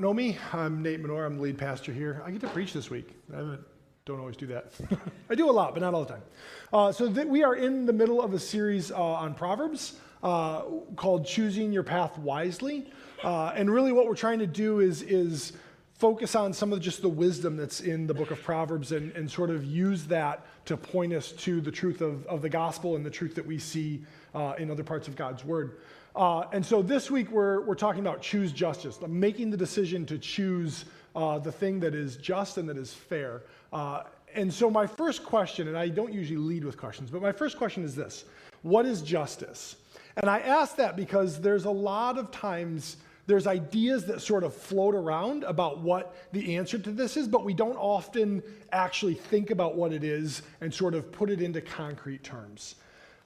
know 0.00 0.14
me. 0.14 0.38
I'm 0.52 0.82
Nate 0.82 1.02
Menor. 1.02 1.26
I'm 1.26 1.36
the 1.36 1.42
lead 1.42 1.58
pastor 1.58 1.92
here. 1.92 2.22
I 2.24 2.30
get 2.30 2.40
to 2.40 2.48
preach 2.48 2.72
this 2.72 2.88
week. 2.88 3.14
I 3.34 3.56
don't 4.06 4.18
always 4.18 4.36
do 4.36 4.46
that. 4.46 4.72
I 5.30 5.34
do 5.34 5.50
a 5.50 5.52
lot, 5.52 5.74
but 5.74 5.80
not 5.80 5.92
all 5.92 6.04
the 6.04 6.12
time. 6.14 6.22
Uh, 6.72 6.90
so 6.90 7.12
th- 7.12 7.26
we 7.26 7.44
are 7.44 7.54
in 7.54 7.84
the 7.84 7.92
middle 7.92 8.22
of 8.22 8.32
a 8.32 8.38
series 8.38 8.90
uh, 8.90 8.96
on 8.96 9.34
Proverbs 9.34 9.98
uh, 10.22 10.62
called 10.96 11.26
"Choosing 11.26 11.70
Your 11.70 11.82
Path 11.82 12.16
Wisely," 12.18 12.90
uh, 13.22 13.52
and 13.54 13.70
really 13.70 13.92
what 13.92 14.06
we're 14.06 14.14
trying 14.14 14.38
to 14.38 14.46
do 14.46 14.80
is 14.80 15.02
is 15.02 15.52
focus 15.92 16.34
on 16.34 16.54
some 16.54 16.72
of 16.72 16.80
just 16.80 17.02
the 17.02 17.08
wisdom 17.08 17.58
that's 17.58 17.80
in 17.80 18.06
the 18.06 18.14
book 18.14 18.30
of 18.30 18.42
Proverbs 18.42 18.92
and, 18.92 19.12
and 19.12 19.30
sort 19.30 19.50
of 19.50 19.66
use 19.66 20.06
that 20.06 20.46
to 20.64 20.78
point 20.78 21.12
us 21.12 21.32
to 21.32 21.60
the 21.60 21.70
truth 21.70 22.00
of, 22.00 22.26
of 22.26 22.40
the 22.40 22.48
gospel 22.48 22.96
and 22.96 23.04
the 23.04 23.10
truth 23.10 23.34
that 23.34 23.44
we 23.44 23.58
see 23.58 24.02
uh, 24.34 24.54
in 24.56 24.70
other 24.70 24.82
parts 24.82 25.08
of 25.08 25.16
God's 25.16 25.44
word. 25.44 25.80
Uh, 26.14 26.44
and 26.52 26.64
so 26.64 26.82
this 26.82 27.10
week 27.10 27.30
we're, 27.30 27.60
we're 27.62 27.74
talking 27.74 28.00
about 28.00 28.20
choose 28.20 28.52
justice, 28.52 28.98
making 29.06 29.50
the 29.50 29.56
decision 29.56 30.04
to 30.06 30.18
choose 30.18 30.84
uh, 31.14 31.38
the 31.38 31.52
thing 31.52 31.80
that 31.80 31.94
is 31.94 32.16
just 32.16 32.58
and 32.58 32.68
that 32.68 32.76
is 32.76 32.92
fair. 32.92 33.42
Uh, 33.72 34.02
and 34.34 34.52
so 34.52 34.70
my 34.70 34.86
first 34.86 35.24
question, 35.24 35.68
and 35.68 35.76
I 35.76 35.88
don't 35.88 36.12
usually 36.12 36.36
lead 36.36 36.64
with 36.64 36.76
questions, 36.76 37.10
but 37.10 37.22
my 37.22 37.32
first 37.32 37.58
question 37.58 37.84
is 37.84 37.94
this 37.94 38.24
What 38.62 38.86
is 38.86 39.02
justice? 39.02 39.76
And 40.16 40.28
I 40.28 40.40
ask 40.40 40.76
that 40.76 40.96
because 40.96 41.40
there's 41.40 41.64
a 41.64 41.70
lot 41.70 42.18
of 42.18 42.30
times 42.30 42.96
there's 43.26 43.46
ideas 43.46 44.06
that 44.06 44.20
sort 44.20 44.42
of 44.42 44.52
float 44.54 44.94
around 44.94 45.44
about 45.44 45.78
what 45.78 46.16
the 46.32 46.56
answer 46.56 46.78
to 46.78 46.90
this 46.90 47.16
is, 47.16 47.28
but 47.28 47.44
we 47.44 47.54
don't 47.54 47.76
often 47.76 48.42
actually 48.72 49.14
think 49.14 49.50
about 49.50 49.76
what 49.76 49.92
it 49.92 50.02
is 50.02 50.42
and 50.60 50.74
sort 50.74 50.94
of 50.94 51.12
put 51.12 51.30
it 51.30 51.40
into 51.40 51.60
concrete 51.60 52.24
terms. 52.24 52.74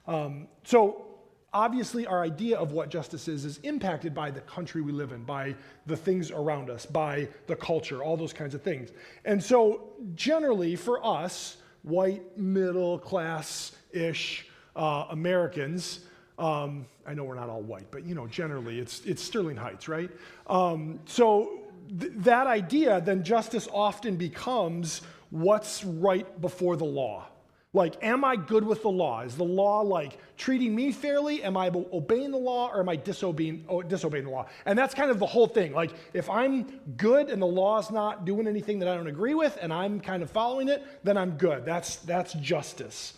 Um, 0.07 0.47
so 0.63 1.14
obviously 1.55 2.05
our 2.05 2.21
idea 2.21 2.57
of 2.57 2.73
what 2.73 2.89
justice 2.89 3.27
is 3.27 3.45
is 3.45 3.59
impacted 3.63 4.13
by 4.13 4.29
the 4.29 4.41
country 4.41 4.81
we 4.81 4.91
live 4.91 5.13
in, 5.13 5.23
by 5.23 5.55
the 5.87 5.95
things 5.95 6.29
around 6.29 6.69
us, 6.69 6.85
by 6.85 7.27
the 7.47 7.55
culture, 7.55 8.03
all 8.03 8.17
those 8.17 8.33
kinds 8.33 8.53
of 8.53 8.61
things. 8.61 8.91
And 9.23 9.41
so, 9.41 9.93
generally, 10.13 10.75
for 10.75 11.03
us, 11.03 11.57
white, 11.83 12.37
middle 12.37 12.99
class 12.99 13.71
ish 13.91 14.47
uh, 14.75 15.05
Americans, 15.09 16.01
um, 16.37 16.85
I 17.07 17.13
know 17.13 17.23
we're 17.23 17.35
not 17.35 17.49
all 17.49 17.61
white, 17.61 17.89
but 17.89 18.03
you 18.03 18.13
know, 18.13 18.27
generally 18.27 18.77
it's, 18.77 18.99
it's 19.05 19.23
Sterling 19.23 19.55
Heights, 19.55 19.87
right? 19.87 20.11
Um, 20.47 20.99
so, 21.05 21.61
th- 21.97 22.11
that 22.17 22.47
idea, 22.47 22.99
then 22.99 23.23
justice 23.23 23.69
often 23.73 24.17
becomes 24.17 25.01
what's 25.29 25.85
right 25.85 26.41
before 26.41 26.75
the 26.75 26.85
law 26.85 27.27
like, 27.75 28.01
am 28.01 28.23
I 28.23 28.37
good 28.37 28.63
with 28.63 28.81
the 28.83 28.89
law? 28.89 29.21
Is 29.21 29.35
the 29.35 29.43
law 29.43 29.81
like 29.81 30.17
treating 30.37 30.73
me 30.73 30.93
fairly? 30.93 31.43
Am 31.43 31.57
I 31.57 31.69
obeying 31.91 32.31
the 32.31 32.37
law 32.37 32.69
or 32.69 32.79
am 32.79 32.87
I 32.87 32.95
disobeying, 32.95 33.65
oh, 33.67 33.81
disobeying 33.81 34.23
the 34.23 34.31
law? 34.31 34.47
And 34.65 34.79
that's 34.79 34.93
kind 34.93 35.11
of 35.11 35.19
the 35.19 35.25
whole 35.25 35.45
thing. 35.45 35.73
Like, 35.73 35.91
if 36.13 36.29
I'm 36.29 36.79
good 36.95 37.29
and 37.29 37.41
the 37.41 37.47
law's 37.47 37.91
not 37.91 38.23
doing 38.23 38.47
anything 38.47 38.79
that 38.79 38.87
I 38.87 38.95
don't 38.95 39.07
agree 39.07 39.33
with 39.33 39.57
and 39.61 39.73
I'm 39.73 39.99
kind 39.99 40.23
of 40.23 40.31
following 40.31 40.69
it, 40.69 40.85
then 41.03 41.17
I'm 41.17 41.31
good. 41.31 41.65
That's, 41.65 41.97
that's 41.97 42.31
justice. 42.35 43.15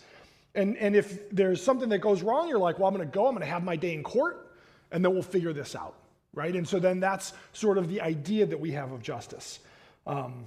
And, 0.56 0.76
and 0.78 0.96
if 0.96 1.30
there's 1.30 1.62
something 1.62 1.88
that 1.90 1.98
goes 1.98 2.22
wrong, 2.22 2.48
you're 2.48 2.58
like, 2.58 2.80
well, 2.80 2.88
I'm 2.88 2.94
going 2.94 3.08
to 3.08 3.14
go, 3.14 3.28
I'm 3.28 3.34
going 3.34 3.46
to 3.46 3.52
have 3.52 3.62
my 3.62 3.76
day 3.76 3.94
in 3.94 4.02
court, 4.02 4.50
and 4.90 5.04
then 5.04 5.12
we'll 5.12 5.22
figure 5.22 5.52
this 5.52 5.76
out, 5.76 5.94
right? 6.34 6.56
And 6.56 6.66
so 6.66 6.80
then 6.80 6.98
that's 6.98 7.32
sort 7.52 7.78
of 7.78 7.88
the 7.88 8.00
idea 8.00 8.44
that 8.44 8.58
we 8.58 8.72
have 8.72 8.90
of 8.90 9.02
justice. 9.02 9.60
Um, 10.04 10.46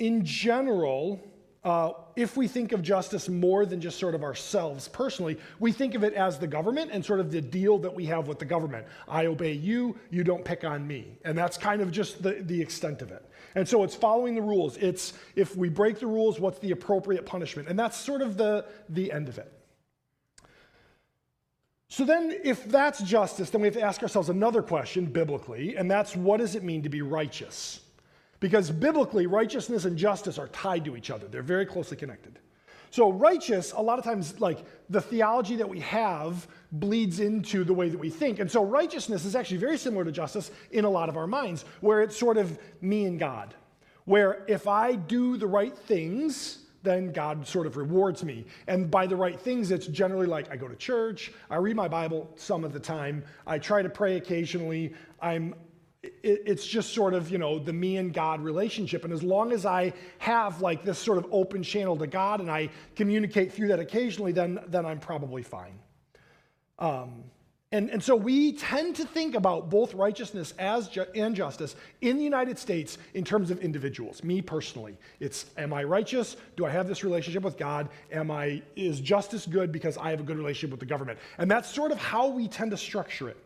in 0.00 0.24
general, 0.24 1.20
uh, 1.64 1.92
if 2.14 2.36
we 2.36 2.46
think 2.46 2.72
of 2.72 2.82
justice 2.82 3.28
more 3.28 3.66
than 3.66 3.80
just 3.80 3.98
sort 3.98 4.14
of 4.14 4.22
ourselves 4.22 4.86
personally, 4.88 5.36
we 5.58 5.72
think 5.72 5.94
of 5.94 6.04
it 6.04 6.14
as 6.14 6.38
the 6.38 6.46
government 6.46 6.90
and 6.92 7.04
sort 7.04 7.18
of 7.18 7.32
the 7.32 7.40
deal 7.40 7.78
that 7.78 7.92
we 7.92 8.06
have 8.06 8.28
with 8.28 8.38
the 8.38 8.44
government. 8.44 8.86
I 9.08 9.26
obey 9.26 9.52
you, 9.52 9.98
you 10.10 10.22
don't 10.22 10.44
pick 10.44 10.64
on 10.64 10.86
me. 10.86 11.18
And 11.24 11.36
that's 11.36 11.58
kind 11.58 11.82
of 11.82 11.90
just 11.90 12.22
the, 12.22 12.42
the 12.42 12.60
extent 12.60 13.02
of 13.02 13.10
it. 13.10 13.24
And 13.54 13.68
so 13.68 13.82
it's 13.82 13.94
following 13.94 14.34
the 14.34 14.42
rules. 14.42 14.76
It's 14.76 15.14
if 15.34 15.56
we 15.56 15.68
break 15.68 15.98
the 15.98 16.06
rules, 16.06 16.38
what's 16.38 16.60
the 16.60 16.70
appropriate 16.70 17.26
punishment? 17.26 17.68
And 17.68 17.78
that's 17.78 17.96
sort 17.96 18.22
of 18.22 18.36
the, 18.36 18.64
the 18.88 19.10
end 19.10 19.28
of 19.28 19.38
it. 19.38 19.52
So 21.90 22.04
then, 22.04 22.38
if 22.44 22.64
that's 22.66 23.02
justice, 23.02 23.48
then 23.48 23.62
we 23.62 23.66
have 23.66 23.74
to 23.74 23.82
ask 23.82 24.02
ourselves 24.02 24.28
another 24.28 24.62
question 24.62 25.06
biblically, 25.06 25.76
and 25.76 25.90
that's 25.90 26.14
what 26.14 26.36
does 26.36 26.54
it 26.54 26.62
mean 26.62 26.82
to 26.82 26.90
be 26.90 27.00
righteous? 27.00 27.80
Because 28.40 28.70
biblically, 28.70 29.26
righteousness 29.26 29.84
and 29.84 29.96
justice 29.96 30.38
are 30.38 30.48
tied 30.48 30.84
to 30.84 30.96
each 30.96 31.10
other, 31.10 31.26
they're 31.26 31.42
very 31.42 31.66
closely 31.66 31.96
connected. 31.96 32.38
So, 32.90 33.12
righteous, 33.12 33.72
a 33.72 33.80
lot 33.80 33.98
of 33.98 34.04
times, 34.04 34.40
like 34.40 34.64
the 34.88 35.00
theology 35.00 35.56
that 35.56 35.68
we 35.68 35.80
have 35.80 36.46
bleeds 36.72 37.20
into 37.20 37.64
the 37.64 37.74
way 37.74 37.88
that 37.88 37.98
we 37.98 38.08
think. 38.08 38.38
And 38.38 38.50
so, 38.50 38.64
righteousness 38.64 39.24
is 39.24 39.36
actually 39.36 39.58
very 39.58 39.76
similar 39.76 40.04
to 40.04 40.12
justice 40.12 40.50
in 40.70 40.84
a 40.84 40.90
lot 40.90 41.08
of 41.08 41.16
our 41.16 41.26
minds, 41.26 41.64
where 41.80 42.00
it's 42.00 42.16
sort 42.16 42.38
of 42.38 42.58
me 42.80 43.04
and 43.04 43.18
God. 43.18 43.54
Where 44.06 44.44
if 44.48 44.66
I 44.66 44.94
do 44.94 45.36
the 45.36 45.46
right 45.46 45.76
things, 45.76 46.60
then 46.82 47.12
God 47.12 47.46
sort 47.46 47.66
of 47.66 47.76
rewards 47.76 48.24
me. 48.24 48.46
And 48.66 48.90
by 48.90 49.06
the 49.06 49.16
right 49.16 49.38
things, 49.38 49.70
it's 49.70 49.86
generally 49.86 50.26
like 50.26 50.50
I 50.50 50.56
go 50.56 50.68
to 50.68 50.76
church, 50.76 51.32
I 51.50 51.56
read 51.56 51.76
my 51.76 51.88
Bible 51.88 52.30
some 52.36 52.64
of 52.64 52.72
the 52.72 52.80
time, 52.80 53.24
I 53.46 53.58
try 53.58 53.82
to 53.82 53.90
pray 53.90 54.16
occasionally, 54.16 54.94
I'm 55.20 55.54
it's 56.02 56.64
just 56.64 56.94
sort 56.94 57.12
of 57.12 57.28
you 57.30 57.38
know 57.38 57.58
the 57.58 57.72
me 57.72 57.96
and 57.96 58.14
god 58.14 58.40
relationship. 58.40 59.04
And 59.04 59.12
as 59.12 59.22
long 59.22 59.52
as 59.52 59.66
i 59.66 59.92
have 60.18 60.60
like 60.60 60.84
this 60.84 60.98
sort 60.98 61.18
of 61.18 61.26
open 61.32 61.62
channel 61.62 61.96
to 61.96 62.06
god 62.06 62.40
and 62.40 62.50
i 62.50 62.70
communicate 62.94 63.52
through 63.52 63.68
that 63.68 63.80
occasionally 63.80 64.32
then 64.32 64.60
then 64.68 64.86
i'm 64.86 65.00
probably 65.00 65.42
fine. 65.42 65.78
Um, 66.78 67.24
and, 67.70 67.90
and 67.90 68.02
so 68.02 68.16
we 68.16 68.52
tend 68.52 68.96
to 68.96 69.04
think 69.04 69.34
about 69.34 69.68
both 69.68 69.92
righteousness 69.92 70.54
as 70.58 70.88
ju- 70.88 71.04
and 71.14 71.36
justice 71.36 71.74
in 72.00 72.16
the 72.16 72.22
united 72.22 72.60
states 72.60 72.98
in 73.14 73.24
terms 73.24 73.50
of 73.50 73.58
individuals. 73.58 74.22
Me 74.22 74.40
personally 74.40 74.96
it's 75.18 75.46
am 75.56 75.72
i 75.72 75.82
righteous? 75.82 76.36
Do 76.56 76.64
i 76.64 76.70
have 76.70 76.86
this 76.86 77.02
relationship 77.02 77.42
with 77.42 77.58
god? 77.58 77.88
Am 78.12 78.30
i 78.30 78.62
is 78.76 79.00
justice 79.00 79.46
good 79.46 79.72
because 79.72 79.98
i 79.98 80.10
have 80.10 80.20
a 80.20 80.22
good 80.22 80.36
relationship 80.36 80.70
with 80.70 80.80
the 80.80 80.86
government? 80.86 81.18
And 81.38 81.50
that's 81.50 81.68
sort 81.68 81.90
of 81.90 81.98
how 81.98 82.28
we 82.28 82.46
tend 82.46 82.70
to 82.70 82.76
structure 82.76 83.28
it 83.28 83.36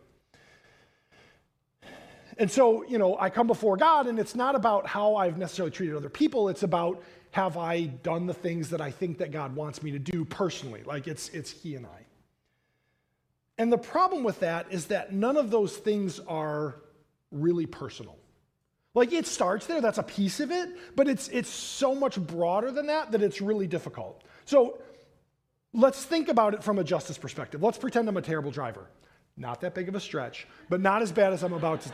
and 2.37 2.49
so, 2.49 2.83
you 2.85 2.97
know, 2.97 3.17
I 3.19 3.29
come 3.29 3.47
before 3.47 3.77
God, 3.77 4.07
and 4.07 4.19
it's 4.19 4.35
not 4.35 4.55
about 4.55 4.87
how 4.87 5.15
I've 5.15 5.37
necessarily 5.37 5.71
treated 5.71 5.95
other 5.95 6.09
people. 6.09 6.49
It's 6.49 6.63
about 6.63 7.03
have 7.31 7.57
I 7.57 7.85
done 7.85 8.27
the 8.27 8.33
things 8.33 8.69
that 8.69 8.81
I 8.81 8.91
think 8.91 9.17
that 9.17 9.31
God 9.31 9.55
wants 9.55 9.81
me 9.81 9.91
to 9.91 9.99
do 9.99 10.23
personally? 10.23 10.83
Like 10.83 11.07
it's, 11.07 11.29
it's 11.29 11.49
He 11.49 11.75
and 11.75 11.85
I. 11.85 12.05
And 13.57 13.71
the 13.71 13.77
problem 13.77 14.23
with 14.23 14.39
that 14.41 14.67
is 14.71 14.87
that 14.87 15.13
none 15.13 15.37
of 15.37 15.51
those 15.51 15.75
things 15.75 16.19
are 16.19 16.75
really 17.31 17.65
personal. 17.65 18.17
Like 18.93 19.11
it 19.11 19.25
starts 19.25 19.65
there, 19.65 19.81
that's 19.81 19.97
a 19.97 20.03
piece 20.03 20.39
of 20.39 20.51
it, 20.51 20.69
but 20.95 21.07
it's, 21.07 21.27
it's 21.29 21.49
so 21.49 21.95
much 21.95 22.19
broader 22.19 22.71
than 22.71 22.87
that 22.87 23.11
that 23.11 23.23
it's 23.23 23.41
really 23.41 23.65
difficult. 23.65 24.23
So 24.45 24.79
let's 25.73 26.03
think 26.03 26.29
about 26.29 26.53
it 26.53 26.63
from 26.63 26.77
a 26.77 26.83
justice 26.83 27.17
perspective. 27.17 27.63
Let's 27.63 27.79
pretend 27.79 28.07
I'm 28.07 28.17
a 28.17 28.21
terrible 28.21 28.51
driver. 28.51 28.87
Not 29.35 29.61
that 29.61 29.73
big 29.73 29.89
of 29.89 29.95
a 29.95 29.99
stretch, 29.99 30.47
but 30.69 30.79
not 30.79 31.01
as 31.01 31.11
bad 31.11 31.33
as 31.33 31.43
I'm 31.43 31.53
about 31.53 31.81
to. 31.81 31.91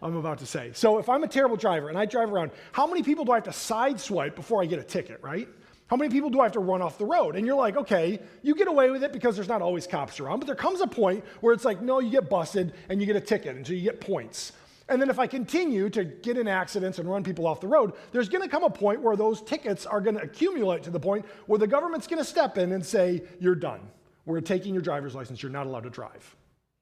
I'm 0.00 0.16
about 0.16 0.38
to 0.38 0.46
say. 0.46 0.70
So 0.74 0.98
if 0.98 1.08
I'm 1.08 1.24
a 1.24 1.28
terrible 1.28 1.56
driver 1.56 1.88
and 1.88 1.98
I 1.98 2.04
drive 2.06 2.32
around, 2.32 2.52
how 2.72 2.86
many 2.86 3.02
people 3.02 3.24
do 3.24 3.32
I 3.32 3.36
have 3.36 3.44
to 3.44 3.50
sideswipe 3.50 4.34
before 4.34 4.62
I 4.62 4.66
get 4.66 4.78
a 4.78 4.84
ticket, 4.84 5.20
right? 5.22 5.48
How 5.88 5.96
many 5.96 6.10
people 6.10 6.28
do 6.28 6.40
I 6.40 6.44
have 6.44 6.52
to 6.52 6.60
run 6.60 6.82
off 6.82 6.98
the 6.98 7.06
road? 7.06 7.34
And 7.34 7.46
you're 7.46 7.56
like, 7.56 7.76
okay, 7.76 8.20
you 8.42 8.54
get 8.54 8.68
away 8.68 8.90
with 8.90 9.02
it 9.02 9.12
because 9.12 9.34
there's 9.34 9.48
not 9.48 9.62
always 9.62 9.86
cops 9.86 10.20
around, 10.20 10.40
but 10.40 10.46
there 10.46 10.54
comes 10.54 10.82
a 10.82 10.86
point 10.86 11.24
where 11.40 11.54
it's 11.54 11.64
like, 11.64 11.80
no, 11.80 11.98
you 11.98 12.10
get 12.10 12.28
busted 12.28 12.74
and 12.90 13.00
you 13.00 13.06
get 13.06 13.16
a 13.16 13.20
ticket, 13.20 13.56
and 13.56 13.66
so 13.66 13.72
you 13.72 13.82
get 13.82 14.00
points. 14.00 14.52
And 14.90 15.00
then 15.00 15.10
if 15.10 15.18
I 15.18 15.26
continue 15.26 15.90
to 15.90 16.04
get 16.04 16.38
in 16.38 16.46
accidents 16.46 16.98
and 16.98 17.10
run 17.10 17.24
people 17.24 17.46
off 17.46 17.60
the 17.60 17.68
road, 17.68 17.94
there's 18.12 18.28
going 18.28 18.42
to 18.42 18.48
come 18.48 18.64
a 18.64 18.70
point 18.70 19.00
where 19.00 19.16
those 19.16 19.42
tickets 19.42 19.86
are 19.86 20.00
going 20.00 20.16
to 20.16 20.22
accumulate 20.22 20.82
to 20.84 20.90
the 20.90 21.00
point 21.00 21.26
where 21.46 21.58
the 21.58 21.66
government's 21.66 22.06
going 22.06 22.18
to 22.18 22.24
step 22.24 22.58
in 22.58 22.72
and 22.72 22.84
say, 22.84 23.22
you're 23.40 23.54
done. 23.54 23.80
We're 24.24 24.40
taking 24.40 24.74
your 24.74 24.82
driver's 24.82 25.14
license. 25.14 25.42
You're 25.42 25.52
not 25.52 25.66
allowed 25.66 25.84
to 25.84 25.90
drive, 25.90 26.36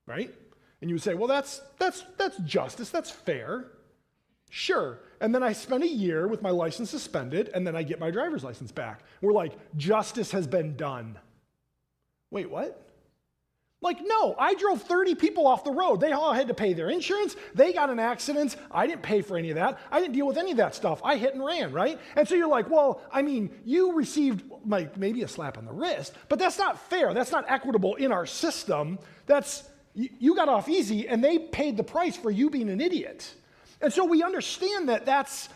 right? 0.07 0.33
And 0.81 0.91
you 0.91 0.95
would 0.95 1.03
say, 1.03 1.15
well, 1.15 1.29
that's, 1.29 1.61
that's, 1.79 2.05
that's 2.19 2.37
justice, 2.39 2.91
that's 2.91 3.11
fair. 3.11 3.67
Sure. 4.51 5.01
And 5.21 5.35
then 5.35 5.43
I 5.43 5.53
spend 5.53 5.83
a 5.83 5.89
year 5.89 6.29
with 6.29 6.43
my 6.43 6.51
license 6.51 6.91
suspended, 6.91 7.51
and 7.55 7.67
then 7.67 7.75
I 7.75 7.83
get 7.83 7.99
my 7.99 8.11
driver's 8.11 8.45
license 8.45 8.73
back. 8.73 9.03
We're 9.21 9.33
like, 9.33 9.53
justice 9.77 10.31
has 10.33 10.47
been 10.47 10.77
done. 10.77 11.19
Wait, 12.31 12.51
what? 12.51 12.83
Like, 13.83 13.99
no, 14.05 14.35
I 14.39 14.55
drove 14.55 14.83
30 14.83 15.15
people 15.15 15.47
off 15.47 15.63
the 15.63 15.71
road. 15.71 16.01
They 16.01 16.13
all 16.13 16.33
had 16.33 16.49
to 16.49 16.55
pay 16.55 16.73
their 16.73 16.89
insurance. 16.89 17.37
They 17.55 17.73
got 17.73 17.91
an 17.91 17.99
accident. 17.99 18.57
I 18.71 18.87
didn't 18.87 19.03
pay 19.03 19.21
for 19.21 19.37
any 19.37 19.51
of 19.51 19.57
that. 19.57 19.79
I 19.93 20.01
didn't 20.01 20.15
deal 20.15 20.27
with 20.27 20.39
any 20.39 20.51
of 20.51 20.57
that 20.57 20.75
stuff. 20.75 21.01
I 21.05 21.17
hit 21.17 21.35
and 21.35 21.45
ran, 21.45 21.73
right? 21.73 22.01
And 22.17 22.27
so 22.27 22.35
you're 22.35 22.49
like, 22.49 22.71
well, 22.71 23.03
I 23.13 23.23
mean, 23.23 23.51
you 23.65 23.93
received 23.93 24.51
like 24.67 24.97
maybe 24.97 25.23
a 25.23 25.29
slap 25.29 25.59
on 25.59 25.67
the 25.67 25.73
wrist, 25.73 26.15
but 26.29 26.39
that's 26.39 26.59
not 26.59 26.81
fair. 26.89 27.13
That's 27.13 27.31
not 27.31 27.45
equitable 27.51 27.97
in 27.97 28.13
our 28.13 28.27
system. 28.27 28.99
That's 29.27 29.69
you 29.97 30.37
got 30.37 30.49
off 30.49 30.69
easy 30.69 31.09
and 31.09 31.25
they 31.25 31.39
paid 31.39 31.77
the 31.77 31.83
price 31.83 32.17
for 32.17 32.31
you 32.31 32.51
being 32.51 32.69
an 32.69 32.81
idiot. 32.81 33.35
And 33.81 33.93
so 33.93 34.05
we 34.05 34.23
understand 34.23 34.89
that 34.91 35.07
that's 35.07 35.49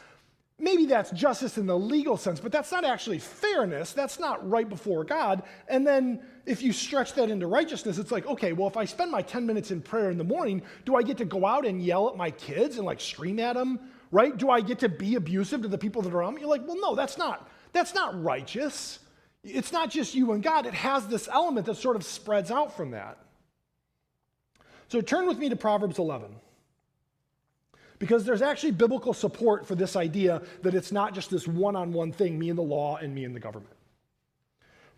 maybe 0.58 0.86
that's 0.86 1.10
justice 1.10 1.58
in 1.58 1.66
the 1.66 1.78
legal 1.78 2.16
sense, 2.16 2.40
but 2.40 2.52
that's 2.52 2.70
not 2.70 2.84
actually 2.84 3.18
fairness. 3.18 3.92
That's 3.92 4.18
not 4.18 4.46
right 4.48 4.68
before 4.68 5.04
God. 5.04 5.42
And 5.68 5.86
then 5.86 6.20
if 6.46 6.62
you 6.62 6.72
stretch 6.72 7.14
that 7.14 7.30
into 7.30 7.46
righteousness, 7.46 7.98
it's 7.98 8.12
like, 8.12 8.26
okay, 8.26 8.52
well, 8.52 8.68
if 8.68 8.76
I 8.76 8.84
spend 8.84 9.10
my 9.10 9.22
10 9.22 9.46
minutes 9.46 9.70
in 9.70 9.80
prayer 9.80 10.10
in 10.10 10.18
the 10.18 10.24
morning, 10.24 10.62
do 10.84 10.96
I 10.96 11.02
get 11.02 11.18
to 11.18 11.24
go 11.24 11.46
out 11.46 11.66
and 11.66 11.82
yell 11.82 12.08
at 12.08 12.16
my 12.16 12.30
kids 12.30 12.76
and 12.76 12.86
like 12.86 13.00
scream 13.00 13.38
at 13.38 13.54
them? 13.54 13.78
Right? 14.12 14.36
Do 14.36 14.50
I 14.50 14.60
get 14.60 14.80
to 14.80 14.88
be 14.88 15.14
abusive 15.14 15.62
to 15.62 15.68
the 15.68 15.78
people 15.78 16.02
that 16.02 16.12
are 16.12 16.18
around 16.18 16.34
me? 16.34 16.40
You're 16.40 16.50
like, 16.50 16.66
well, 16.66 16.80
no, 16.80 16.94
that's 16.94 17.16
not, 17.16 17.48
that's 17.72 17.94
not 17.94 18.20
righteous. 18.22 18.98
It's 19.44 19.72
not 19.72 19.88
just 19.88 20.14
you 20.14 20.32
and 20.32 20.42
God. 20.42 20.66
It 20.66 20.74
has 20.74 21.06
this 21.06 21.28
element 21.28 21.66
that 21.66 21.76
sort 21.76 21.96
of 21.96 22.04
spreads 22.04 22.50
out 22.50 22.76
from 22.76 22.90
that. 22.90 23.18
So 24.90 25.00
turn 25.00 25.28
with 25.28 25.38
me 25.38 25.48
to 25.48 25.54
Proverbs 25.54 26.00
11 26.00 26.34
because 28.00 28.24
there's 28.24 28.42
actually 28.42 28.72
biblical 28.72 29.14
support 29.14 29.64
for 29.64 29.76
this 29.76 29.94
idea 29.94 30.42
that 30.62 30.74
it's 30.74 30.90
not 30.90 31.14
just 31.14 31.30
this 31.30 31.46
one 31.46 31.76
on 31.76 31.92
one 31.92 32.10
thing, 32.10 32.36
me 32.36 32.48
and 32.48 32.58
the 32.58 32.62
law 32.62 32.96
and 32.96 33.14
me 33.14 33.24
and 33.24 33.36
the 33.36 33.38
government. 33.38 33.76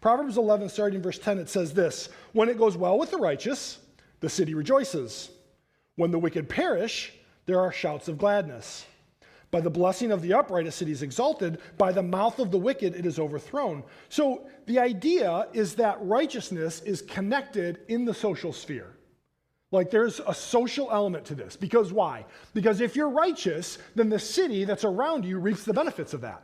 Proverbs 0.01 0.39
11, 0.39 0.71
starting 0.71 0.97
in 0.97 1.03
verse 1.03 1.19
10, 1.19 1.39
it 1.39 1.51
says 1.51 1.75
this 1.75 2.09
When 2.33 2.49
it 2.49 2.57
goes 2.57 2.75
well 2.75 2.99
with 2.99 3.11
the 3.11 3.19
righteous, 3.19 3.81
the 4.21 4.31
city 4.31 4.55
rejoices. 4.55 5.29
When 5.97 6.11
the 6.11 6.19
wicked 6.19 6.49
perish, 6.49 7.13
there 7.45 7.61
are 7.61 7.71
shouts 7.71 8.09
of 8.09 8.17
gladness. 8.17 8.87
By 9.51 9.61
the 9.61 9.69
blessing 9.69 10.11
of 10.11 10.23
the 10.23 10.33
upright, 10.33 10.67
a 10.67 10.73
city 10.73 10.93
is 10.93 11.03
exalted. 11.03 11.59
By 11.77 11.93
the 11.93 12.03
mouth 12.03 12.39
of 12.39 12.51
the 12.51 12.59
wicked, 12.59 12.97
it 12.97 13.05
is 13.05 13.19
overthrown. 13.19 13.83
So 14.09 14.49
the 14.65 14.79
idea 14.79 15.49
is 15.53 15.75
that 15.75 15.99
righteousness 16.01 16.81
is 16.81 17.03
connected 17.03 17.81
in 17.89 18.07
the 18.07 18.15
social 18.15 18.55
sphere. 18.55 18.97
Like 19.73 19.91
there's 19.91 20.21
a 20.21 20.35
social 20.35 20.91
element 20.93 21.25
to 21.25 21.35
this. 21.35 21.57
Because 21.57 21.93
why? 21.93 22.27
Because 22.55 22.81
if 22.81 22.95
you're 22.95 23.09
righteous, 23.09 23.79
then 23.97 24.09
the 24.09 24.19
city 24.19 24.65
that's 24.65 24.85
around 24.85 25.25
you 25.25 25.39
reaps 25.39 25.65
the 25.65 25.73
benefits 25.73 26.15
of 26.15 26.21
that. 26.21 26.43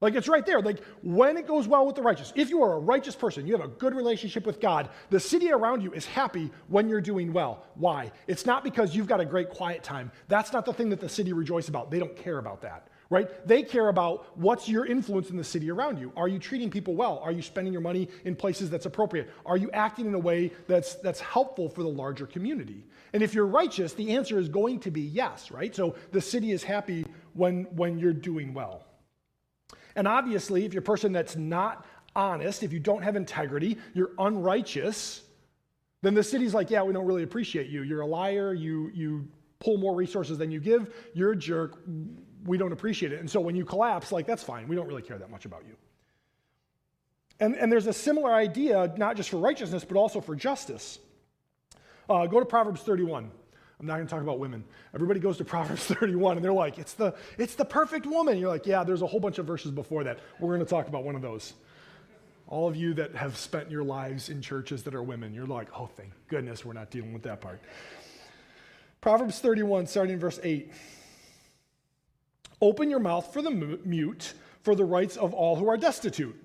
Like 0.00 0.14
it's 0.14 0.28
right 0.28 0.44
there. 0.44 0.60
Like 0.60 0.82
when 1.02 1.36
it 1.36 1.46
goes 1.46 1.68
well 1.68 1.86
with 1.86 1.94
the 1.94 2.02
righteous, 2.02 2.32
if 2.34 2.50
you 2.50 2.62
are 2.62 2.74
a 2.74 2.78
righteous 2.78 3.14
person, 3.14 3.46
you 3.46 3.56
have 3.56 3.64
a 3.64 3.68
good 3.68 3.94
relationship 3.94 4.44
with 4.44 4.60
God, 4.60 4.88
the 5.10 5.20
city 5.20 5.52
around 5.52 5.82
you 5.82 5.92
is 5.92 6.04
happy 6.04 6.50
when 6.68 6.88
you're 6.88 7.00
doing 7.00 7.32
well. 7.32 7.64
Why? 7.74 8.10
It's 8.26 8.44
not 8.44 8.64
because 8.64 8.96
you've 8.96 9.06
got 9.06 9.20
a 9.20 9.24
great 9.24 9.50
quiet 9.50 9.84
time. 9.84 10.10
That's 10.26 10.52
not 10.52 10.64
the 10.64 10.72
thing 10.72 10.90
that 10.90 11.00
the 11.00 11.08
city 11.08 11.32
rejoices 11.32 11.68
about. 11.68 11.90
They 11.90 11.98
don't 11.98 12.16
care 12.16 12.38
about 12.38 12.60
that 12.62 12.88
right? 13.10 13.28
They 13.46 13.64
care 13.64 13.88
about 13.88 14.38
what's 14.38 14.68
your 14.68 14.86
influence 14.86 15.30
in 15.30 15.36
the 15.36 15.44
city 15.44 15.68
around 15.70 15.98
you. 15.98 16.12
Are 16.16 16.28
you 16.28 16.38
treating 16.38 16.70
people 16.70 16.94
well? 16.94 17.18
Are 17.18 17.32
you 17.32 17.42
spending 17.42 17.72
your 17.72 17.82
money 17.82 18.08
in 18.24 18.36
places 18.36 18.70
that's 18.70 18.86
appropriate? 18.86 19.28
Are 19.44 19.56
you 19.56 19.68
acting 19.72 20.06
in 20.06 20.14
a 20.14 20.18
way 20.18 20.52
that's, 20.68 20.94
that's 20.94 21.20
helpful 21.20 21.68
for 21.68 21.82
the 21.82 21.88
larger 21.88 22.26
community? 22.26 22.86
And 23.12 23.22
if 23.22 23.34
you're 23.34 23.46
righteous, 23.46 23.92
the 23.94 24.14
answer 24.14 24.38
is 24.38 24.48
going 24.48 24.78
to 24.80 24.92
be 24.92 25.02
yes, 25.02 25.50
right? 25.50 25.74
So 25.74 25.96
the 26.12 26.20
city 26.20 26.52
is 26.52 26.62
happy 26.62 27.04
when, 27.34 27.64
when 27.74 27.98
you're 27.98 28.12
doing 28.12 28.54
well. 28.54 28.84
And 29.96 30.06
obviously, 30.06 30.64
if 30.64 30.72
you're 30.72 30.82
a 30.82 30.84
person 30.84 31.12
that's 31.12 31.34
not 31.34 31.84
honest, 32.14 32.62
if 32.62 32.72
you 32.72 32.78
don't 32.78 33.02
have 33.02 33.16
integrity, 33.16 33.76
you're 33.92 34.12
unrighteous, 34.20 35.22
then 36.02 36.14
the 36.14 36.22
city's 36.22 36.54
like, 36.54 36.70
yeah, 36.70 36.82
we 36.82 36.92
don't 36.92 37.06
really 37.06 37.24
appreciate 37.24 37.68
you. 37.68 37.82
You're 37.82 38.02
a 38.02 38.06
liar. 38.06 38.54
You, 38.54 38.90
you 38.94 39.28
pull 39.58 39.78
more 39.78 39.96
resources 39.96 40.38
than 40.38 40.52
you 40.52 40.60
give. 40.60 40.94
You're 41.12 41.32
a 41.32 41.36
jerk 41.36 41.78
we 42.44 42.58
don't 42.58 42.72
appreciate 42.72 43.12
it. 43.12 43.20
And 43.20 43.30
so 43.30 43.40
when 43.40 43.54
you 43.54 43.64
collapse, 43.64 44.12
like, 44.12 44.26
that's 44.26 44.42
fine. 44.42 44.68
We 44.68 44.76
don't 44.76 44.86
really 44.86 45.02
care 45.02 45.18
that 45.18 45.30
much 45.30 45.44
about 45.44 45.64
you. 45.66 45.76
And, 47.40 47.56
and 47.56 47.72
there's 47.72 47.86
a 47.86 47.92
similar 47.92 48.32
idea, 48.32 48.92
not 48.96 49.16
just 49.16 49.30
for 49.30 49.38
righteousness, 49.38 49.84
but 49.84 49.96
also 49.96 50.20
for 50.20 50.36
justice. 50.36 50.98
Uh, 52.08 52.26
go 52.26 52.38
to 52.38 52.46
Proverbs 52.46 52.82
31. 52.82 53.30
I'm 53.80 53.86
not 53.86 53.94
going 53.94 54.06
to 54.06 54.10
talk 54.10 54.22
about 54.22 54.38
women. 54.38 54.62
Everybody 54.94 55.20
goes 55.20 55.38
to 55.38 55.44
Proverbs 55.46 55.86
31 55.86 56.36
and 56.36 56.44
they're 56.44 56.52
like, 56.52 56.78
it's 56.78 56.92
the, 56.92 57.14
it's 57.38 57.54
the 57.54 57.64
perfect 57.64 58.04
woman. 58.06 58.38
You're 58.38 58.50
like, 58.50 58.66
yeah, 58.66 58.84
there's 58.84 59.02
a 59.02 59.06
whole 59.06 59.20
bunch 59.20 59.38
of 59.38 59.46
verses 59.46 59.70
before 59.70 60.04
that. 60.04 60.18
We're 60.38 60.54
going 60.54 60.66
to 60.66 60.70
talk 60.70 60.86
about 60.86 61.04
one 61.04 61.14
of 61.14 61.22
those. 61.22 61.54
All 62.46 62.68
of 62.68 62.76
you 62.76 62.94
that 62.94 63.14
have 63.14 63.36
spent 63.36 63.70
your 63.70 63.84
lives 63.84 64.28
in 64.28 64.42
churches 64.42 64.82
that 64.82 64.94
are 64.94 65.02
women, 65.02 65.32
you're 65.32 65.46
like, 65.46 65.68
oh, 65.78 65.86
thank 65.86 66.10
goodness 66.28 66.64
we're 66.64 66.72
not 66.72 66.90
dealing 66.90 67.12
with 67.12 67.22
that 67.22 67.40
part. 67.40 67.62
Proverbs 69.00 69.38
31, 69.38 69.86
starting 69.86 70.14
in 70.14 70.20
verse 70.20 70.40
8. 70.42 70.70
Open 72.60 72.90
your 72.90 72.98
mouth 73.00 73.32
for 73.32 73.42
the 73.42 73.50
mute, 73.50 74.34
for 74.62 74.74
the 74.74 74.84
rights 74.84 75.16
of 75.16 75.32
all 75.32 75.56
who 75.56 75.68
are 75.68 75.76
destitute. 75.76 76.36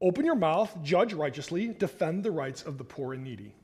Open 0.00 0.24
your 0.24 0.34
mouth, 0.34 0.76
judge 0.82 1.12
righteously, 1.12 1.68
defend 1.68 2.24
the 2.24 2.30
rights 2.30 2.62
of 2.62 2.76
the 2.76 2.84
poor 2.84 3.14
and 3.14 3.22
needy. 3.22 3.54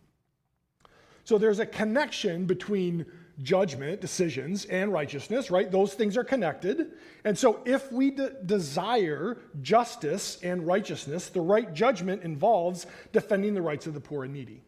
So 1.24 1.36
there's 1.36 1.58
a 1.58 1.66
connection 1.66 2.46
between 2.46 3.04
judgment, 3.42 4.00
decisions, 4.00 4.64
and 4.66 4.92
righteousness, 4.92 5.50
right? 5.50 5.70
Those 5.70 5.94
things 5.94 6.16
are 6.16 6.24
connected. 6.24 6.92
And 7.24 7.36
so 7.36 7.60
if 7.66 7.92
we 7.92 8.12
de- 8.12 8.30
desire 8.44 9.38
justice 9.60 10.38
and 10.42 10.66
righteousness, 10.66 11.28
the 11.28 11.40
right 11.40 11.72
judgment 11.74 12.22
involves 12.22 12.86
defending 13.12 13.54
the 13.54 13.62
rights 13.62 13.86
of 13.86 13.94
the 13.94 14.00
poor 14.00 14.24
and 14.24 14.32
needy. 14.32 14.62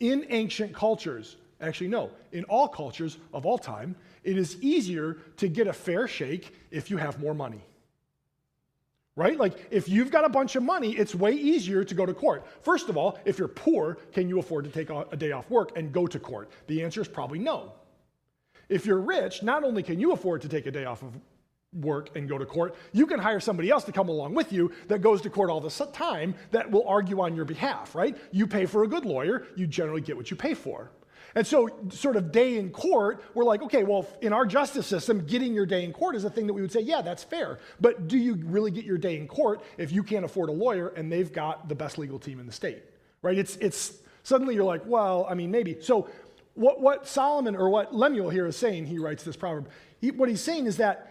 In 0.00 0.26
ancient 0.28 0.74
cultures, 0.74 1.36
actually, 1.60 1.88
no, 1.88 2.10
in 2.32 2.44
all 2.44 2.68
cultures 2.68 3.18
of 3.32 3.46
all 3.46 3.58
time, 3.58 3.96
it 4.24 4.36
is 4.36 4.60
easier 4.62 5.18
to 5.36 5.48
get 5.48 5.66
a 5.66 5.72
fair 5.72 6.08
shake 6.08 6.54
if 6.70 6.90
you 6.90 6.96
have 6.96 7.20
more 7.20 7.34
money. 7.34 7.62
Right? 9.16 9.36
Like, 9.36 9.66
if 9.72 9.88
you've 9.88 10.12
got 10.12 10.24
a 10.24 10.28
bunch 10.28 10.54
of 10.54 10.62
money, 10.62 10.92
it's 10.92 11.12
way 11.12 11.32
easier 11.32 11.82
to 11.82 11.94
go 11.94 12.06
to 12.06 12.14
court. 12.14 12.46
First 12.62 12.88
of 12.88 12.96
all, 12.96 13.18
if 13.24 13.36
you're 13.36 13.48
poor, 13.48 13.98
can 14.12 14.28
you 14.28 14.38
afford 14.38 14.64
to 14.64 14.70
take 14.70 14.90
a 14.90 15.16
day 15.16 15.32
off 15.32 15.50
work 15.50 15.76
and 15.76 15.92
go 15.92 16.06
to 16.06 16.20
court? 16.20 16.50
The 16.68 16.84
answer 16.84 17.00
is 17.00 17.08
probably 17.08 17.40
no. 17.40 17.72
If 18.68 18.86
you're 18.86 19.00
rich, 19.00 19.42
not 19.42 19.64
only 19.64 19.82
can 19.82 19.98
you 19.98 20.12
afford 20.12 20.42
to 20.42 20.48
take 20.48 20.66
a 20.66 20.70
day 20.70 20.84
off 20.84 21.02
of 21.02 21.18
work 21.72 22.16
and 22.16 22.28
go 22.28 22.38
to 22.38 22.46
court, 22.46 22.76
you 22.92 23.06
can 23.06 23.18
hire 23.18 23.40
somebody 23.40 23.70
else 23.70 23.84
to 23.84 23.92
come 23.92 24.08
along 24.08 24.34
with 24.34 24.52
you 24.52 24.72
that 24.86 25.00
goes 25.00 25.20
to 25.22 25.30
court 25.30 25.50
all 25.50 25.60
the 25.60 25.70
time 25.92 26.34
that 26.50 26.70
will 26.70 26.86
argue 26.86 27.20
on 27.20 27.34
your 27.34 27.44
behalf, 27.44 27.94
right? 27.94 28.16
You 28.30 28.46
pay 28.46 28.66
for 28.66 28.84
a 28.84 28.88
good 28.88 29.04
lawyer, 29.04 29.46
you 29.56 29.66
generally 29.66 30.00
get 30.00 30.16
what 30.16 30.30
you 30.30 30.36
pay 30.36 30.54
for. 30.54 30.90
And 31.34 31.46
so, 31.46 31.68
sort 31.90 32.16
of 32.16 32.32
day 32.32 32.56
in 32.56 32.70
court, 32.70 33.22
we're 33.34 33.44
like, 33.44 33.62
okay, 33.62 33.84
well, 33.84 34.06
in 34.22 34.32
our 34.32 34.46
justice 34.46 34.86
system, 34.86 35.26
getting 35.26 35.54
your 35.54 35.66
day 35.66 35.84
in 35.84 35.92
court 35.92 36.16
is 36.16 36.24
a 36.24 36.30
thing 36.30 36.46
that 36.46 36.54
we 36.54 36.62
would 36.62 36.72
say, 36.72 36.80
yeah, 36.80 37.02
that's 37.02 37.22
fair. 37.22 37.58
But 37.80 38.08
do 38.08 38.16
you 38.16 38.34
really 38.46 38.70
get 38.70 38.84
your 38.84 38.98
day 38.98 39.18
in 39.18 39.28
court 39.28 39.62
if 39.76 39.92
you 39.92 40.02
can't 40.02 40.24
afford 40.24 40.48
a 40.48 40.52
lawyer 40.52 40.88
and 40.88 41.12
they've 41.12 41.32
got 41.32 41.68
the 41.68 41.74
best 41.74 41.98
legal 41.98 42.18
team 42.18 42.40
in 42.40 42.46
the 42.46 42.52
state? 42.52 42.82
Right? 43.22 43.36
It's, 43.36 43.56
it's 43.56 43.98
suddenly 44.22 44.54
you're 44.54 44.64
like, 44.64 44.82
well, 44.86 45.26
I 45.28 45.34
mean, 45.34 45.50
maybe. 45.50 45.78
So, 45.80 46.08
what, 46.54 46.80
what 46.80 47.06
Solomon 47.06 47.54
or 47.54 47.70
what 47.70 47.94
Lemuel 47.94 48.30
here 48.30 48.46
is 48.46 48.56
saying, 48.56 48.86
he 48.86 48.98
writes 48.98 49.22
this 49.22 49.36
proverb, 49.36 49.68
he, 50.00 50.10
what 50.10 50.28
he's 50.28 50.40
saying 50.40 50.66
is 50.66 50.78
that 50.78 51.07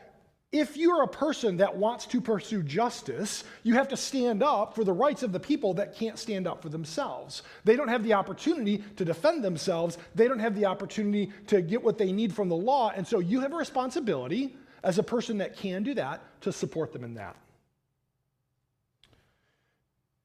if 0.51 0.77
you're 0.77 1.03
a 1.03 1.07
person 1.07 1.57
that 1.57 1.75
wants 1.75 2.05
to 2.07 2.21
pursue 2.21 2.63
justice, 2.63 3.44
you 3.63 3.73
have 3.73 3.89
to 3.89 3.97
stand 3.97 4.41
up 4.41 4.75
for 4.75 4.85
the 4.85 4.94
rights 4.94 5.21
of 5.21 5.33
the 5.33 5.39
people 5.39 5.73
that 5.73 5.95
can't 5.95 6.17
stand 6.17 6.47
up 6.47 6.61
for 6.61 6.69
themselves. 6.69 7.44
They 7.65 7.75
don't 7.75 7.89
have 7.89 8.03
the 8.03 8.13
opportunity 8.13 8.83
to 8.95 9.03
defend 9.03 9.44
themselves, 9.44 9.97
they 10.15 10.27
don't 10.27 10.39
have 10.39 10.55
the 10.55 10.65
opportunity 10.65 11.31
to 11.47 11.61
get 11.61 11.83
what 11.83 11.97
they 11.97 12.13
need 12.13 12.33
from 12.33 12.47
the 12.47 12.55
law. 12.55 12.91
And 12.95 13.05
so 13.05 13.19
you 13.19 13.41
have 13.41 13.51
a 13.51 13.57
responsibility 13.57 14.55
as 14.83 14.97
a 14.99 15.03
person 15.03 15.38
that 15.39 15.57
can 15.57 15.83
do 15.83 15.94
that 15.95 16.21
to 16.42 16.54
support 16.54 16.94
them 16.94 17.04
in 17.04 17.16
that. 17.16 17.35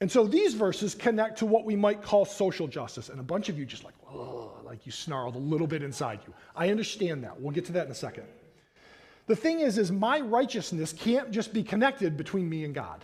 And 0.00 0.10
so 0.10 0.26
these 0.26 0.54
verses 0.54 0.94
connect 0.94 1.38
to 1.38 1.46
what 1.46 1.64
we 1.64 1.76
might 1.76 2.02
call 2.02 2.24
social 2.24 2.66
justice. 2.66 3.08
And 3.08 3.18
a 3.20 3.24
bunch 3.24 3.48
of 3.48 3.58
you 3.58 3.64
just 3.64 3.84
like, 3.84 3.94
oh, 4.08 4.52
like 4.64 4.84
you 4.84 4.92
snarled 4.92 5.36
a 5.36 5.38
little 5.38 5.66
bit 5.66 5.82
inside 5.82 6.20
you. 6.26 6.34
I 6.56 6.70
understand 6.70 7.22
that. 7.24 7.40
We'll 7.40 7.52
get 7.52 7.64
to 7.66 7.72
that 7.72 7.86
in 7.86 7.92
a 7.92 7.94
second. 7.94 8.24
The 9.32 9.36
thing 9.36 9.60
is, 9.60 9.78
is 9.78 9.90
my 9.90 10.20
righteousness 10.20 10.92
can't 10.92 11.30
just 11.30 11.54
be 11.54 11.62
connected 11.62 12.18
between 12.18 12.50
me 12.50 12.64
and 12.66 12.74
God. 12.74 13.02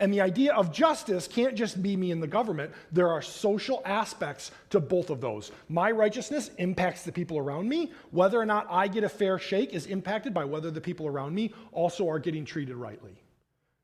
And 0.00 0.12
the 0.12 0.20
idea 0.20 0.52
of 0.52 0.72
justice 0.72 1.28
can't 1.28 1.54
just 1.54 1.80
be 1.80 1.96
me 1.96 2.10
and 2.10 2.20
the 2.20 2.26
government. 2.26 2.72
There 2.90 3.08
are 3.08 3.22
social 3.22 3.80
aspects 3.84 4.50
to 4.70 4.80
both 4.80 5.10
of 5.10 5.20
those. 5.20 5.52
My 5.68 5.92
righteousness 5.92 6.50
impacts 6.58 7.04
the 7.04 7.12
people 7.12 7.38
around 7.38 7.68
me. 7.68 7.92
Whether 8.10 8.40
or 8.40 8.44
not 8.44 8.66
I 8.68 8.88
get 8.88 9.04
a 9.04 9.08
fair 9.08 9.38
shake 9.38 9.72
is 9.72 9.86
impacted 9.86 10.34
by 10.34 10.46
whether 10.46 10.72
the 10.72 10.80
people 10.80 11.06
around 11.06 11.32
me 11.32 11.54
also 11.70 12.08
are 12.08 12.18
getting 12.18 12.44
treated 12.44 12.74
rightly. 12.74 13.14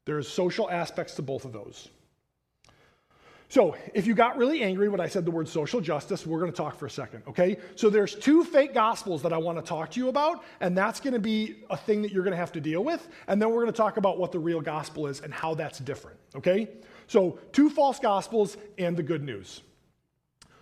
There's 0.06 0.26
social 0.26 0.68
aspects 0.68 1.14
to 1.14 1.22
both 1.22 1.44
of 1.44 1.52
those. 1.52 1.90
So, 3.50 3.76
if 3.95 4.07
you 4.07 4.14
got 4.14 4.38
really 4.38 4.62
angry 4.62 4.88
when 4.88 5.00
I 5.00 5.09
said 5.09 5.25
the 5.25 5.33
word 5.33 5.49
social 5.49 5.80
justice, 5.80 6.25
we're 6.25 6.38
going 6.38 6.52
to 6.52 6.57
talk 6.57 6.78
for 6.78 6.87
a 6.87 6.90
second, 6.90 7.25
okay? 7.26 7.57
So, 7.75 7.90
there's 7.90 8.14
two 8.14 8.45
fake 8.45 8.73
gospels 8.73 9.23
that 9.23 9.33
I 9.33 9.38
want 9.38 9.59
to 9.59 9.64
talk 9.64 9.90
to 9.90 10.00
you 10.00 10.09
about, 10.09 10.45
and 10.61 10.78
that's 10.78 11.00
going 11.00 11.14
to 11.14 11.21
be 11.21 11.57
a 11.69 11.76
thing 11.76 12.00
that 12.02 12.12
you're 12.12 12.23
going 12.23 12.30
to 12.30 12.38
have 12.38 12.52
to 12.52 12.61
deal 12.61 12.85
with. 12.85 13.09
And 13.26 13.42
then 13.42 13.50
we're 13.50 13.62
going 13.62 13.73
to 13.73 13.76
talk 13.76 13.97
about 13.97 14.21
what 14.21 14.30
the 14.30 14.38
real 14.38 14.61
gospel 14.61 15.09
is 15.09 15.21
and 15.21 15.35
how 15.35 15.54
that's 15.57 15.80
different, 15.80 16.16
okay? 16.37 16.69
So, 17.09 17.40
two 17.50 17.69
false 17.69 17.99
gospels 17.99 18.57
and 18.78 18.97
the 18.97 19.02
good 19.02 19.25
news. 19.25 19.62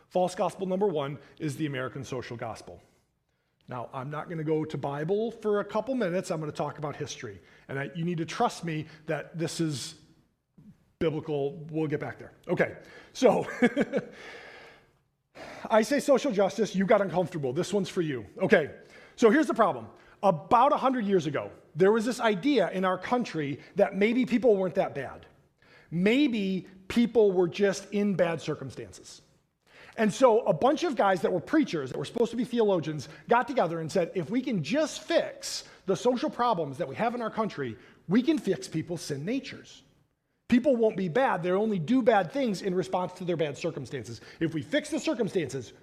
False 0.09 0.35
gospel 0.35 0.67
number 0.67 0.87
one 0.87 1.19
is 1.39 1.57
the 1.57 1.67
American 1.67 2.03
social 2.03 2.39
gospel. 2.39 2.81
Now, 3.69 3.91
I'm 3.93 4.11
not 4.11 4.29
going 4.29 4.39
to 4.39 4.45
go 4.45 4.65
to 4.65 4.79
Bible 4.79 5.31
for 5.31 5.61
a 5.61 5.65
couple 5.65 5.95
minutes. 5.95 6.31
I'm 6.31 6.41
going 6.41 6.51
to 6.51 6.57
talk 6.57 6.79
about 6.79 6.97
history. 6.97 7.39
And 7.69 7.79
I, 7.79 7.91
you 7.95 8.07
need 8.07 8.17
to 8.17 8.25
trust 8.25 8.65
me 8.65 8.87
that 9.05 9.39
this 9.39 9.61
is 9.61 9.97
biblical. 11.01 11.65
We'll 11.71 11.87
get 11.87 12.01
back 12.01 12.19
there. 12.19 12.33
Okay, 12.49 12.75
so 13.13 13.47
I 15.71 15.83
say 15.83 16.01
social 16.01 16.33
justice, 16.33 16.75
you 16.75 16.87
got 16.87 17.01
uncomfortable. 17.01 17.53
This 17.53 17.73
one's 17.73 17.89
for 17.89 18.03
you. 18.03 18.27
Okay, 18.43 18.71
so 19.15 19.31
here's 19.31 19.47
the 19.47 19.55
problem 19.55 19.87
About 20.25 20.73
100 20.73 21.05
years 21.05 21.27
ago, 21.27 21.53
there 21.77 21.93
was 21.93 22.05
this 22.05 22.19
idea 22.19 22.69
in 22.73 22.85
our 22.85 22.99
country 22.99 23.61
that 23.77 23.95
maybe 23.95 24.27
people 24.27 24.57
weren't 24.57 24.75
that 24.75 24.97
bad. 24.97 25.25
Maybe 25.93 26.67
people 26.89 27.31
were 27.31 27.47
just 27.47 27.87
in 27.93 28.15
bad 28.15 28.41
circumstances. 28.41 29.23
And 29.99 30.13
so 30.13 30.41
a 30.47 30.53
bunch 30.53 30.83
of 30.83 30.97
guys 30.97 31.21
that 31.21 31.33
were 31.33 31.41
preachers, 31.41 31.91
that 31.91 31.99
were 31.99 32.05
supposed 32.05 32.33
to 32.33 32.37
be 32.37 32.45
theologians, 32.45 33.09
got 33.29 33.47
together 33.47 33.81
and 33.81 33.91
said, 33.91 34.11
if 34.17 34.31
we 34.31 34.41
can 34.41 34.65
just 34.65 35.03
fix 35.03 35.63
the 35.87 35.95
social 35.95 36.29
problems 36.29 36.77
that 36.79 36.89
we 36.89 36.97
have 36.97 37.15
in 37.15 37.23
our 37.23 37.31
country, 37.31 37.77
we 38.09 38.21
can 38.21 38.37
fix 38.37 38.67
people's 38.67 39.03
sin 39.03 39.25
natures. 39.25 39.83
People 40.49 40.77
won't 40.77 40.97
be 40.97 41.09
bad, 41.09 41.43
they 41.43 41.51
only 41.51 41.79
do 41.79 42.03
bad 42.03 42.33
things 42.33 42.63
in 42.63 42.75
response 42.75 43.13
to 43.15 43.25
their 43.25 43.37
bad 43.37 43.57
circumstances. 43.57 44.23
If 44.41 44.55
we 44.55 44.63
fix 44.63 44.89
the 44.89 44.99
circumstances, 44.99 45.75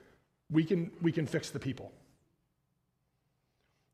we 0.50 0.64
can, 0.64 0.92
we 1.02 1.12
can 1.12 1.28
fix 1.28 1.52
the 1.52 1.60
people. 1.60 1.92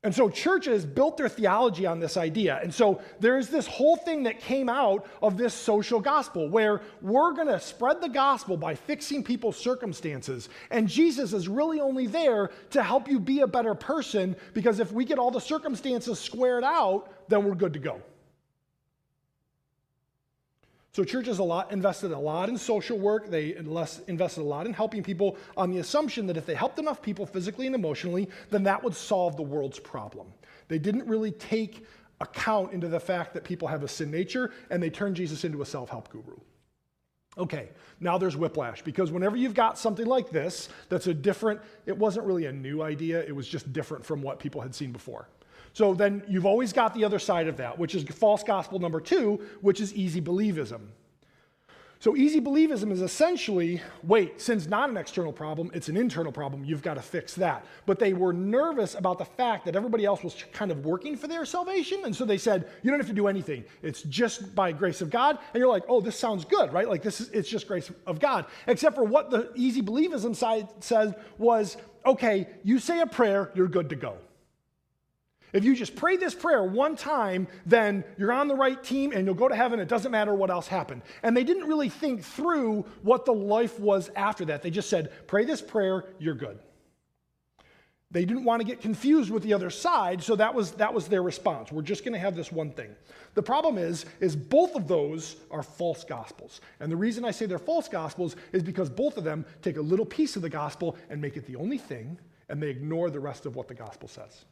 And 0.04 0.12
so 0.12 0.28
churches 0.28 0.84
built 0.84 1.16
their 1.16 1.28
theology 1.28 1.86
on 1.86 2.00
this 2.00 2.16
idea. 2.16 2.58
And 2.60 2.74
so 2.74 3.00
there's 3.20 3.48
this 3.48 3.68
whole 3.68 3.94
thing 3.94 4.24
that 4.24 4.40
came 4.40 4.68
out 4.68 5.06
of 5.22 5.36
this 5.36 5.54
social 5.54 6.00
gospel 6.00 6.48
where 6.48 6.80
we're 7.00 7.32
going 7.32 7.46
to 7.46 7.60
spread 7.60 8.00
the 8.00 8.08
gospel 8.08 8.56
by 8.56 8.74
fixing 8.74 9.22
people's 9.22 9.56
circumstances. 9.56 10.48
And 10.72 10.88
Jesus 10.88 11.32
is 11.32 11.46
really 11.46 11.80
only 11.80 12.08
there 12.08 12.50
to 12.70 12.82
help 12.82 13.06
you 13.06 13.20
be 13.20 13.40
a 13.40 13.46
better 13.46 13.76
person 13.76 14.34
because 14.54 14.80
if 14.80 14.90
we 14.90 15.04
get 15.04 15.20
all 15.20 15.30
the 15.30 15.40
circumstances 15.40 16.18
squared 16.18 16.64
out, 16.64 17.08
then 17.28 17.44
we're 17.44 17.54
good 17.54 17.74
to 17.74 17.78
go. 17.78 18.02
So 20.94 21.04
churches 21.04 21.38
a 21.38 21.42
lot 21.42 21.72
invested 21.72 22.10
a 22.10 22.18
lot 22.18 22.50
in 22.50 22.58
social 22.58 22.98
work. 22.98 23.30
They 23.30 23.54
invested 23.54 24.42
a 24.42 24.44
lot 24.44 24.66
in 24.66 24.74
helping 24.74 25.02
people 25.02 25.38
on 25.56 25.70
the 25.70 25.78
assumption 25.78 26.26
that 26.26 26.36
if 26.36 26.44
they 26.44 26.54
helped 26.54 26.78
enough 26.78 27.00
people 27.00 27.24
physically 27.24 27.66
and 27.66 27.74
emotionally, 27.74 28.28
then 28.50 28.62
that 28.64 28.84
would 28.84 28.94
solve 28.94 29.36
the 29.36 29.42
world's 29.42 29.78
problem. 29.78 30.26
They 30.68 30.78
didn't 30.78 31.06
really 31.06 31.30
take 31.30 31.86
account 32.20 32.72
into 32.72 32.88
the 32.88 33.00
fact 33.00 33.32
that 33.34 33.42
people 33.42 33.66
have 33.68 33.82
a 33.82 33.88
sin 33.88 34.10
nature, 34.10 34.52
and 34.70 34.82
they 34.82 34.90
turned 34.90 35.16
Jesus 35.16 35.44
into 35.44 35.62
a 35.62 35.66
self-help 35.66 36.10
guru. 36.10 36.36
Okay, 37.38 37.70
now 37.98 38.18
there's 38.18 38.36
whiplash 38.36 38.82
because 38.82 39.10
whenever 39.10 39.36
you've 39.36 39.54
got 39.54 39.78
something 39.78 40.04
like 40.04 40.28
this, 40.28 40.68
that's 40.90 41.06
a 41.06 41.14
different, 41.14 41.60
it 41.86 41.96
wasn't 41.96 42.26
really 42.26 42.44
a 42.44 42.52
new 42.52 42.82
idea, 42.82 43.22
it 43.22 43.34
was 43.34 43.48
just 43.48 43.72
different 43.72 44.04
from 44.04 44.20
what 44.20 44.38
people 44.38 44.60
had 44.60 44.74
seen 44.74 44.92
before. 44.92 45.26
So 45.72 45.94
then 45.94 46.22
you've 46.28 46.46
always 46.46 46.72
got 46.72 46.94
the 46.94 47.04
other 47.04 47.18
side 47.18 47.48
of 47.48 47.56
that, 47.56 47.78
which 47.78 47.94
is 47.94 48.04
false 48.04 48.42
gospel 48.42 48.78
number 48.78 49.00
two, 49.00 49.40
which 49.60 49.80
is 49.80 49.94
easy 49.94 50.20
believism. 50.20 50.80
So 52.02 52.16
easy 52.16 52.40
believism 52.40 52.90
is 52.90 53.00
essentially 53.00 53.80
wait, 54.02 54.40
sin's 54.40 54.66
not 54.66 54.90
an 54.90 54.96
external 54.96 55.32
problem, 55.32 55.70
it's 55.72 55.88
an 55.88 55.96
internal 55.96 56.32
problem. 56.32 56.64
You've 56.64 56.82
got 56.82 56.94
to 56.94 57.00
fix 57.00 57.34
that. 57.36 57.64
But 57.86 58.00
they 58.00 58.12
were 58.12 58.32
nervous 58.32 58.96
about 58.96 59.18
the 59.18 59.24
fact 59.24 59.64
that 59.66 59.76
everybody 59.76 60.04
else 60.04 60.24
was 60.24 60.34
kind 60.52 60.72
of 60.72 60.84
working 60.84 61.16
for 61.16 61.28
their 61.28 61.44
salvation. 61.44 62.00
And 62.04 62.14
so 62.14 62.24
they 62.24 62.38
said, 62.38 62.68
you 62.82 62.90
don't 62.90 62.98
have 62.98 63.06
to 63.06 63.14
do 63.14 63.28
anything. 63.28 63.62
It's 63.82 64.02
just 64.02 64.52
by 64.52 64.72
grace 64.72 65.00
of 65.00 65.10
God. 65.10 65.38
And 65.54 65.60
you're 65.60 65.70
like, 65.70 65.84
oh, 65.88 66.00
this 66.00 66.18
sounds 66.18 66.44
good, 66.44 66.72
right? 66.72 66.88
Like 66.88 67.04
this 67.04 67.20
is 67.20 67.28
it's 67.28 67.48
just 67.48 67.68
grace 67.68 67.88
of 68.04 68.18
God. 68.18 68.46
Except 68.66 68.96
for 68.96 69.04
what 69.04 69.30
the 69.30 69.52
easy 69.54 69.80
believism 69.80 70.34
side 70.34 70.66
said 70.80 71.14
was, 71.38 71.76
okay, 72.04 72.48
you 72.64 72.80
say 72.80 72.98
a 72.98 73.06
prayer, 73.06 73.52
you're 73.54 73.68
good 73.68 73.88
to 73.90 73.96
go. 73.96 74.18
If 75.52 75.64
you 75.64 75.74
just 75.74 75.94
pray 75.96 76.16
this 76.16 76.34
prayer 76.34 76.64
one 76.64 76.96
time, 76.96 77.46
then 77.66 78.04
you're 78.16 78.32
on 78.32 78.48
the 78.48 78.54
right 78.54 78.82
team 78.82 79.12
and 79.12 79.26
you'll 79.26 79.34
go 79.34 79.48
to 79.48 79.54
heaven. 79.54 79.80
It 79.80 79.88
doesn't 79.88 80.10
matter 80.10 80.34
what 80.34 80.50
else 80.50 80.66
happened. 80.66 81.02
And 81.22 81.36
they 81.36 81.44
didn't 81.44 81.68
really 81.68 81.90
think 81.90 82.22
through 82.22 82.86
what 83.02 83.26
the 83.26 83.34
life 83.34 83.78
was 83.78 84.10
after 84.16 84.46
that. 84.46 84.62
They 84.62 84.70
just 84.70 84.88
said, 84.88 85.12
pray 85.26 85.44
this 85.44 85.60
prayer, 85.60 86.06
you're 86.18 86.34
good. 86.34 86.58
They 88.10 88.26
didn't 88.26 88.44
want 88.44 88.60
to 88.60 88.66
get 88.66 88.82
confused 88.82 89.30
with 89.30 89.42
the 89.42 89.54
other 89.54 89.70
side, 89.70 90.22
so 90.22 90.36
that 90.36 90.54
was, 90.54 90.72
that 90.72 90.92
was 90.92 91.08
their 91.08 91.22
response. 91.22 91.72
We're 91.72 91.80
just 91.80 92.04
going 92.04 92.12
to 92.12 92.18
have 92.18 92.36
this 92.36 92.52
one 92.52 92.70
thing. 92.70 92.94
The 93.34 93.42
problem 93.42 93.78
is, 93.78 94.04
is 94.20 94.36
both 94.36 94.74
of 94.74 94.86
those 94.86 95.36
are 95.50 95.62
false 95.62 96.04
gospels. 96.04 96.60
And 96.80 96.92
the 96.92 96.96
reason 96.96 97.24
I 97.24 97.30
say 97.30 97.46
they're 97.46 97.58
false 97.58 97.88
gospels 97.88 98.36
is 98.52 98.62
because 98.62 98.90
both 98.90 99.16
of 99.16 99.24
them 99.24 99.46
take 99.62 99.78
a 99.78 99.80
little 99.80 100.04
piece 100.04 100.36
of 100.36 100.42
the 100.42 100.50
gospel 100.50 100.98
and 101.08 101.22
make 101.22 101.38
it 101.38 101.46
the 101.46 101.56
only 101.56 101.78
thing, 101.78 102.18
and 102.50 102.62
they 102.62 102.68
ignore 102.68 103.08
the 103.08 103.20
rest 103.20 103.46
of 103.46 103.56
what 103.56 103.66
the 103.66 103.74
gospel 103.74 104.08
says. 104.08 104.44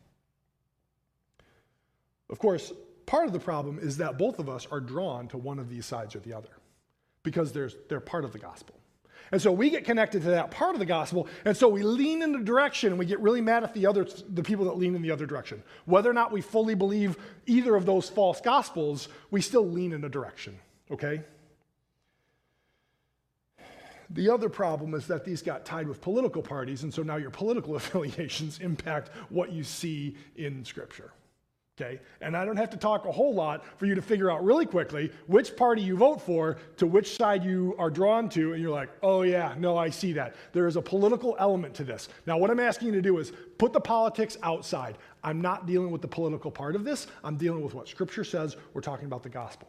Of 2.30 2.38
course, 2.38 2.72
part 3.06 3.26
of 3.26 3.32
the 3.32 3.40
problem 3.40 3.78
is 3.80 3.96
that 3.98 4.16
both 4.16 4.38
of 4.38 4.48
us 4.48 4.66
are 4.70 4.80
drawn 4.80 5.28
to 5.28 5.36
one 5.36 5.58
of 5.58 5.68
these 5.68 5.84
sides 5.84 6.14
or 6.14 6.20
the 6.20 6.32
other 6.32 6.48
because 7.22 7.52
they're 7.52 8.00
part 8.00 8.24
of 8.24 8.32
the 8.32 8.38
gospel. 8.38 8.76
And 9.32 9.40
so 9.40 9.52
we 9.52 9.70
get 9.70 9.84
connected 9.84 10.22
to 10.22 10.30
that 10.30 10.50
part 10.50 10.74
of 10.74 10.80
the 10.80 10.86
gospel, 10.86 11.28
and 11.44 11.56
so 11.56 11.68
we 11.68 11.82
lean 11.82 12.22
in 12.22 12.32
the 12.32 12.40
direction 12.40 12.90
and 12.90 12.98
we 12.98 13.06
get 13.06 13.20
really 13.20 13.40
mad 13.40 13.62
at 13.62 13.74
the 13.74 13.86
other 13.86 14.06
the 14.28 14.42
people 14.42 14.64
that 14.64 14.76
lean 14.76 14.96
in 14.96 15.02
the 15.02 15.10
other 15.10 15.26
direction. 15.26 15.62
Whether 15.84 16.10
or 16.10 16.14
not 16.14 16.32
we 16.32 16.40
fully 16.40 16.74
believe 16.74 17.16
either 17.46 17.76
of 17.76 17.86
those 17.86 18.08
false 18.08 18.40
gospels, 18.40 19.08
we 19.30 19.40
still 19.40 19.68
lean 19.68 19.92
in 19.92 20.02
a 20.04 20.08
direction, 20.08 20.58
okay? 20.90 21.22
The 24.12 24.30
other 24.30 24.48
problem 24.48 24.94
is 24.94 25.06
that 25.06 25.24
these 25.24 25.42
got 25.42 25.64
tied 25.64 25.86
with 25.86 26.00
political 26.00 26.42
parties, 26.42 26.82
and 26.82 26.92
so 26.92 27.02
now 27.02 27.16
your 27.16 27.30
political 27.30 27.76
affiliations 27.76 28.58
impact 28.58 29.10
what 29.28 29.52
you 29.52 29.62
see 29.62 30.16
in 30.34 30.64
Scripture. 30.64 31.12
Okay? 31.80 32.00
And 32.20 32.36
I 32.36 32.44
don't 32.44 32.56
have 32.56 32.70
to 32.70 32.76
talk 32.76 33.06
a 33.06 33.12
whole 33.12 33.34
lot 33.34 33.64
for 33.78 33.86
you 33.86 33.94
to 33.94 34.02
figure 34.02 34.30
out 34.30 34.44
really 34.44 34.66
quickly 34.66 35.10
which 35.26 35.56
party 35.56 35.82
you 35.82 35.96
vote 35.96 36.20
for 36.20 36.58
to 36.76 36.86
which 36.86 37.16
side 37.16 37.44
you 37.44 37.74
are 37.78 37.90
drawn 37.90 38.28
to, 38.30 38.52
and 38.52 38.62
you're 38.62 38.70
like, 38.70 38.90
oh, 39.02 39.22
yeah, 39.22 39.54
no, 39.58 39.76
I 39.76 39.90
see 39.90 40.12
that. 40.14 40.34
There 40.52 40.66
is 40.66 40.76
a 40.76 40.82
political 40.82 41.36
element 41.38 41.74
to 41.74 41.84
this. 41.84 42.08
Now, 42.26 42.38
what 42.38 42.50
I'm 42.50 42.60
asking 42.60 42.88
you 42.88 42.94
to 42.94 43.02
do 43.02 43.18
is 43.18 43.32
put 43.58 43.72
the 43.72 43.80
politics 43.80 44.36
outside. 44.42 44.98
I'm 45.22 45.40
not 45.40 45.66
dealing 45.66 45.90
with 45.90 46.02
the 46.02 46.08
political 46.08 46.50
part 46.50 46.74
of 46.74 46.84
this, 46.84 47.06
I'm 47.24 47.36
dealing 47.36 47.62
with 47.62 47.74
what 47.74 47.88
Scripture 47.88 48.24
says. 48.24 48.56
We're 48.74 48.80
talking 48.80 49.06
about 49.06 49.22
the 49.22 49.28
gospel. 49.28 49.68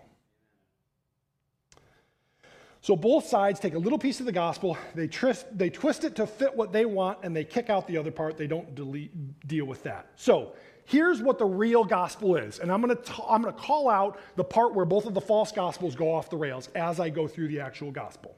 So 2.83 2.95
both 2.95 3.27
sides 3.27 3.59
take 3.59 3.75
a 3.75 3.77
little 3.77 3.99
piece 3.99 4.19
of 4.21 4.25
the 4.25 4.31
gospel, 4.31 4.75
they, 4.95 5.07
twist, 5.07 5.45
they 5.55 5.69
twist 5.69 6.03
it 6.03 6.15
to 6.15 6.25
fit 6.25 6.55
what 6.55 6.73
they 6.73 6.85
want, 6.85 7.19
and 7.21 7.35
they 7.35 7.43
kick 7.43 7.69
out 7.69 7.87
the 7.87 7.95
other 7.95 8.09
part. 8.09 8.37
They 8.37 8.47
don't 8.47 8.73
delete, 8.73 9.47
deal 9.47 9.65
with 9.65 9.83
that. 9.83 10.07
So 10.15 10.53
here's 10.91 11.21
what 11.21 11.39
the 11.39 11.45
real 11.45 11.85
gospel 11.85 12.35
is. 12.35 12.59
And 12.59 12.71
I'm 12.71 12.81
going 12.81 12.95
to 12.95 13.13
I'm 13.27 13.41
going 13.41 13.53
to 13.53 13.59
call 13.59 13.89
out 13.89 14.19
the 14.35 14.43
part 14.43 14.75
where 14.75 14.85
both 14.85 15.05
of 15.05 15.13
the 15.13 15.21
false 15.21 15.51
gospels 15.51 15.95
go 15.95 16.13
off 16.13 16.29
the 16.29 16.37
rails 16.37 16.67
as 16.75 16.99
I 16.99 17.09
go 17.09 17.27
through 17.27 17.47
the 17.47 17.61
actual 17.61 17.91
gospel. 17.91 18.35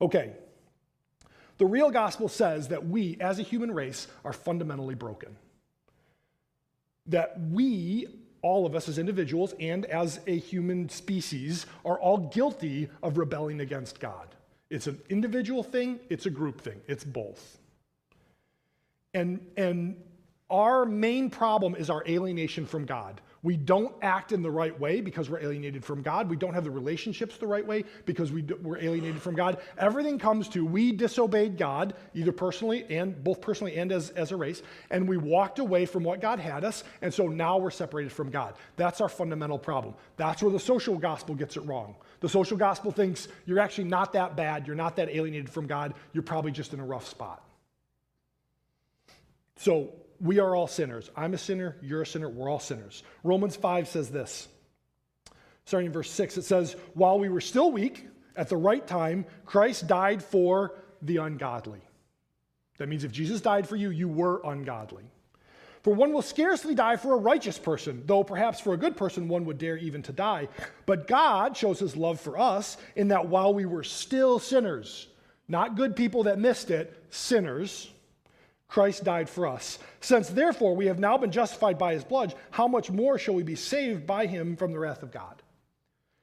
Okay. 0.00 0.32
The 1.58 1.66
real 1.66 1.90
gospel 1.90 2.28
says 2.28 2.68
that 2.68 2.86
we 2.86 3.16
as 3.20 3.40
a 3.40 3.42
human 3.42 3.72
race 3.72 4.06
are 4.24 4.32
fundamentally 4.32 4.94
broken. 4.94 5.36
That 7.06 7.40
we 7.50 8.06
all 8.40 8.64
of 8.64 8.76
us 8.76 8.88
as 8.88 8.98
individuals 8.98 9.52
and 9.58 9.84
as 9.86 10.20
a 10.28 10.38
human 10.38 10.88
species 10.88 11.66
are 11.84 11.98
all 11.98 12.18
guilty 12.18 12.88
of 13.02 13.18
rebelling 13.18 13.60
against 13.60 13.98
God. 13.98 14.36
It's 14.70 14.86
an 14.86 15.00
individual 15.08 15.64
thing, 15.64 15.98
it's 16.08 16.26
a 16.26 16.30
group 16.30 16.60
thing, 16.60 16.80
it's 16.86 17.02
both. 17.02 17.58
And, 19.14 19.44
and 19.56 19.96
our 20.50 20.84
main 20.84 21.30
problem 21.30 21.74
is 21.74 21.90
our 21.90 22.02
alienation 22.06 22.64
from 22.66 22.84
God. 22.84 23.20
We 23.42 23.56
don't 23.56 23.94
act 24.02 24.32
in 24.32 24.42
the 24.42 24.50
right 24.50 24.78
way 24.78 25.00
because 25.00 25.30
we're 25.30 25.40
alienated 25.40 25.84
from 25.84 26.02
God. 26.02 26.28
We 26.28 26.36
don't 26.36 26.54
have 26.54 26.64
the 26.64 26.70
relationships 26.70 27.36
the 27.36 27.46
right 27.46 27.64
way 27.64 27.84
because 28.04 28.32
we 28.32 28.44
are 28.64 28.78
alienated 28.78 29.22
from 29.22 29.36
God. 29.36 29.58
Everything 29.78 30.18
comes 30.18 30.48
to 30.48 30.64
we 30.64 30.90
disobeyed 30.90 31.56
God, 31.56 31.94
either 32.14 32.32
personally 32.32 32.84
and 32.90 33.22
both 33.22 33.40
personally 33.40 33.76
and 33.76 33.92
as, 33.92 34.10
as 34.10 34.32
a 34.32 34.36
race, 34.36 34.62
and 34.90 35.08
we 35.08 35.16
walked 35.16 35.60
away 35.60 35.86
from 35.86 36.02
what 36.02 36.20
God 36.20 36.40
had 36.40 36.64
us, 36.64 36.82
and 37.00 37.14
so 37.14 37.28
now 37.28 37.58
we're 37.58 37.70
separated 37.70 38.10
from 38.10 38.30
God. 38.30 38.54
That's 38.76 39.00
our 39.00 39.08
fundamental 39.08 39.58
problem. 39.58 39.94
That's 40.16 40.42
where 40.42 40.52
the 40.52 40.58
social 40.58 40.98
gospel 40.98 41.36
gets 41.36 41.56
it 41.56 41.60
wrong. 41.60 41.94
The 42.20 42.28
social 42.28 42.56
gospel 42.56 42.90
thinks 42.90 43.28
you're 43.46 43.60
actually 43.60 43.84
not 43.84 44.12
that 44.14 44.36
bad, 44.36 44.66
you're 44.66 44.74
not 44.74 44.96
that 44.96 45.10
alienated 45.10 45.50
from 45.50 45.68
God, 45.68 45.94
you're 46.12 46.24
probably 46.24 46.50
just 46.50 46.74
in 46.74 46.80
a 46.80 46.84
rough 46.84 47.06
spot. 47.06 47.44
So 49.56 49.92
we 50.20 50.38
are 50.38 50.54
all 50.54 50.66
sinners. 50.66 51.10
I'm 51.16 51.34
a 51.34 51.38
sinner, 51.38 51.76
you're 51.80 52.02
a 52.02 52.06
sinner, 52.06 52.28
we're 52.28 52.50
all 52.50 52.60
sinners. 52.60 53.02
Romans 53.22 53.56
5 53.56 53.88
says 53.88 54.10
this. 54.10 54.48
Starting 55.64 55.86
in 55.86 55.92
verse 55.92 56.10
6, 56.10 56.38
it 56.38 56.42
says, 56.42 56.76
While 56.94 57.18
we 57.18 57.28
were 57.28 57.40
still 57.40 57.70
weak, 57.70 58.06
at 58.36 58.48
the 58.48 58.56
right 58.56 58.86
time, 58.86 59.26
Christ 59.44 59.86
died 59.86 60.22
for 60.22 60.74
the 61.02 61.18
ungodly. 61.18 61.80
That 62.78 62.88
means 62.88 63.04
if 63.04 63.12
Jesus 63.12 63.40
died 63.40 63.68
for 63.68 63.76
you, 63.76 63.90
you 63.90 64.08
were 64.08 64.40
ungodly. 64.44 65.04
For 65.82 65.92
one 65.92 66.12
will 66.12 66.22
scarcely 66.22 66.74
die 66.74 66.96
for 66.96 67.14
a 67.14 67.18
righteous 67.18 67.58
person, 67.58 68.02
though 68.06 68.24
perhaps 68.24 68.60
for 68.60 68.74
a 68.74 68.76
good 68.76 68.96
person 68.96 69.28
one 69.28 69.44
would 69.44 69.58
dare 69.58 69.76
even 69.76 70.02
to 70.04 70.12
die. 70.12 70.48
But 70.86 71.06
God 71.06 71.56
shows 71.56 71.78
his 71.78 71.96
love 71.96 72.20
for 72.20 72.38
us 72.38 72.76
in 72.96 73.08
that 73.08 73.28
while 73.28 73.52
we 73.54 73.66
were 73.66 73.84
still 73.84 74.38
sinners, 74.38 75.08
not 75.48 75.76
good 75.76 75.96
people 75.96 76.24
that 76.24 76.38
missed 76.38 76.70
it, 76.70 77.04
sinners, 77.10 77.90
Christ 78.68 79.02
died 79.02 79.28
for 79.28 79.46
us. 79.46 79.78
Since 80.00 80.28
therefore 80.28 80.76
we 80.76 80.86
have 80.86 80.98
now 80.98 81.16
been 81.16 81.32
justified 81.32 81.78
by 81.78 81.94
his 81.94 82.04
blood, 82.04 82.34
how 82.50 82.68
much 82.68 82.90
more 82.90 83.18
shall 83.18 83.34
we 83.34 83.42
be 83.42 83.56
saved 83.56 84.06
by 84.06 84.26
him 84.26 84.56
from 84.56 84.72
the 84.72 84.78
wrath 84.78 85.02
of 85.02 85.10
God? 85.10 85.42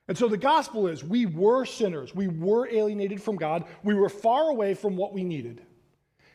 And 0.07 0.15
so 0.15 0.27
the 0.27 0.37
gospel 0.37 0.87
is 0.87 1.03
we 1.03 1.25
were 1.25 1.65
sinners. 1.65 2.13
We 2.13 2.27
were 2.27 2.69
alienated 2.71 3.21
from 3.21 3.37
God. 3.37 3.65
We 3.83 3.95
were 3.95 4.09
far 4.09 4.49
away 4.49 4.75
from 4.75 4.95
what 4.95 5.13
we 5.13 5.23
needed. 5.23 5.63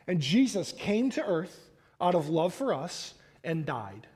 And 0.07 0.19
Jesus 0.19 0.73
came 0.73 1.09
to 1.11 1.25
earth 1.25 1.69
out 2.01 2.15
of 2.15 2.27
love 2.27 2.53
for 2.53 2.73
us 2.73 3.13
and 3.43 3.65
died. 3.65 4.07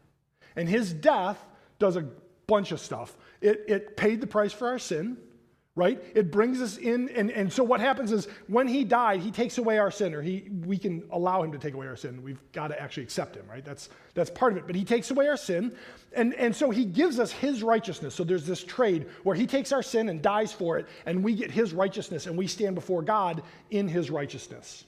And 0.58 0.68
his 0.68 0.92
death 0.92 1.42
does 1.80 1.96
a 1.96 2.10
bunch 2.48 2.74
of 2.74 2.82
stuff. 2.82 3.16
It, 3.40 3.64
it 3.68 3.96
paid 3.96 4.20
the 4.20 4.28
price 4.28 4.52
for 4.52 4.68
our 4.68 4.80
sin, 4.80 5.18
right? 5.76 6.02
It 6.16 6.32
brings 6.32 6.62
us 6.62 6.78
in. 6.78 7.10
And, 7.10 7.30
and 7.32 7.52
so 7.52 7.64
what 7.64 7.82
happens 7.82 8.14
is 8.14 8.28
when 8.48 8.68
he 8.68 8.86
died, 8.86 9.20
he 9.20 9.30
takes 9.30 9.58
away 9.58 9.78
our 9.78 9.92
sin, 9.92 10.14
or 10.14 10.22
he, 10.22 10.48
we 10.66 10.78
can 10.78 11.04
allow 11.12 11.44
him 11.44 11.52
to 11.52 11.58
take 11.58 11.74
away 11.74 11.88
our 11.88 11.98
sin. 11.98 12.24
We've 12.24 12.40
got 12.54 12.70
to 12.70 12.82
actually 12.82 13.04
accept 13.04 13.36
him, 13.36 13.46
right? 13.50 13.64
That's, 13.64 13.90
that's 14.14 14.30
part 14.30 14.54
of 14.54 14.58
it. 14.58 14.68
But 14.68 14.76
he 14.76 14.86
takes 14.86 15.12
away 15.12 15.28
our 15.28 15.36
sin. 15.36 15.76
And, 16.14 16.34
and 16.36 16.56
so 16.56 16.70
he 16.70 16.86
gives 16.86 17.20
us 17.20 17.32
his 17.32 17.62
righteousness. 17.62 18.16
So 18.16 18.24
there's 18.24 18.48
this 18.48 18.64
trade 18.64 19.08
where 19.24 19.36
he 19.36 19.46
takes 19.46 19.74
our 19.74 19.84
sin 19.84 20.08
and 20.08 20.22
dies 20.22 20.54
for 20.54 20.78
it, 20.78 20.88
and 21.06 21.22
we 21.22 21.36
get 21.36 21.52
his 21.52 21.74
righteousness, 21.74 22.26
and 22.28 22.38
we 22.38 22.48
stand 22.48 22.76
before 22.76 23.02
God 23.02 23.44
in 23.70 23.90
his 23.90 24.10
righteousness. 24.10 24.86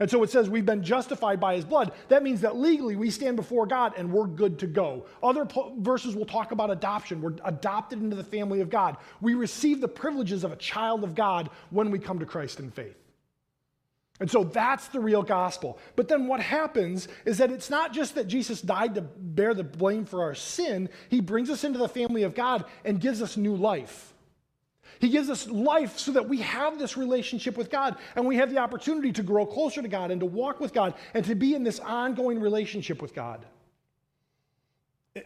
And 0.00 0.08
so 0.08 0.22
it 0.22 0.30
says 0.30 0.48
we've 0.48 0.66
been 0.66 0.84
justified 0.84 1.40
by 1.40 1.56
his 1.56 1.64
blood. 1.64 1.92
That 2.08 2.22
means 2.22 2.40
that 2.42 2.56
legally 2.56 2.94
we 2.94 3.10
stand 3.10 3.36
before 3.36 3.66
God 3.66 3.94
and 3.96 4.12
we're 4.12 4.26
good 4.26 4.58
to 4.60 4.66
go. 4.66 5.06
Other 5.22 5.44
po- 5.44 5.74
verses 5.78 6.14
will 6.14 6.26
talk 6.26 6.52
about 6.52 6.70
adoption. 6.70 7.20
We're 7.20 7.34
adopted 7.44 8.00
into 8.00 8.14
the 8.14 8.24
family 8.24 8.60
of 8.60 8.70
God. 8.70 8.96
We 9.20 9.34
receive 9.34 9.80
the 9.80 9.88
privileges 9.88 10.44
of 10.44 10.52
a 10.52 10.56
child 10.56 11.02
of 11.02 11.16
God 11.16 11.50
when 11.70 11.90
we 11.90 11.98
come 11.98 12.20
to 12.20 12.26
Christ 12.26 12.60
in 12.60 12.70
faith. 12.70 12.96
And 14.20 14.30
so 14.30 14.44
that's 14.44 14.88
the 14.88 15.00
real 15.00 15.22
gospel. 15.22 15.78
But 15.96 16.08
then 16.08 16.26
what 16.26 16.40
happens 16.40 17.08
is 17.24 17.38
that 17.38 17.50
it's 17.50 17.70
not 17.70 17.92
just 17.92 18.14
that 18.16 18.26
Jesus 18.26 18.60
died 18.60 18.94
to 18.96 19.00
bear 19.00 19.54
the 19.54 19.64
blame 19.64 20.04
for 20.04 20.22
our 20.22 20.34
sin, 20.34 20.88
he 21.08 21.20
brings 21.20 21.50
us 21.50 21.64
into 21.64 21.78
the 21.78 21.88
family 21.88 22.24
of 22.24 22.34
God 22.34 22.64
and 22.84 23.00
gives 23.00 23.22
us 23.22 23.36
new 23.36 23.54
life. 23.54 24.12
He 25.00 25.08
gives 25.08 25.30
us 25.30 25.48
life 25.48 25.98
so 25.98 26.12
that 26.12 26.28
we 26.28 26.38
have 26.38 26.78
this 26.78 26.96
relationship 26.96 27.56
with 27.56 27.70
God 27.70 27.96
and 28.16 28.26
we 28.26 28.36
have 28.36 28.50
the 28.50 28.58
opportunity 28.58 29.12
to 29.12 29.22
grow 29.22 29.46
closer 29.46 29.82
to 29.82 29.88
God 29.88 30.10
and 30.10 30.20
to 30.20 30.26
walk 30.26 30.60
with 30.60 30.72
God 30.72 30.94
and 31.14 31.24
to 31.26 31.34
be 31.34 31.54
in 31.54 31.62
this 31.62 31.80
ongoing 31.80 32.40
relationship 32.40 33.00
with 33.00 33.14
God. 33.14 33.44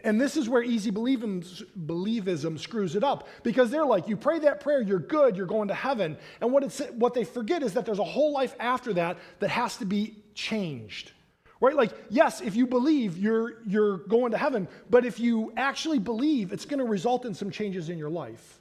And 0.05 0.21
this 0.21 0.37
is 0.37 0.49
where 0.49 0.62
easy 0.62 0.91
believism 0.91 2.59
screws 2.59 2.97
it 2.97 3.05
up 3.05 3.29
because 3.43 3.71
they're 3.71 3.85
like, 3.85 4.09
you 4.09 4.17
pray 4.17 4.38
that 4.41 4.61
prayer, 4.61 4.81
you're 4.81 4.99
good, 4.99 5.37
you're 5.37 5.47
going 5.47 5.69
to 5.69 5.75
heaven. 5.75 6.17
And 6.41 6.52
what, 6.52 6.64
what 6.95 7.14
they 7.14 7.25
forget 7.25 7.62
is 7.62 7.75
that 7.75 7.85
there's 7.85 7.99
a 7.99 8.05
whole 8.05 8.33
life 8.33 8.55
after 8.61 8.93
that 8.95 9.19
that 9.41 9.50
has 9.50 9.76
to 9.79 9.85
be 9.85 10.17
changed. 10.35 11.12
Right? 11.61 11.76
Like, 11.76 11.93
yes, 12.11 12.41
if 12.41 12.57
you 12.57 12.67
believe, 12.67 13.19
you're, 13.19 13.62
you're 13.67 13.99
going 13.99 14.33
to 14.33 14.38
heaven, 14.38 14.67
but 14.91 15.05
if 15.05 15.21
you 15.21 15.52
actually 15.57 16.00
believe, 16.00 16.52
it's 16.52 16.64
going 16.64 16.81
to 16.81 16.85
result 16.85 17.25
in 17.25 17.35
some 17.35 17.50
changes 17.50 17.88
in 17.88 17.99
your 17.99 18.11
life. 18.11 18.59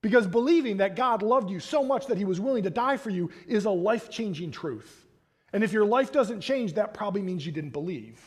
Because 0.00 0.26
believing 0.26 0.76
that 0.76 0.94
God 0.94 1.22
loved 1.22 1.50
you 1.50 1.58
so 1.58 1.82
much 1.82 2.06
that 2.06 2.18
he 2.18 2.24
was 2.24 2.40
willing 2.40 2.62
to 2.62 2.70
die 2.70 2.96
for 2.96 3.10
you 3.10 3.30
is 3.46 3.64
a 3.64 3.70
life 3.70 4.10
changing 4.10 4.52
truth. 4.52 5.06
And 5.52 5.64
if 5.64 5.72
your 5.72 5.84
life 5.84 6.12
doesn't 6.12 6.40
change, 6.40 6.74
that 6.74 6.94
probably 6.94 7.22
means 7.22 7.44
you 7.44 7.52
didn't 7.52 7.70
believe. 7.70 8.20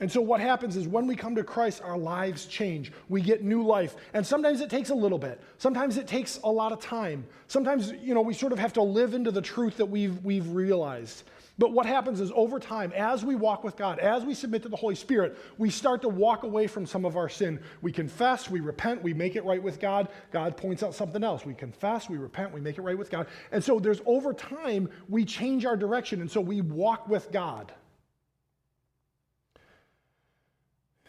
And 0.00 0.10
so, 0.10 0.20
what 0.20 0.40
happens 0.40 0.76
is 0.76 0.86
when 0.86 1.08
we 1.08 1.16
come 1.16 1.34
to 1.34 1.42
Christ, 1.42 1.82
our 1.82 1.98
lives 1.98 2.46
change. 2.46 2.92
We 3.08 3.20
get 3.20 3.42
new 3.42 3.64
life. 3.64 3.96
And 4.14 4.24
sometimes 4.24 4.60
it 4.60 4.70
takes 4.70 4.90
a 4.90 4.94
little 4.94 5.18
bit. 5.18 5.40
Sometimes 5.58 5.96
it 5.96 6.06
takes 6.06 6.38
a 6.44 6.48
lot 6.48 6.70
of 6.70 6.80
time. 6.80 7.26
Sometimes, 7.48 7.92
you 8.00 8.14
know, 8.14 8.20
we 8.20 8.32
sort 8.32 8.52
of 8.52 8.60
have 8.60 8.72
to 8.74 8.82
live 8.82 9.14
into 9.14 9.32
the 9.32 9.42
truth 9.42 9.76
that 9.78 9.86
we've, 9.86 10.24
we've 10.24 10.48
realized. 10.52 11.24
But 11.58 11.72
what 11.72 11.86
happens 11.86 12.20
is 12.20 12.30
over 12.36 12.60
time, 12.60 12.92
as 12.94 13.24
we 13.24 13.34
walk 13.34 13.64
with 13.64 13.76
God, 13.76 13.98
as 13.98 14.24
we 14.24 14.32
submit 14.32 14.62
to 14.62 14.68
the 14.68 14.76
Holy 14.76 14.94
Spirit, 14.94 15.36
we 15.58 15.70
start 15.70 16.02
to 16.02 16.08
walk 16.08 16.44
away 16.44 16.68
from 16.68 16.86
some 16.86 17.04
of 17.04 17.16
our 17.16 17.28
sin. 17.28 17.58
We 17.82 17.90
confess, 17.90 18.48
we 18.48 18.60
repent, 18.60 19.02
we 19.02 19.12
make 19.12 19.34
it 19.34 19.44
right 19.44 19.62
with 19.62 19.80
God. 19.80 20.08
God 20.30 20.56
points 20.56 20.84
out 20.84 20.94
something 20.94 21.24
else. 21.24 21.44
We 21.44 21.54
confess, 21.54 22.08
we 22.08 22.16
repent, 22.16 22.54
we 22.54 22.60
make 22.60 22.78
it 22.78 22.82
right 22.82 22.96
with 22.96 23.10
God. 23.10 23.26
And 23.50 23.62
so 23.62 23.80
there's 23.80 24.00
over 24.06 24.32
time, 24.32 24.88
we 25.08 25.24
change 25.24 25.66
our 25.66 25.76
direction. 25.76 26.20
And 26.20 26.30
so 26.30 26.40
we 26.40 26.60
walk 26.60 27.08
with 27.08 27.32
God. 27.32 27.72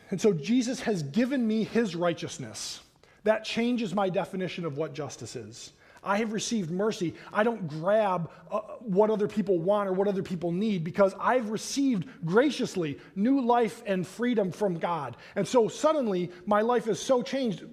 And 0.10 0.20
so 0.20 0.34
Jesus 0.34 0.82
has 0.82 1.04
given 1.04 1.48
me 1.48 1.64
his 1.64 1.96
righteousness. 1.96 2.82
That 3.24 3.44
changes 3.44 3.94
my 3.94 4.10
definition 4.10 4.66
of 4.66 4.78
what 4.78 4.94
justice 4.94 5.36
is. 5.36 5.74
I 6.04 6.18
have 6.18 6.34
received 6.34 6.72
mercy. 6.72 7.16
I 7.34 7.44
don't 7.44 7.68
grab 7.68 8.30
uh, 8.52 8.60
what 8.80 9.10
other 9.10 9.28
people 9.28 9.60
want 9.60 9.90
or 9.90 9.94
what 9.94 10.08
other 10.08 10.24
people 10.24 10.52
need 10.52 10.84
because 10.84 11.14
I've 11.20 11.50
received 11.50 12.08
graciously 12.26 13.00
new 13.16 13.42
life 13.42 13.84
and 13.86 14.08
freedom 14.08 14.52
from 14.52 14.80
God. 14.80 15.18
And 15.36 15.48
so 15.48 15.68
suddenly 15.68 16.32
my 16.46 16.62
life 16.62 16.88
is 16.88 17.00
so 17.00 17.22
changed. 17.22 17.64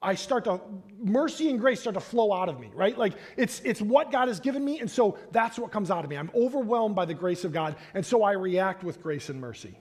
I 0.00 0.14
start 0.16 0.44
to 0.44 0.60
mercy 0.98 1.48
and 1.50 1.60
grace 1.60 1.80
start 1.80 1.94
to 1.94 2.00
flow 2.00 2.32
out 2.32 2.48
of 2.48 2.58
me, 2.58 2.70
right? 2.74 2.96
Like 2.98 3.14
it's 3.36 3.60
it's 3.60 3.80
what 3.80 4.10
God 4.10 4.28
has 4.28 4.40
given 4.40 4.64
me 4.64 4.80
and 4.80 4.90
so 4.90 5.18
that's 5.30 5.58
what 5.58 5.70
comes 5.70 5.90
out 5.90 6.04
of 6.04 6.10
me. 6.10 6.16
I'm 6.16 6.30
overwhelmed 6.34 6.94
by 6.94 7.04
the 7.04 7.14
grace 7.14 7.44
of 7.44 7.52
God 7.52 7.76
and 7.94 8.04
so 8.04 8.22
I 8.22 8.32
react 8.32 8.82
with 8.82 9.02
grace 9.02 9.28
and 9.28 9.40
mercy. 9.40 9.78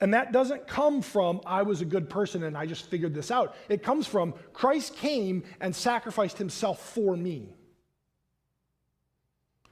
And 0.00 0.14
that 0.14 0.32
doesn't 0.32 0.68
come 0.68 1.02
from, 1.02 1.40
I 1.44 1.62
was 1.62 1.80
a 1.80 1.84
good 1.84 2.08
person 2.08 2.44
and 2.44 2.56
I 2.56 2.66
just 2.66 2.86
figured 2.86 3.14
this 3.14 3.30
out. 3.30 3.56
It 3.68 3.82
comes 3.82 4.06
from, 4.06 4.34
Christ 4.52 4.94
came 4.96 5.42
and 5.60 5.74
sacrificed 5.74 6.38
himself 6.38 6.80
for 6.80 7.16
me. 7.16 7.48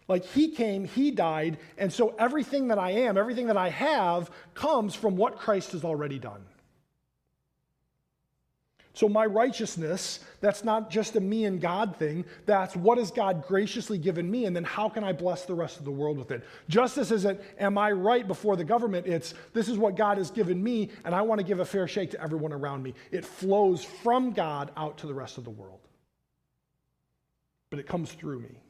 Like 0.08 0.24
he 0.24 0.50
came, 0.50 0.84
he 0.84 1.10
died, 1.10 1.58
and 1.78 1.92
so 1.92 2.14
everything 2.18 2.68
that 2.68 2.78
I 2.78 2.90
am, 2.90 3.18
everything 3.18 3.48
that 3.48 3.56
I 3.56 3.70
have, 3.70 4.30
comes 4.54 4.94
from 4.94 5.16
what 5.16 5.36
Christ 5.36 5.72
has 5.72 5.84
already 5.84 6.18
done. 6.18 6.44
So, 8.96 9.10
my 9.10 9.26
righteousness, 9.26 10.20
that's 10.40 10.64
not 10.64 10.88
just 10.88 11.16
a 11.16 11.20
me 11.20 11.44
and 11.44 11.60
God 11.60 11.96
thing. 11.96 12.24
That's 12.46 12.74
what 12.74 12.96
has 12.96 13.10
God 13.10 13.46
graciously 13.46 13.98
given 13.98 14.30
me, 14.30 14.46
and 14.46 14.56
then 14.56 14.64
how 14.64 14.88
can 14.88 15.04
I 15.04 15.12
bless 15.12 15.44
the 15.44 15.52
rest 15.52 15.78
of 15.78 15.84
the 15.84 15.90
world 15.90 16.16
with 16.16 16.30
it? 16.30 16.42
Justice 16.70 17.10
isn't, 17.10 17.38
am 17.58 17.76
I 17.76 17.92
right 17.92 18.26
before 18.26 18.56
the 18.56 18.64
government? 18.64 19.06
It's, 19.06 19.34
this 19.52 19.68
is 19.68 19.76
what 19.76 19.96
God 19.96 20.16
has 20.16 20.30
given 20.30 20.62
me, 20.62 20.88
and 21.04 21.14
I 21.14 21.20
want 21.20 21.40
to 21.40 21.44
give 21.44 21.60
a 21.60 21.64
fair 21.66 21.86
shake 21.86 22.12
to 22.12 22.22
everyone 22.22 22.54
around 22.54 22.82
me. 22.82 22.94
It 23.10 23.26
flows 23.26 23.84
from 23.84 24.30
God 24.30 24.70
out 24.78 24.96
to 24.96 25.06
the 25.06 25.12
rest 25.12 25.36
of 25.36 25.44
the 25.44 25.50
world. 25.50 25.80
But 27.68 27.78
it 27.78 27.86
comes 27.86 28.12
through 28.12 28.40
me. 28.40 28.62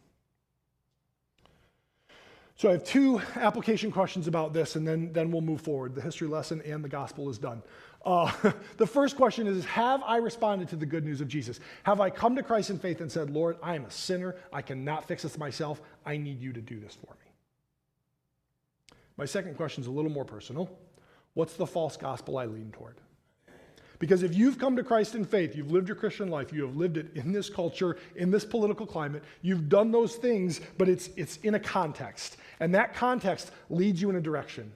So 2.56 2.70
I 2.70 2.72
have 2.72 2.84
two 2.84 3.20
application 3.36 3.92
questions 3.92 4.26
about 4.26 4.54
this, 4.54 4.74
and 4.74 4.88
then, 4.88 5.12
then 5.12 5.30
we'll 5.30 5.42
move 5.42 5.60
forward. 5.60 5.94
The 5.94 6.00
history 6.00 6.26
lesson 6.26 6.62
and 6.62 6.82
the 6.82 6.88
gospel 6.88 7.28
is 7.28 7.38
done. 7.38 7.62
Uh, 8.06 8.30
the 8.76 8.86
first 8.86 9.16
question 9.16 9.48
is 9.48 9.64
Have 9.66 10.02
I 10.04 10.18
responded 10.18 10.68
to 10.68 10.76
the 10.76 10.86
good 10.86 11.04
news 11.04 11.20
of 11.20 11.28
Jesus? 11.28 11.58
Have 11.82 12.00
I 12.00 12.08
come 12.08 12.36
to 12.36 12.42
Christ 12.42 12.70
in 12.70 12.78
faith 12.78 13.00
and 13.00 13.10
said, 13.10 13.30
Lord, 13.30 13.56
I 13.62 13.74
am 13.74 13.84
a 13.84 13.90
sinner. 13.90 14.36
I 14.52 14.62
cannot 14.62 15.06
fix 15.06 15.24
this 15.24 15.36
myself. 15.36 15.82
I 16.06 16.16
need 16.16 16.40
you 16.40 16.52
to 16.52 16.60
do 16.62 16.78
this 16.78 16.94
for 16.94 17.12
me? 17.12 18.96
My 19.16 19.24
second 19.24 19.56
question 19.56 19.82
is 19.82 19.88
a 19.88 19.90
little 19.90 20.10
more 20.10 20.24
personal. 20.24 20.70
What's 21.34 21.54
the 21.54 21.66
false 21.66 21.96
gospel 21.96 22.38
I 22.38 22.46
lean 22.46 22.70
toward? 22.70 22.94
Because 23.98 24.22
if 24.22 24.34
you've 24.34 24.58
come 24.58 24.76
to 24.76 24.84
Christ 24.84 25.14
in 25.14 25.24
faith, 25.24 25.56
you've 25.56 25.72
lived 25.72 25.88
your 25.88 25.96
Christian 25.96 26.28
life, 26.28 26.52
you 26.52 26.62
have 26.66 26.76
lived 26.76 26.98
it 26.98 27.08
in 27.14 27.32
this 27.32 27.48
culture, 27.48 27.96
in 28.14 28.30
this 28.30 28.44
political 28.44 28.86
climate, 28.86 29.24
you've 29.40 29.70
done 29.70 29.90
those 29.90 30.16
things, 30.16 30.60
but 30.76 30.86
it's, 30.86 31.08
it's 31.16 31.38
in 31.38 31.54
a 31.54 31.60
context. 31.60 32.36
And 32.60 32.74
that 32.74 32.94
context 32.94 33.52
leads 33.70 34.00
you 34.02 34.10
in 34.10 34.16
a 34.16 34.20
direction. 34.20 34.70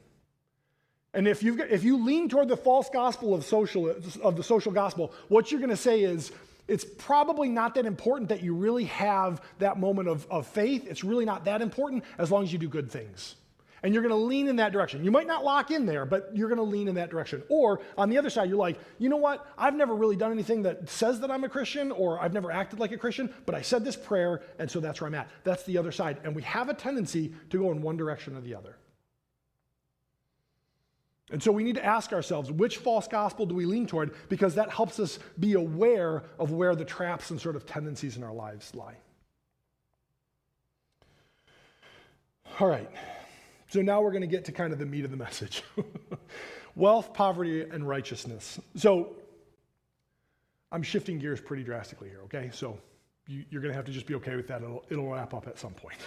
And 1.12 1.26
if, 1.26 1.42
you 1.42 1.60
if 1.62 1.82
you 1.82 2.04
lean 2.04 2.28
toward 2.28 2.48
the 2.48 2.56
false 2.56 2.88
gospel 2.88 3.34
of, 3.34 3.44
social, 3.44 3.88
of 4.22 4.36
the 4.36 4.44
social 4.44 4.70
gospel, 4.70 5.12
what 5.28 5.50
you're 5.50 5.60
going 5.60 5.70
to 5.70 5.76
say 5.76 6.02
is, 6.02 6.30
it's 6.68 6.84
probably 6.84 7.48
not 7.48 7.74
that 7.74 7.84
important 7.84 8.28
that 8.28 8.44
you 8.44 8.54
really 8.54 8.84
have 8.84 9.42
that 9.58 9.76
moment 9.76 10.08
of, 10.08 10.24
of 10.30 10.46
faith. 10.46 10.86
It's 10.88 11.02
really 11.02 11.24
not 11.24 11.44
that 11.46 11.62
important 11.62 12.04
as 12.16 12.30
long 12.30 12.44
as 12.44 12.52
you 12.52 12.60
do 12.60 12.68
good 12.68 12.92
things. 12.92 13.34
And 13.82 13.92
you're 13.92 14.04
going 14.04 14.14
to 14.14 14.24
lean 14.24 14.46
in 14.46 14.56
that 14.56 14.72
direction. 14.72 15.02
You 15.02 15.10
might 15.10 15.26
not 15.26 15.42
lock 15.42 15.72
in 15.72 15.84
there, 15.84 16.04
but 16.04 16.30
you're 16.32 16.48
going 16.48 16.58
to 16.58 16.62
lean 16.62 16.86
in 16.86 16.94
that 16.94 17.10
direction. 17.10 17.42
Or 17.48 17.80
on 17.98 18.08
the 18.08 18.18
other 18.18 18.30
side, 18.30 18.48
you're 18.48 18.58
like, 18.58 18.78
you 18.98 19.08
know 19.08 19.16
what? 19.16 19.46
I've 19.58 19.74
never 19.74 19.96
really 19.96 20.16
done 20.16 20.30
anything 20.30 20.62
that 20.62 20.88
says 20.88 21.18
that 21.20 21.30
I'm 21.30 21.42
a 21.42 21.48
Christian, 21.48 21.90
or 21.90 22.20
I've 22.20 22.34
never 22.34 22.52
acted 22.52 22.78
like 22.78 22.92
a 22.92 22.98
Christian, 22.98 23.34
but 23.46 23.54
I 23.56 23.62
said 23.62 23.84
this 23.84 23.96
prayer, 23.96 24.42
and 24.60 24.70
so 24.70 24.78
that's 24.78 25.00
where 25.00 25.08
I'm 25.08 25.14
at. 25.14 25.28
That's 25.42 25.64
the 25.64 25.76
other 25.78 25.90
side. 25.90 26.18
And 26.22 26.36
we 26.36 26.42
have 26.42 26.68
a 26.68 26.74
tendency 26.74 27.32
to 27.48 27.58
go 27.58 27.72
in 27.72 27.82
one 27.82 27.96
direction 27.96 28.36
or 28.36 28.42
the 28.42 28.54
other. 28.54 28.76
And 31.32 31.42
so 31.42 31.52
we 31.52 31.62
need 31.62 31.76
to 31.76 31.84
ask 31.84 32.12
ourselves 32.12 32.50
which 32.50 32.78
false 32.78 33.06
gospel 33.06 33.46
do 33.46 33.54
we 33.54 33.64
lean 33.64 33.86
toward 33.86 34.14
because 34.28 34.56
that 34.56 34.70
helps 34.70 34.98
us 34.98 35.18
be 35.38 35.54
aware 35.54 36.24
of 36.38 36.50
where 36.50 36.74
the 36.74 36.84
traps 36.84 37.30
and 37.30 37.40
sort 37.40 37.56
of 37.56 37.66
tendencies 37.66 38.16
in 38.16 38.24
our 38.24 38.34
lives 38.34 38.74
lie. 38.74 38.96
All 42.58 42.68
right. 42.68 42.90
So 43.68 43.80
now 43.80 44.02
we're 44.02 44.10
going 44.10 44.22
to 44.22 44.26
get 44.26 44.44
to 44.46 44.52
kind 44.52 44.72
of 44.72 44.78
the 44.78 44.86
meat 44.86 45.04
of 45.04 45.12
the 45.12 45.16
message 45.16 45.62
wealth, 46.74 47.14
poverty, 47.14 47.62
and 47.62 47.86
righteousness. 47.86 48.58
So 48.74 49.14
I'm 50.72 50.82
shifting 50.82 51.18
gears 51.18 51.40
pretty 51.40 51.62
drastically 51.62 52.08
here, 52.08 52.22
okay? 52.24 52.50
So 52.52 52.78
you, 53.30 53.58
are 53.58 53.60
going 53.60 53.72
to 53.72 53.76
have 53.76 53.84
to 53.84 53.92
just 53.92 54.06
be 54.06 54.14
okay 54.16 54.34
with 54.34 54.48
that. 54.48 54.62
It'll, 54.62 54.84
it'll 54.90 55.08
wrap 55.08 55.32
up 55.34 55.46
at 55.46 55.58
some 55.58 55.72
point. 55.72 55.98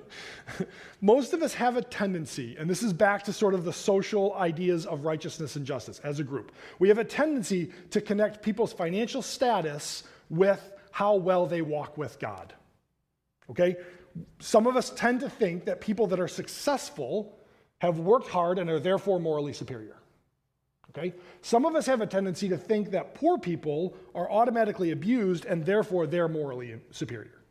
Most 1.00 1.32
of 1.32 1.42
us 1.42 1.54
have 1.54 1.76
a 1.76 1.82
tendency, 1.82 2.56
and 2.58 2.68
this 2.68 2.82
is 2.82 2.92
back 2.92 3.24
to 3.24 3.32
sort 3.32 3.54
of 3.54 3.64
the 3.64 3.72
social 3.72 4.34
ideas 4.34 4.84
of 4.84 5.04
righteousness 5.04 5.56
and 5.56 5.64
justice 5.64 6.00
as 6.04 6.20
a 6.20 6.24
group. 6.24 6.52
We 6.78 6.88
have 6.88 6.98
a 6.98 7.04
tendency 7.04 7.70
to 7.90 8.00
connect 8.00 8.42
people's 8.42 8.72
financial 8.72 9.22
status 9.22 10.04
with 10.28 10.72
how 10.90 11.16
well 11.16 11.46
they 11.46 11.62
walk 11.62 11.96
with 11.96 12.18
God. 12.18 12.52
Okay? 13.50 13.76
some 14.40 14.66
of 14.66 14.76
us 14.76 14.90
tend 14.90 15.20
to 15.20 15.30
think 15.30 15.64
that 15.64 15.80
people 15.80 16.06
that 16.08 16.20
are 16.20 16.28
successful 16.28 17.38
have 17.78 17.98
worked 17.98 18.28
hard 18.28 18.58
and 18.58 18.70
are 18.70 18.80
therefore 18.80 19.18
morally 19.18 19.52
superior. 19.52 19.96
Okay? 20.96 21.14
Some 21.40 21.64
of 21.64 21.74
us 21.74 21.86
have 21.86 22.00
a 22.00 22.06
tendency 22.06 22.48
to 22.50 22.58
think 22.58 22.90
that 22.90 23.14
poor 23.14 23.38
people 23.38 23.94
are 24.14 24.30
automatically 24.30 24.90
abused 24.90 25.44
and 25.46 25.64
therefore 25.64 26.06
they're 26.06 26.28
morally 26.28 26.78
superior. 26.90 27.42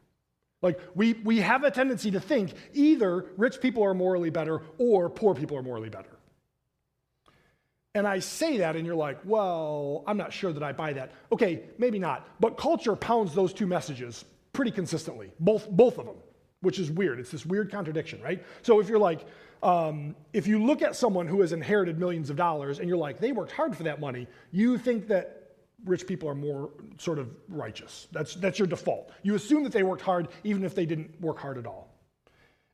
Like, 0.61 0.79
we, 0.93 1.13
we 1.13 1.39
have 1.39 1.63
a 1.63 1.71
tendency 1.71 2.11
to 2.11 2.19
think 2.19 2.53
either 2.73 3.25
rich 3.35 3.59
people 3.59 3.83
are 3.83 3.95
morally 3.95 4.29
better 4.29 4.61
or 4.77 5.09
poor 5.09 5.33
people 5.33 5.57
are 5.57 5.63
morally 5.63 5.89
better. 5.89 6.09
And 7.93 8.07
I 8.07 8.19
say 8.19 8.59
that, 8.59 8.75
and 8.75 8.85
you're 8.85 8.95
like, 8.95 9.19
well, 9.25 10.03
I'm 10.07 10.17
not 10.17 10.31
sure 10.31 10.53
that 10.53 10.63
I 10.63 10.71
buy 10.71 10.93
that. 10.93 11.11
Okay, 11.31 11.63
maybe 11.77 11.99
not. 11.99 12.27
But 12.39 12.57
culture 12.57 12.95
pounds 12.95 13.33
those 13.33 13.53
two 13.53 13.67
messages 13.67 14.23
pretty 14.53 14.71
consistently, 14.71 15.31
both, 15.39 15.69
both 15.69 15.97
of 15.97 16.05
them, 16.05 16.15
which 16.61 16.79
is 16.79 16.89
weird. 16.89 17.19
It's 17.19 17.31
this 17.31 17.45
weird 17.45 17.71
contradiction, 17.71 18.21
right? 18.21 18.45
So 18.61 18.79
if 18.79 18.87
you're 18.87 18.99
like, 18.99 19.25
um, 19.63 20.15
if 20.33 20.47
you 20.47 20.63
look 20.63 20.81
at 20.81 20.95
someone 20.95 21.27
who 21.27 21.41
has 21.41 21.51
inherited 21.51 21.99
millions 21.99 22.29
of 22.29 22.35
dollars 22.35 22.79
and 22.79 22.87
you're 22.87 22.97
like, 22.97 23.19
they 23.19 23.31
worked 23.31 23.51
hard 23.51 23.75
for 23.75 23.83
that 23.83 23.99
money, 23.99 24.27
you 24.51 24.77
think 24.77 25.07
that 25.07 25.55
rich 25.85 26.07
people 26.07 26.29
are 26.29 26.35
more 26.35 26.69
sort 26.97 27.19
of 27.19 27.29
righteous. 27.47 28.07
That's, 28.11 28.35
that's 28.35 28.59
your 28.59 28.67
default. 28.67 29.11
You 29.23 29.35
assume 29.35 29.63
that 29.63 29.71
they 29.71 29.83
worked 29.83 30.01
hard 30.01 30.29
even 30.43 30.63
if 30.63 30.75
they 30.75 30.85
didn't 30.85 31.19
work 31.21 31.39
hard 31.39 31.57
at 31.57 31.65
all. 31.65 31.89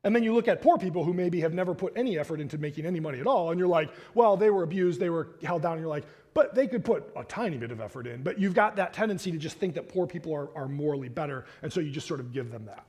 And 0.04 0.14
then 0.14 0.22
you 0.22 0.32
look 0.32 0.48
at 0.48 0.62
poor 0.62 0.78
people 0.78 1.04
who 1.04 1.12
maybe 1.12 1.40
have 1.40 1.52
never 1.52 1.74
put 1.74 1.92
any 1.96 2.18
effort 2.18 2.40
into 2.40 2.56
making 2.56 2.86
any 2.86 3.00
money 3.00 3.18
at 3.18 3.26
all, 3.26 3.50
and 3.50 3.58
you're 3.58 3.68
like, 3.68 3.90
well, 4.14 4.36
they 4.36 4.48
were 4.48 4.62
abused, 4.62 5.00
they 5.00 5.10
were 5.10 5.30
held 5.42 5.62
down, 5.62 5.72
and 5.72 5.80
you're 5.80 5.90
like, 5.90 6.04
but 6.34 6.54
they 6.54 6.68
could 6.68 6.84
put 6.84 7.10
a 7.16 7.24
tiny 7.24 7.58
bit 7.58 7.72
of 7.72 7.80
effort 7.80 8.06
in. 8.06 8.22
But 8.22 8.38
you've 8.38 8.54
got 8.54 8.76
that 8.76 8.92
tendency 8.92 9.32
to 9.32 9.38
just 9.38 9.56
think 9.56 9.74
that 9.74 9.88
poor 9.88 10.06
people 10.06 10.32
are, 10.32 10.56
are 10.56 10.68
morally 10.68 11.08
better, 11.08 11.46
and 11.62 11.72
so 11.72 11.80
you 11.80 11.90
just 11.90 12.06
sort 12.06 12.20
of 12.20 12.32
give 12.32 12.52
them 12.52 12.64
that. 12.66 12.86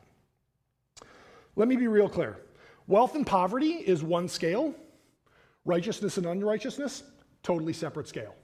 Let 1.56 1.68
me 1.68 1.76
be 1.76 1.88
real 1.88 2.08
clear 2.08 2.38
wealth 2.90 3.16
and 3.16 3.26
poverty 3.26 3.76
is 3.76 4.04
one 4.04 4.28
scale, 4.28 4.76
righteousness 5.64 6.18
and 6.18 6.26
unrighteousness, 6.26 7.04
totally 7.44 7.72
separate 7.72 8.10
scale. 8.10 8.36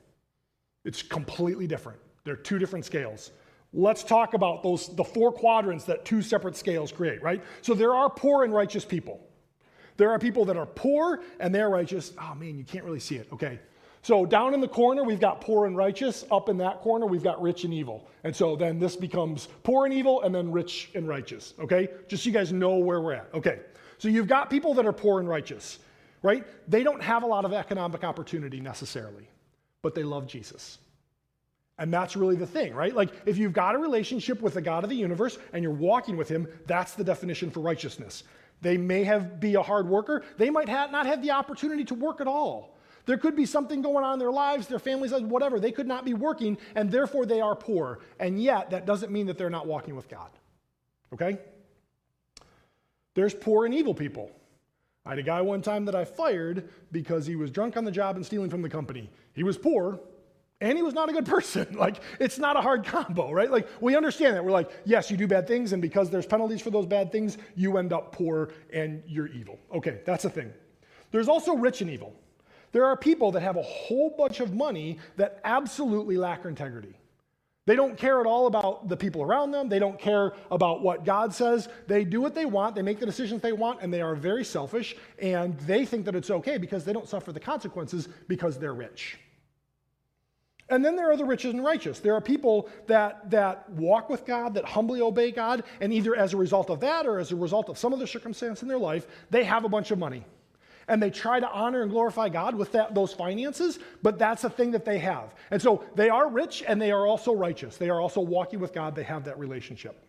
It's 0.85 1.01
completely 1.01 1.67
different. 1.67 1.99
They're 2.23 2.37
two 2.37 2.59
different 2.59 2.85
scales. 2.85 3.31
Let's 3.73 4.03
talk 4.03 4.35
about 4.35 4.63
those 4.63 4.95
the 4.95 5.03
four 5.03 5.33
quadrants 5.33 5.83
that 5.85 6.05
two 6.05 6.21
separate 6.21 6.55
scales 6.55 6.93
create, 6.93 7.21
right? 7.21 7.43
So 7.61 7.73
there 7.73 7.93
are 7.93 8.09
poor 8.09 8.45
and 8.45 8.53
righteous 8.53 8.85
people. 8.85 9.19
There 9.97 10.11
are 10.11 10.19
people 10.19 10.45
that 10.45 10.55
are 10.55 10.65
poor 10.65 11.23
and 11.39 11.53
they're 11.53 11.69
righteous. 11.69 12.13
Oh 12.21 12.35
man, 12.35 12.57
you 12.57 12.63
can't 12.63 12.85
really 12.85 12.99
see 12.99 13.15
it. 13.15 13.27
Okay. 13.33 13.59
So 14.01 14.23
down 14.23 14.53
in 14.53 14.61
the 14.61 14.67
corner, 14.67 15.03
we've 15.03 15.19
got 15.19 15.41
poor 15.41 15.65
and 15.65 15.75
righteous. 15.75 16.25
Up 16.29 16.47
in 16.47 16.57
that 16.59 16.81
corner, 16.81 17.07
we've 17.07 17.23
got 17.23 17.41
rich 17.41 17.63
and 17.63 17.73
evil. 17.73 18.07
And 18.23 18.35
so 18.35 18.55
then 18.55 18.77
this 18.77 18.95
becomes 18.95 19.47
poor 19.63 19.85
and 19.85 19.93
evil 19.93 20.21
and 20.21 20.33
then 20.33 20.51
rich 20.51 20.91
and 20.93 21.07
righteous. 21.07 21.55
Okay? 21.59 21.89
Just 22.07 22.23
so 22.23 22.27
you 22.27 22.33
guys 22.33 22.53
know 22.53 22.75
where 22.75 23.01
we're 23.01 23.13
at. 23.13 23.29
Okay. 23.33 23.61
So 23.97 24.07
you've 24.07 24.27
got 24.27 24.49
people 24.49 24.73
that 24.75 24.85
are 24.85 24.93
poor 24.93 25.19
and 25.19 25.29
righteous, 25.29 25.79
right? 26.21 26.45
They 26.67 26.83
don't 26.83 27.01
have 27.01 27.23
a 27.23 27.27
lot 27.27 27.45
of 27.45 27.53
economic 27.53 28.03
opportunity 28.03 28.59
necessarily 28.59 29.29
but 29.85 29.93
they 29.93 30.01
love 30.01 30.25
Jesus. 30.25 30.79
And 31.77 31.93
that's 31.93 32.15
really 32.15 32.35
the 32.35 32.47
thing, 32.47 32.73
right? 32.73 32.95
Like, 32.95 33.11
if 33.27 33.37
you've 33.37 33.53
got 33.53 33.75
a 33.75 33.77
relationship 33.77 34.41
with 34.41 34.55
the 34.55 34.61
God 34.61 34.83
of 34.83 34.89
the 34.89 34.95
universe 34.95 35.37
and 35.53 35.61
you're 35.61 35.71
walking 35.71 36.17
with 36.17 36.27
Him, 36.27 36.47
that's 36.65 36.95
the 36.95 37.03
definition 37.03 37.51
for 37.51 37.59
righteousness. 37.59 38.23
They 38.63 38.77
may 38.77 39.03
have 39.03 39.39
be 39.39 39.53
a 39.53 39.61
hard 39.61 39.87
worker. 39.87 40.23
They 40.37 40.49
might 40.49 40.69
have 40.69 40.91
not 40.91 41.05
have 41.05 41.21
the 41.21 41.29
opportunity 41.29 41.83
to 41.85 41.93
work 41.93 42.19
at 42.19 42.25
all. 42.25 42.79
There 43.05 43.19
could 43.19 43.35
be 43.35 43.45
something 43.45 43.83
going 43.83 44.03
on 44.03 44.13
in 44.13 44.19
their 44.19 44.31
lives, 44.31 44.65
their 44.65 44.79
families, 44.79 45.11
whatever. 45.11 45.59
They 45.59 45.71
could 45.71 45.85
not 45.85 46.03
be 46.03 46.15
working, 46.15 46.57
and 46.73 46.89
therefore 46.89 47.27
they 47.27 47.39
are 47.39 47.55
poor. 47.55 47.99
And 48.19 48.41
yet, 48.41 48.71
that 48.71 48.87
doesn't 48.87 49.11
mean 49.11 49.27
that 49.27 49.37
they're 49.37 49.51
not 49.51 49.67
walking 49.67 49.95
with 49.95 50.09
God. 50.09 50.31
Okay? 51.13 51.37
There's 53.15 53.33
poor 53.33 53.65
and 53.65 53.73
evil 53.73 53.95
people. 53.95 54.31
I 55.05 55.09
had 55.09 55.19
a 55.19 55.23
guy 55.23 55.41
one 55.41 55.61
time 55.61 55.85
that 55.85 55.95
I 55.95 56.05
fired 56.05 56.69
because 56.91 57.25
he 57.25 57.35
was 57.35 57.51
drunk 57.51 57.77
on 57.77 57.85
the 57.85 57.91
job 57.91 58.15
and 58.15 58.25
stealing 58.25 58.49
from 58.49 58.61
the 58.61 58.69
company. 58.69 59.09
He 59.33 59.43
was 59.43 59.57
poor 59.57 59.99
and 60.61 60.77
he 60.77 60.83
was 60.83 60.93
not 60.93 61.09
a 61.09 61.13
good 61.13 61.25
person. 61.35 61.75
like, 61.77 61.97
it's 62.19 62.37
not 62.37 62.57
a 62.57 62.61
hard 62.61 62.83
combo, 62.85 63.31
right? 63.31 63.51
Like, 63.51 63.67
we 63.81 63.95
understand 63.95 64.35
that. 64.35 64.43
We're 64.43 64.51
like, 64.51 64.71
yes, 64.85 65.11
you 65.11 65.17
do 65.17 65.27
bad 65.27 65.47
things, 65.47 65.73
and 65.73 65.81
because 65.81 66.09
there's 66.09 66.25
penalties 66.25 66.61
for 66.61 66.69
those 66.69 66.85
bad 66.85 67.11
things, 67.11 67.37
you 67.55 67.77
end 67.77 67.93
up 67.93 68.11
poor 68.11 68.49
and 68.71 69.03
you're 69.05 69.27
evil. 69.27 69.59
Okay, 69.73 70.01
that's 70.05 70.25
a 70.25 70.29
thing. 70.29 70.53
There's 71.11 71.27
also 71.27 71.55
rich 71.55 71.81
and 71.81 71.89
evil. 71.89 72.13
There 72.71 72.85
are 72.85 72.97
people 72.97 73.31
that 73.31 73.41
have 73.41 73.55
a 73.55 73.61
whole 73.61 74.09
bunch 74.17 74.39
of 74.39 74.53
money 74.53 74.99
that 75.15 75.39
absolutely 75.45 76.17
lack 76.17 76.45
integrity. 76.45 76.95
They 77.65 77.75
don't 77.75 77.97
care 77.97 78.19
at 78.19 78.27
all 78.27 78.45
about 78.45 78.89
the 78.89 78.97
people 78.97 79.23
around 79.23 79.51
them. 79.51 79.69
They 79.69 79.79
don't 79.79 79.97
care 79.97 80.33
about 80.51 80.83
what 80.83 81.03
God 81.03 81.33
says. 81.33 81.67
They 81.87 82.03
do 82.03 82.21
what 82.21 82.35
they 82.35 82.45
want. 82.45 82.75
They 82.75 82.83
make 82.83 82.99
the 82.99 83.07
decisions 83.07 83.41
they 83.41 83.53
want, 83.53 83.81
and 83.81 83.91
they 83.91 84.01
are 84.01 84.15
very 84.15 84.45
selfish. 84.45 84.95
And 85.19 85.57
they 85.61 85.83
think 85.83 86.05
that 86.05 86.15
it's 86.15 86.29
okay 86.29 86.57
because 86.59 86.85
they 86.85 86.93
don't 86.93 87.09
suffer 87.09 87.31
the 87.31 87.39
consequences 87.39 88.07
because 88.27 88.59
they're 88.59 88.75
rich. 88.75 89.17
And 90.69 90.83
then 90.85 90.95
there 90.95 91.11
are 91.11 91.17
the 91.17 91.25
rich 91.25 91.45
and 91.45 91.63
righteous. 91.63 91.99
There 91.99 92.15
are 92.15 92.21
people 92.21 92.69
that, 92.87 93.29
that 93.31 93.69
walk 93.71 94.09
with 94.09 94.25
God, 94.25 94.53
that 94.55 94.65
humbly 94.65 95.01
obey 95.01 95.31
God, 95.31 95.63
and 95.79 95.91
either 95.91 96.15
as 96.15 96.33
a 96.33 96.37
result 96.37 96.69
of 96.69 96.79
that 96.81 97.05
or 97.07 97.19
as 97.19 97.31
a 97.31 97.35
result 97.35 97.69
of 97.69 97.77
some 97.77 97.93
other 97.93 98.07
circumstance 98.07 98.61
in 98.61 98.67
their 98.67 98.79
life, 98.79 99.07
they 99.29 99.43
have 99.43 99.63
a 99.63 99.69
bunch 99.69 99.91
of 99.91 99.99
money 99.99 100.23
and 100.87 101.01
they 101.01 101.09
try 101.09 101.39
to 101.39 101.49
honor 101.49 101.81
and 101.81 101.91
glorify 101.91 102.29
God 102.29 102.55
with 102.55 102.71
that, 102.73 102.93
those 102.93 103.13
finances, 103.13 103.79
but 104.01 104.19
that's 104.19 104.43
a 104.43 104.49
thing 104.49 104.71
that 104.71 104.85
they 104.85 104.99
have. 104.99 105.33
And 105.51 105.61
so 105.61 105.83
they 105.95 106.09
are 106.09 106.29
rich 106.29 106.63
and 106.67 106.81
they 106.81 106.91
are 106.91 107.07
also 107.07 107.33
righteous. 107.33 107.77
They 107.77 107.89
are 107.89 107.99
also 107.99 108.21
walking 108.21 108.59
with 108.59 108.73
God, 108.73 108.95
they 108.95 109.03
have 109.03 109.25
that 109.25 109.39
relationship. 109.39 110.01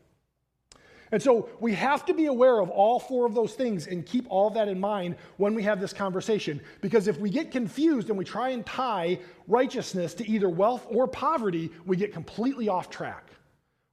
And 1.13 1.23
so 1.23 1.49
we 1.61 1.73
have 1.75 2.05
to 2.07 2.15
be 2.15 2.27
aware 2.27 2.59
of 2.61 2.69
all 2.69 2.99
four 2.99 3.27
of 3.27 3.35
those 3.35 3.55
things 3.55 3.87
and 3.87 4.05
keep 4.05 4.27
all 4.29 4.51
that 4.51 4.69
in 4.69 4.81
mind 4.81 5.17
when 5.37 5.55
we 5.55 5.63
have 5.63 5.81
this 5.81 5.93
conversation. 5.93 6.61
Because 6.81 7.07
if 7.07 7.19
we 7.19 7.31
get 7.31 7.53
confused 7.53 8.09
and 8.09 8.19
we 8.19 8.25
try 8.25 8.51
and 8.51 8.67
tie 8.67 9.21
righteousness 9.47 10.15
to 10.15 10.29
either 10.29 10.49
wealth 10.49 10.85
or 10.91 11.07
poverty, 11.07 11.71
we 11.85 11.97
get 11.97 12.13
completely 12.13 12.69
off 12.69 12.91
track. 12.91 13.31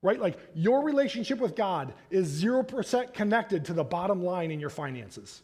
Right? 0.01 0.19
Like 0.19 0.37
your 0.53 0.83
relationship 0.83 1.39
with 1.39 1.55
God 1.55 1.93
is 2.09 2.43
0% 2.43 3.13
connected 3.13 3.65
to 3.65 3.73
the 3.73 3.83
bottom 3.83 4.23
line 4.23 4.51
in 4.51 4.59
your 4.59 4.71
finances. 4.71 5.43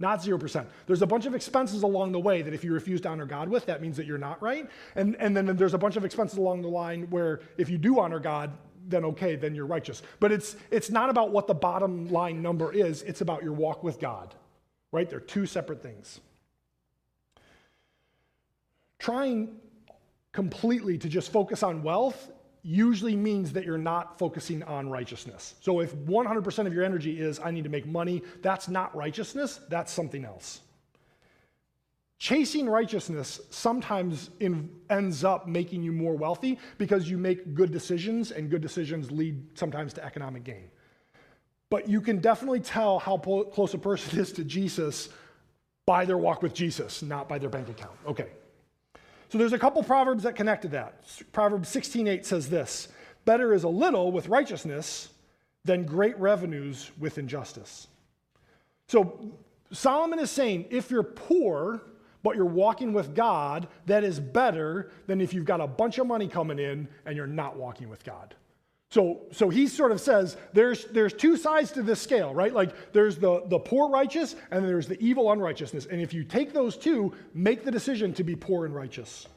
Not 0.00 0.20
0%. 0.20 0.66
There's 0.86 1.02
a 1.02 1.06
bunch 1.06 1.26
of 1.26 1.34
expenses 1.34 1.82
along 1.82 2.12
the 2.12 2.20
way 2.20 2.42
that 2.42 2.54
if 2.54 2.62
you 2.62 2.72
refuse 2.72 3.00
to 3.00 3.08
honor 3.08 3.26
God 3.26 3.48
with, 3.48 3.66
that 3.66 3.82
means 3.82 3.96
that 3.96 4.06
you're 4.06 4.16
not 4.16 4.40
right. 4.40 4.68
And, 4.94 5.16
and 5.16 5.36
then 5.36 5.56
there's 5.56 5.74
a 5.74 5.78
bunch 5.78 5.96
of 5.96 6.04
expenses 6.04 6.38
along 6.38 6.62
the 6.62 6.68
line 6.68 7.08
where 7.10 7.40
if 7.56 7.68
you 7.68 7.78
do 7.78 7.98
honor 7.98 8.20
God, 8.20 8.52
then 8.86 9.04
okay, 9.04 9.34
then 9.34 9.56
you're 9.56 9.66
righteous. 9.66 10.02
But 10.20 10.30
it's, 10.30 10.56
it's 10.70 10.88
not 10.88 11.10
about 11.10 11.32
what 11.32 11.48
the 11.48 11.54
bottom 11.54 12.08
line 12.10 12.40
number 12.40 12.72
is, 12.72 13.02
it's 13.02 13.22
about 13.22 13.42
your 13.42 13.52
walk 13.52 13.82
with 13.82 13.98
God, 13.98 14.34
right? 14.92 15.10
They're 15.10 15.18
two 15.18 15.46
separate 15.46 15.82
things. 15.82 16.20
Trying 19.00 19.56
completely 20.32 20.96
to 20.98 21.08
just 21.08 21.32
focus 21.32 21.64
on 21.64 21.82
wealth 21.82 22.30
usually 22.62 23.16
means 23.16 23.52
that 23.52 23.64
you're 23.64 23.78
not 23.78 24.18
focusing 24.18 24.62
on 24.64 24.90
righteousness. 24.90 25.54
So 25.60 25.80
if 25.80 25.94
100% 25.94 26.66
of 26.66 26.74
your 26.74 26.84
energy 26.84 27.20
is, 27.20 27.40
I 27.40 27.50
need 27.50 27.64
to 27.64 27.70
make 27.70 27.86
money, 27.86 28.22
that's 28.42 28.68
not 28.68 28.94
righteousness, 28.96 29.60
that's 29.68 29.92
something 29.92 30.24
else. 30.24 30.60
Chasing 32.18 32.68
righteousness 32.68 33.40
sometimes 33.50 34.30
in, 34.40 34.68
ends 34.90 35.22
up 35.22 35.46
making 35.46 35.84
you 35.84 35.92
more 35.92 36.16
wealthy 36.16 36.58
because 36.76 37.08
you 37.08 37.16
make 37.16 37.54
good 37.54 37.70
decisions, 37.70 38.32
and 38.32 38.50
good 38.50 38.60
decisions 38.60 39.12
lead 39.12 39.56
sometimes 39.56 39.92
to 39.94 40.04
economic 40.04 40.42
gain. 40.42 40.68
But 41.70 41.88
you 41.88 42.00
can 42.00 42.18
definitely 42.18 42.60
tell 42.60 42.98
how 42.98 43.18
po- 43.18 43.44
close 43.44 43.72
a 43.74 43.78
person 43.78 44.18
is 44.18 44.32
to 44.32 44.44
Jesus 44.44 45.10
by 45.86 46.04
their 46.04 46.18
walk 46.18 46.42
with 46.42 46.54
Jesus, 46.54 47.02
not 47.02 47.28
by 47.28 47.38
their 47.38 47.50
bank 47.50 47.68
account. 47.68 47.96
Okay. 48.06 48.28
So 49.28 49.38
there's 49.38 49.52
a 49.52 49.58
couple 49.58 49.82
proverbs 49.82 50.22
that 50.22 50.34
connect 50.36 50.62
to 50.62 50.68
that. 50.68 51.04
Proverbs 51.32 51.68
16:8 51.68 52.24
says 52.24 52.48
this: 52.48 52.88
"Better 53.24 53.52
is 53.52 53.64
a 53.64 53.68
little 53.68 54.10
with 54.10 54.28
righteousness 54.28 55.10
than 55.64 55.84
great 55.84 56.18
revenues 56.18 56.90
with 56.98 57.18
injustice." 57.18 57.88
So 58.86 59.32
Solomon 59.70 60.18
is 60.18 60.30
saying 60.30 60.66
if 60.70 60.90
you're 60.90 61.02
poor 61.02 61.82
but 62.22 62.34
you're 62.36 62.44
walking 62.46 62.92
with 62.92 63.14
God, 63.14 63.68
that 63.86 64.02
is 64.02 64.18
better 64.18 64.90
than 65.06 65.20
if 65.20 65.32
you've 65.32 65.44
got 65.44 65.60
a 65.60 65.66
bunch 65.66 65.98
of 65.98 66.06
money 66.06 66.26
coming 66.26 66.58
in 66.58 66.88
and 67.06 67.16
you're 67.16 67.26
not 67.26 67.56
walking 67.56 67.88
with 67.88 68.02
God. 68.04 68.34
So, 68.90 69.26
so 69.32 69.50
he 69.50 69.66
sort 69.66 69.92
of 69.92 70.00
says 70.00 70.38
there's, 70.54 70.86
there's 70.86 71.12
two 71.12 71.36
sides 71.36 71.72
to 71.72 71.82
this 71.82 72.00
scale, 72.00 72.34
right? 72.34 72.52
Like 72.52 72.92
there's 72.92 73.18
the, 73.18 73.42
the 73.46 73.58
poor 73.58 73.90
righteous 73.90 74.34
and 74.50 74.64
there's 74.64 74.88
the 74.88 74.98
evil 75.02 75.30
unrighteousness. 75.30 75.86
And 75.86 76.00
if 76.00 76.14
you 76.14 76.24
take 76.24 76.54
those 76.54 76.76
two, 76.76 77.12
make 77.34 77.64
the 77.64 77.70
decision 77.70 78.14
to 78.14 78.24
be 78.24 78.34
poor 78.34 78.64
and 78.64 78.74
righteous. 78.74 79.28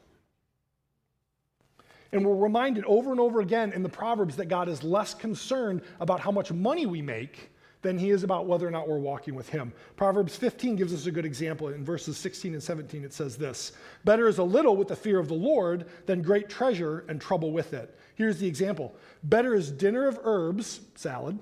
And 2.13 2.25
we're 2.25 2.35
reminded 2.35 2.85
over 2.85 3.11
and 3.11 3.19
over 3.19 3.41
again 3.41 3.73
in 3.73 3.83
the 3.83 3.89
Proverbs 3.89 4.37
that 4.37 4.45
God 4.45 4.69
is 4.69 4.83
less 4.83 5.13
concerned 5.13 5.81
about 5.99 6.21
how 6.21 6.31
much 6.31 6.51
money 6.51 6.85
we 6.85 7.01
make 7.01 7.51
than 7.81 7.97
he 7.97 8.11
is 8.11 8.23
about 8.23 8.45
whether 8.45 8.67
or 8.67 8.71
not 8.71 8.87
we're 8.87 8.99
walking 8.99 9.35
with 9.35 9.49
him. 9.49 9.73
Proverbs 9.95 10.35
15 10.35 10.75
gives 10.75 10.93
us 10.93 11.05
a 11.05 11.11
good 11.11 11.25
example. 11.25 11.69
In 11.69 11.83
verses 11.83 12.17
16 12.17 12.53
and 12.53 12.61
17, 12.61 13.03
it 13.03 13.13
says 13.13 13.37
this 13.37 13.73
Better 14.05 14.27
is 14.27 14.37
a 14.37 14.43
little 14.43 14.75
with 14.75 14.87
the 14.87 14.95
fear 14.95 15.19
of 15.19 15.27
the 15.27 15.33
Lord 15.33 15.85
than 16.05 16.21
great 16.21 16.49
treasure 16.49 17.05
and 17.07 17.19
trouble 17.19 17.51
with 17.51 17.73
it. 17.73 17.97
Here's 18.15 18.39
the 18.39 18.47
example 18.47 18.95
Better 19.23 19.55
is 19.55 19.71
dinner 19.71 20.07
of 20.07 20.19
herbs, 20.23 20.81
salad, 20.95 21.39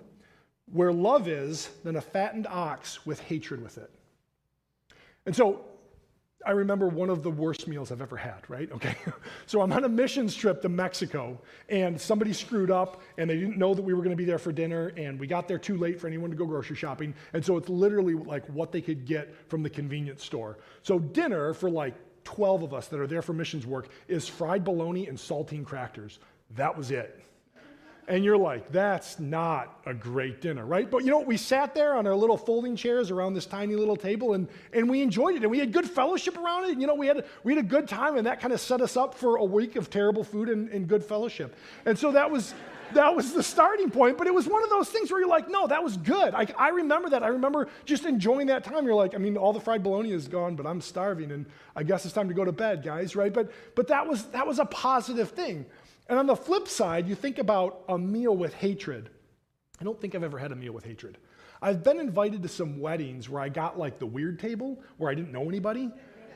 where 0.72 0.94
love 0.94 1.28
is 1.28 1.70
than 1.84 1.96
a 1.96 2.02
fattened 2.02 2.48
ox 2.48 3.06
with 3.06 3.20
hatred 3.22 3.62
with 3.62 3.78
it. 3.78 3.92
And 5.26 5.36
so 5.36 5.66
I 6.46 6.52
remember 6.52 6.88
one 6.88 7.10
of 7.10 7.22
the 7.22 7.30
worst 7.30 7.68
meals 7.68 7.92
I've 7.92 8.02
ever 8.02 8.16
had, 8.16 8.50
right? 8.50 8.72
Okay. 8.72 8.96
so 9.46 9.62
I'm 9.62 9.72
on 9.74 9.84
a 9.84 9.90
missions 9.90 10.34
trip 10.34 10.62
to 10.62 10.70
Mexico, 10.70 11.38
and 11.68 12.00
somebody 12.00 12.32
screwed 12.32 12.72
up, 12.72 13.02
and 13.18 13.30
they 13.30 13.36
didn't 13.36 13.58
know 13.58 13.74
that 13.74 13.82
we 13.82 13.94
were 13.94 14.02
going 14.02 14.12
to 14.12 14.18
be 14.18 14.26
there 14.26 14.40
for 14.40 14.52
dinner, 14.52 14.94
and 14.96 15.20
we 15.20 15.28
got 15.28 15.48
there 15.48 15.58
too 15.58 15.78
late 15.78 16.00
for 16.00 16.08
anyone 16.08 16.30
to 16.30 16.38
go 16.38 16.46
grocery 16.46 16.78
shopping. 16.78 17.14
And 17.34 17.44
so 17.44 17.58
it's 17.58 17.68
literally 17.68 18.14
like 18.14 18.46
what 18.48 18.72
they 18.72 18.82
could 18.82 19.06
get 19.06 19.36
from 19.50 19.64
the 19.64 19.70
convenience 19.70 20.24
store. 20.24 20.58
So 20.82 21.00
dinner 21.00 21.54
for 21.54 21.70
like 21.70 21.96
12 22.24 22.64
of 22.64 22.74
us 22.74 22.88
that 22.88 23.00
are 23.00 23.08
there 23.08 23.22
for 23.22 23.34
missions 23.34 23.66
work 23.66 23.90
is 24.08 24.28
fried 24.28 24.64
bologna 24.64 25.08
and 25.08 25.18
saltine 25.18 25.66
crackers. 25.66 26.20
That 26.56 26.78
was 26.78 26.92
it 26.92 27.20
and 28.10 28.26
you're 28.26 28.38
like, 28.38 28.72
that's 28.72 29.20
not 29.20 29.80
a 29.86 29.94
great 29.94 30.42
dinner, 30.42 30.66
right? 30.66 30.90
But 30.90 31.04
you 31.04 31.12
know, 31.12 31.20
what? 31.20 31.28
we 31.28 31.38
sat 31.38 31.76
there 31.76 31.94
on 31.94 32.08
our 32.08 32.16
little 32.16 32.38
folding 32.38 32.76
chairs 32.76 33.12
around 33.12 33.36
this 33.36 33.46
tiny 33.46 33.76
little 33.76 33.96
table 33.96 34.34
and, 34.34 34.48
and 34.74 34.90
we 34.90 35.04
enjoyed 35.04 35.36
it 35.36 35.44
and 35.44 35.52
we 35.52 35.60
had 35.60 35.72
good 35.72 35.88
fellowship 35.88 36.36
around 36.36 36.66
it. 36.66 36.72
And, 36.72 36.82
you 36.82 36.88
know, 36.88 36.96
we 36.96 37.06
had, 37.06 37.24
we 37.44 37.56
had 37.56 37.64
a 37.64 37.68
good 37.68 37.88
time 37.88 38.18
and 38.18 38.26
that 38.26 38.42
kind 38.42 38.52
of 38.52 38.60
set 38.60 38.82
us 38.82 38.98
up 38.98 39.14
for 39.14 39.36
a 39.36 39.46
week 39.46 39.76
of 39.76 39.92
terrible 39.92 40.24
food 40.24 40.50
and, 40.50 40.70
and 40.70 40.88
good 40.88 41.04
fellowship. 41.04 41.56
And 41.86 41.98
so 42.00 42.12
that 42.14 42.32
was, 42.32 42.56
that 42.94 43.16
was 43.16 43.34
the 43.34 43.44
starting 43.44 43.92
point, 43.92 44.18
but 44.18 44.26
it 44.26 44.34
was 44.34 44.48
one 44.48 44.64
of 44.64 44.72
those 44.72 44.90
things 44.90 45.12
where 45.12 45.20
you're 45.20 45.30
like, 45.30 45.48
no, 45.48 45.68
that 45.68 45.84
was 45.84 45.96
good. 45.98 46.34
I, 46.34 46.48
I 46.58 46.70
remember 46.70 47.12
that. 47.12 47.22
I 47.22 47.28
remember 47.28 47.68
just 47.86 48.06
enjoying 48.06 48.48
that 48.48 48.64
time. 48.64 48.86
You're 48.86 48.96
like, 48.96 49.14
I 49.14 49.20
mean, 49.20 49.38
all 49.38 49.54
the 49.54 49.60
fried 49.60 49.84
bologna 49.84 50.14
is 50.14 50.28
gone, 50.28 50.56
but 50.56 50.66
I'm 50.66 50.82
starving 50.82 51.32
and 51.32 51.46
I 51.76 51.84
guess 51.84 52.06
it's 52.06 52.14
time 52.16 52.28
to 52.30 52.34
go 52.34 52.44
to 52.44 52.52
bed, 52.52 52.82
guys, 52.84 53.16
right? 53.16 53.32
But, 53.32 53.52
but 53.76 53.88
that, 53.90 54.08
was, 54.08 54.26
that 54.30 54.48
was 54.48 54.58
a 54.58 54.66
positive 54.66 55.30
thing. 55.30 55.68
And 56.10 56.18
on 56.18 56.26
the 56.26 56.36
flip 56.36 56.68
side, 56.68 57.08
you 57.08 57.16
think 57.16 57.38
about 57.38 57.84
a 57.88 57.98
meal 57.98 58.36
with 58.36 58.54
hatred. 58.56 59.12
I 59.80 59.84
don't 59.84 60.02
think 60.02 60.16
I've 60.16 60.24
ever 60.24 60.40
had 60.40 60.52
a 60.52 60.56
meal 60.56 60.74
with 60.74 60.84
hatred. 60.84 61.20
I've 61.62 61.84
been 61.84 62.00
invited 62.00 62.42
to 62.44 62.50
some 62.50 62.80
weddings 62.80 63.30
where 63.30 63.42
I 63.42 63.50
got 63.50 63.78
like 63.78 64.00
the 64.00 64.06
weird 64.06 64.40
table 64.40 64.82
where 64.98 65.12
I 65.12 65.14
didn't 65.14 65.32
know 65.32 65.48
anybody. 65.48 65.92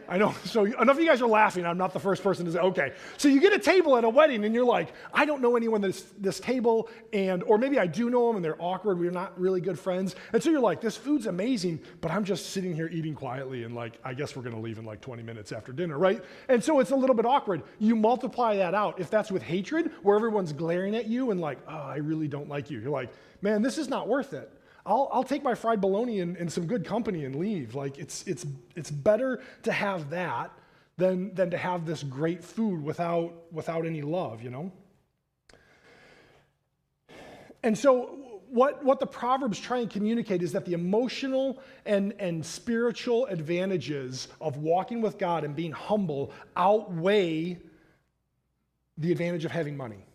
I 0.07 0.17
know. 0.17 0.33
So 0.45 0.65
enough 0.65 0.97
of 0.97 0.99
you 0.99 1.07
guys 1.07 1.21
are 1.21 1.27
laughing. 1.27 1.65
I'm 1.65 1.77
not 1.77 1.93
the 1.93 1.99
first 1.99 2.23
person 2.23 2.45
to 2.45 2.51
say, 2.51 2.59
okay. 2.59 2.93
So 3.17 3.27
you 3.27 3.39
get 3.39 3.53
a 3.53 3.59
table 3.59 3.97
at 3.97 4.03
a 4.03 4.09
wedding 4.09 4.45
and 4.45 4.53
you're 4.53 4.65
like, 4.65 4.93
I 5.13 5.25
don't 5.25 5.41
know 5.41 5.55
anyone 5.55 5.81
this 5.81 6.05
this 6.19 6.39
table, 6.39 6.89
and 7.11 7.43
or 7.43 7.57
maybe 7.57 7.79
I 7.79 7.87
do 7.87 8.09
know 8.09 8.27
them 8.27 8.37
and 8.37 8.45
they're 8.45 8.61
awkward. 8.61 8.99
We're 8.99 9.11
not 9.11 9.39
really 9.39 9.61
good 9.61 9.79
friends. 9.79 10.15
And 10.33 10.41
so 10.41 10.49
you're 10.49 10.61
like, 10.61 10.81
this 10.81 10.97
food's 10.97 11.27
amazing, 11.27 11.81
but 12.01 12.11
I'm 12.11 12.23
just 12.23 12.51
sitting 12.51 12.73
here 12.73 12.89
eating 12.91 13.15
quietly 13.15 13.63
and 13.63 13.75
like, 13.75 13.99
I 14.03 14.13
guess 14.13 14.35
we're 14.35 14.43
gonna 14.43 14.59
leave 14.61 14.77
in 14.77 14.85
like 14.85 15.01
20 15.01 15.23
minutes 15.23 15.51
after 15.51 15.71
dinner, 15.71 15.97
right? 15.97 16.23
And 16.49 16.63
so 16.63 16.79
it's 16.79 16.91
a 16.91 16.95
little 16.95 17.15
bit 17.15 17.25
awkward. 17.25 17.63
You 17.79 17.95
multiply 17.95 18.57
that 18.57 18.73
out. 18.73 18.99
If 18.99 19.09
that's 19.09 19.31
with 19.31 19.43
hatred, 19.43 19.91
where 20.01 20.15
everyone's 20.15 20.53
glaring 20.53 20.95
at 20.95 21.07
you 21.07 21.31
and 21.31 21.39
like, 21.39 21.59
oh, 21.67 21.71
I 21.71 21.97
really 21.97 22.27
don't 22.27 22.49
like 22.49 22.69
you. 22.69 22.79
You're 22.79 22.91
like, 22.91 23.09
man, 23.41 23.61
this 23.61 23.77
is 23.77 23.87
not 23.87 24.07
worth 24.07 24.33
it. 24.33 24.51
I'll, 24.85 25.09
I'll 25.11 25.23
take 25.23 25.43
my 25.43 25.55
fried 25.55 25.79
bologna 25.79 26.19
and, 26.19 26.35
and 26.37 26.51
some 26.51 26.67
good 26.67 26.85
company 26.85 27.25
and 27.25 27.35
leave. 27.35 27.73
Like, 27.73 27.97
it's, 27.97 28.23
it's, 28.27 28.45
it's 28.75 28.91
better 28.91 29.41
to 29.63 29.71
have 29.71 30.09
that 30.09 30.51
than, 30.97 31.33
than 31.33 31.49
to 31.51 31.57
have 31.57 31.85
this 31.85 32.03
great 32.03 32.43
food 32.43 32.83
without, 32.83 33.33
without 33.51 33.85
any 33.85 34.01
love, 34.01 34.41
you 34.41 34.49
know? 34.49 34.71
And 37.63 37.77
so, 37.77 38.19
what, 38.49 38.83
what 38.83 38.99
the 38.99 39.07
Proverbs 39.07 39.59
try 39.59 39.79
and 39.79 39.89
communicate 39.89 40.43
is 40.43 40.51
that 40.51 40.65
the 40.65 40.73
emotional 40.73 41.59
and, 41.85 42.13
and 42.19 42.45
spiritual 42.45 43.25
advantages 43.25 44.27
of 44.39 44.57
walking 44.57 45.01
with 45.01 45.17
God 45.17 45.43
and 45.43 45.55
being 45.55 45.71
humble 45.71 46.31
outweigh 46.55 47.57
the 48.97 49.11
advantage 49.11 49.43
of 49.43 49.51
having 49.51 49.75
money. 49.75 50.05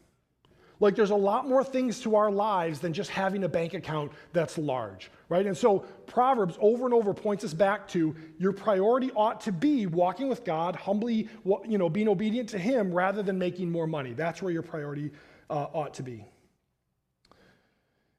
Like 0.81 0.95
there's 0.95 1.11
a 1.11 1.17
lot 1.17 1.49
more 1.49 1.65
things 1.65 2.01
to 2.01 2.15
our 2.15 2.31
lives 2.31 2.79
than 2.79 2.93
just 2.93 3.11
having 3.11 3.43
a 3.45 3.49
bank 3.49 3.75
account 3.75 4.13
that's 4.33 4.57
large, 4.59 5.11
right? 5.29 5.45
And 5.45 5.57
so 5.57 5.81
Proverbs 6.07 6.57
over 6.61 6.85
and 6.85 6.95
over 6.95 7.13
points 7.13 7.45
us 7.45 7.53
back 7.53 7.89
to 7.89 8.15
your 8.39 8.53
priority 8.53 9.11
ought 9.17 9.41
to 9.43 9.53
be 9.53 9.87
walking 9.87 10.29
with 10.29 10.45
God, 10.45 10.77
humbly, 10.77 11.29
you 11.67 11.79
know, 11.79 11.89
being 11.89 12.09
obedient 12.09 12.49
to 12.51 12.59
Him 12.59 12.93
rather 12.93 13.23
than 13.23 13.39
making 13.39 13.71
more 13.71 13.89
money. 13.89 14.13
That's 14.13 14.41
where 14.41 14.53
your 14.53 14.63
priority 14.63 15.11
uh, 15.51 15.67
ought 15.73 15.95
to 15.95 16.03
be. 16.05 16.25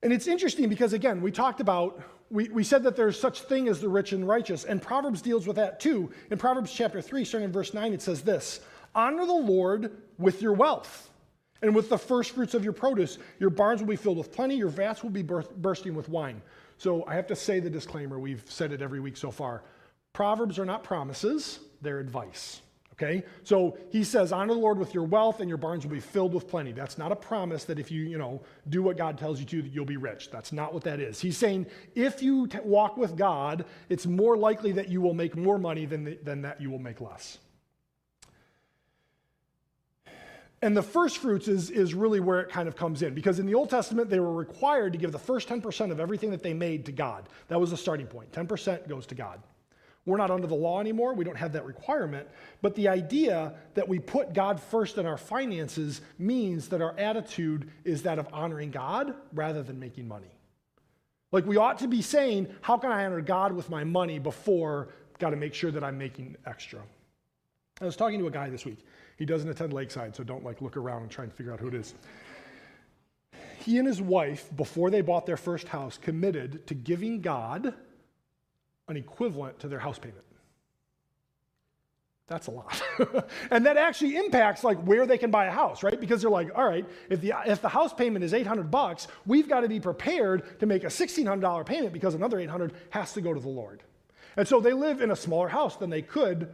And 0.04 0.12
it's 0.12 0.28
interesting 0.28 0.68
because 0.68 0.92
again, 0.94 1.22
we 1.22 1.32
talked 1.32 1.62
about 1.62 2.02
we, 2.32 2.48
we 2.50 2.64
said 2.64 2.84
that 2.84 2.96
there's 2.96 3.20
such 3.20 3.42
thing 3.42 3.68
as 3.68 3.82
the 3.82 3.90
rich 3.90 4.12
and 4.12 4.28
righteous, 4.28 4.64
and 4.64 4.82
Proverbs 4.82 5.22
deals 5.22 5.48
with 5.48 5.56
that 5.56 5.80
too. 5.80 6.12
In 6.30 6.38
Proverbs 6.38 6.72
chapter 6.72 7.02
3, 7.02 7.26
starting 7.26 7.46
in 7.46 7.52
verse 7.52 7.74
9, 7.74 7.92
it 7.92 8.02
says 8.02 8.22
this 8.22 8.60
Honor 8.94 9.26
the 9.26 9.34
Lord 9.34 9.92
with 10.18 10.42
your 10.42 10.54
wealth 10.54 11.09
and 11.62 11.76
with 11.76 11.90
the 11.90 11.98
first 11.98 12.32
fruits 12.32 12.54
of 12.54 12.64
your 12.64 12.74
produce, 12.74 13.18
your 13.40 13.50
barns 13.50 13.82
will 13.82 13.90
be 13.90 13.96
filled 13.96 14.18
with 14.18 14.32
plenty, 14.32 14.56
your 14.56 14.70
vats 14.70 15.04
will 15.04 15.10
be 15.10 15.24
bursting 15.24 15.94
with 15.94 16.10
wine. 16.10 16.42
So 16.78 17.06
I 17.06 17.16
have 17.16 17.28
to 17.28 17.36
say 17.36 17.60
the 17.60 17.70
disclaimer, 17.70 18.18
we've 18.20 18.44
said 18.48 18.72
it 18.72 18.82
every 18.82 19.00
week 19.00 19.18
so 19.18 19.32
far. 19.32 19.64
Proverbs 20.14 20.58
are 20.58 20.66
not 20.66 20.84
promises, 20.84 21.60
they're 21.82 22.00
advice. 22.00 22.62
Okay? 22.94 23.24
So 23.44 23.78
he 23.92 24.04
says, 24.04 24.34
honor 24.34 24.54
the 24.54 24.60
Lord 24.60 24.78
with 24.78 24.94
your 24.94 25.06
wealth 25.06 25.40
and 25.40 25.48
your 25.48 25.58
barns 25.58 25.86
will 25.86 25.94
be 25.94 26.02
filled 26.02 26.34
with 26.34 26.50
plenty. 26.50 26.74
That's 26.74 26.98
not 26.98 27.14
a 27.14 27.16
promise 27.16 27.64
that 27.66 27.80
if 27.80 27.92
you, 27.92 28.04
you 28.04 28.18
know, 28.18 28.42
do 28.68 28.84
what 28.84 28.98
God 28.98 29.18
tells 29.18 29.40
you 29.40 29.46
to, 29.46 29.62
that 29.62 29.72
you'll 29.72 29.86
be 29.86 29.98
rich. 29.98 30.30
That's 30.32 30.52
not 30.52 30.74
what 30.74 30.84
that 30.84 31.00
is. 31.00 31.22
He's 31.22 31.38
saying 31.38 31.68
if 31.96 32.22
you 32.22 32.48
t- 32.48 32.60
walk 32.62 32.98
with 32.98 33.16
God, 33.16 33.66
it's 33.88 34.06
more 34.06 34.36
likely 34.36 34.74
that 34.74 34.90
you 34.90 35.00
will 35.00 35.14
make 35.14 35.38
more 35.38 35.58
money 35.58 35.86
than, 35.86 36.04
the, 36.04 36.20
than 36.24 36.42
that 36.42 36.60
you 36.60 36.70
will 36.70 36.80
make 36.80 37.00
less. 37.00 37.38
And 40.62 40.76
the 40.76 40.84
first 40.84 41.20
fruits 41.20 41.48
is, 41.48 41.70
is 41.70 41.94
really 41.94 42.20
where 42.20 42.42
it 42.42 42.50
kind 42.50 42.68
of 42.68 42.76
comes 42.76 43.02
in 43.02 43.14
because 43.14 43.40
in 43.40 43.46
the 43.46 43.56
Old 43.56 43.70
Testament, 43.70 44.10
they 44.10 44.20
were 44.20 44.34
required 44.34 44.92
to 44.94 45.00
give 45.00 45.12
the 45.12 45.20
first 45.20 45.48
10% 45.48 45.92
of 45.92 46.00
everything 46.00 46.32
that 46.32 46.44
they 46.44 46.54
made 46.54 46.86
to 46.88 46.92
God. 46.92 47.30
That 47.48 47.60
was 47.60 47.72
the 47.72 47.78
starting 47.78 48.08
point. 48.08 48.32
10% 48.32 48.88
goes 48.90 49.06
to 49.08 49.16
God. 49.16 49.42
We're 50.06 50.18
not 50.18 50.32
under 50.32 50.48
the 50.48 50.56
law 50.56 50.80
anymore. 50.80 51.14
We 51.14 51.24
don't 51.24 51.38
have 51.38 51.54
that 51.54 51.66
requirement. 51.66 52.28
But 52.62 52.76
the 52.76 52.88
idea 52.88 53.54
that 53.76 53.88
we 53.88 54.00
put 54.00 54.34
God 54.34 54.60
first 54.60 54.98
in 54.98 55.06
our 55.06 55.18
finances 55.18 56.02
means 56.18 56.68
that 56.70 56.82
our 56.82 56.98
attitude 56.98 57.70
is 57.84 58.04
that 58.04 58.20
of 58.20 58.28
honoring 58.34 58.72
God 58.72 59.14
rather 59.34 59.62
than 59.62 59.80
making 59.80 60.08
money. 60.08 60.32
Like 61.32 61.46
we 61.46 61.58
ought 61.58 61.80
to 61.80 61.88
be 61.88 62.02
saying, 62.02 62.48
how 62.62 62.78
can 62.78 62.92
I 62.92 63.06
honor 63.06 63.22
God 63.22 63.54
with 63.54 63.70
my 63.70 63.84
money 63.84 64.20
before 64.20 64.90
got 65.20 65.30
to 65.30 65.36
make 65.36 65.54
sure 65.54 65.70
that 65.70 65.84
I'm 65.84 65.98
making 65.98 66.36
extra? 66.46 66.80
I 67.80 67.86
was 67.86 67.96
talking 67.96 68.20
to 68.20 68.28
a 68.28 68.32
guy 68.32 68.50
this 68.50 68.66
week. 68.66 68.80
He 69.20 69.26
doesn't 69.26 69.50
attend 69.50 69.74
Lakeside, 69.74 70.16
so 70.16 70.24
don't 70.24 70.46
like 70.46 70.62
look 70.62 70.78
around 70.78 71.02
and 71.02 71.12
try 71.12 71.26
and 71.26 71.34
figure 71.34 71.52
out 71.52 71.60
who 71.60 71.68
it 71.68 71.74
is. 71.74 71.94
He 73.60 73.78
and 73.78 73.86
his 73.86 74.02
wife, 74.02 74.50
before 74.56 74.90
they 74.90 75.02
bought 75.02 75.26
their 75.26 75.36
first 75.36 75.68
house, 75.68 75.98
committed 75.98 76.66
to 76.68 76.74
giving 76.74 77.20
God 77.20 77.74
an 78.88 78.96
equivalent 78.96 79.60
to 79.60 79.68
their 79.68 79.78
house 79.78 80.00
payment. 80.00 80.24
That's 82.28 82.48
a 82.48 82.52
lot. 82.52 82.82
and 83.52 83.66
that 83.66 83.76
actually 83.76 84.16
impacts 84.16 84.64
like 84.64 84.78
where 84.84 85.06
they 85.06 85.18
can 85.18 85.32
buy 85.32 85.48
a 85.48 85.52
house, 85.52 85.84
right? 85.84 86.00
Because 86.00 86.22
they're 86.22 86.32
like, 86.32 86.52
all 86.56 86.66
right, 86.66 86.86
if 87.10 87.20
the, 87.20 87.34
if 87.46 87.62
the 87.62 87.68
house 87.68 87.92
payment 87.92 88.24
is 88.24 88.34
800 88.34 88.72
bucks, 88.72 89.08
we've 89.26 89.50
got 89.50 89.62
to 89.62 89.68
be 89.68 89.82
prepared 89.82 90.60
to 90.62 90.66
make 90.66 90.86
a 90.86 90.88
$1,600 90.88 91.66
payment 91.66 91.92
because 91.92 92.14
another 92.16 92.40
800 92.40 92.72
has 92.92 93.12
to 93.14 93.22
go 93.22 93.34
to 93.34 93.40
the 93.40 93.50
Lord. 93.50 93.84
And 94.38 94.48
so 94.48 94.62
they 94.62 94.72
live 94.72 95.02
in 95.02 95.12
a 95.12 95.16
smaller 95.16 95.50
house 95.50 95.76
than 95.76 95.90
they 95.90 96.04
could 96.04 96.48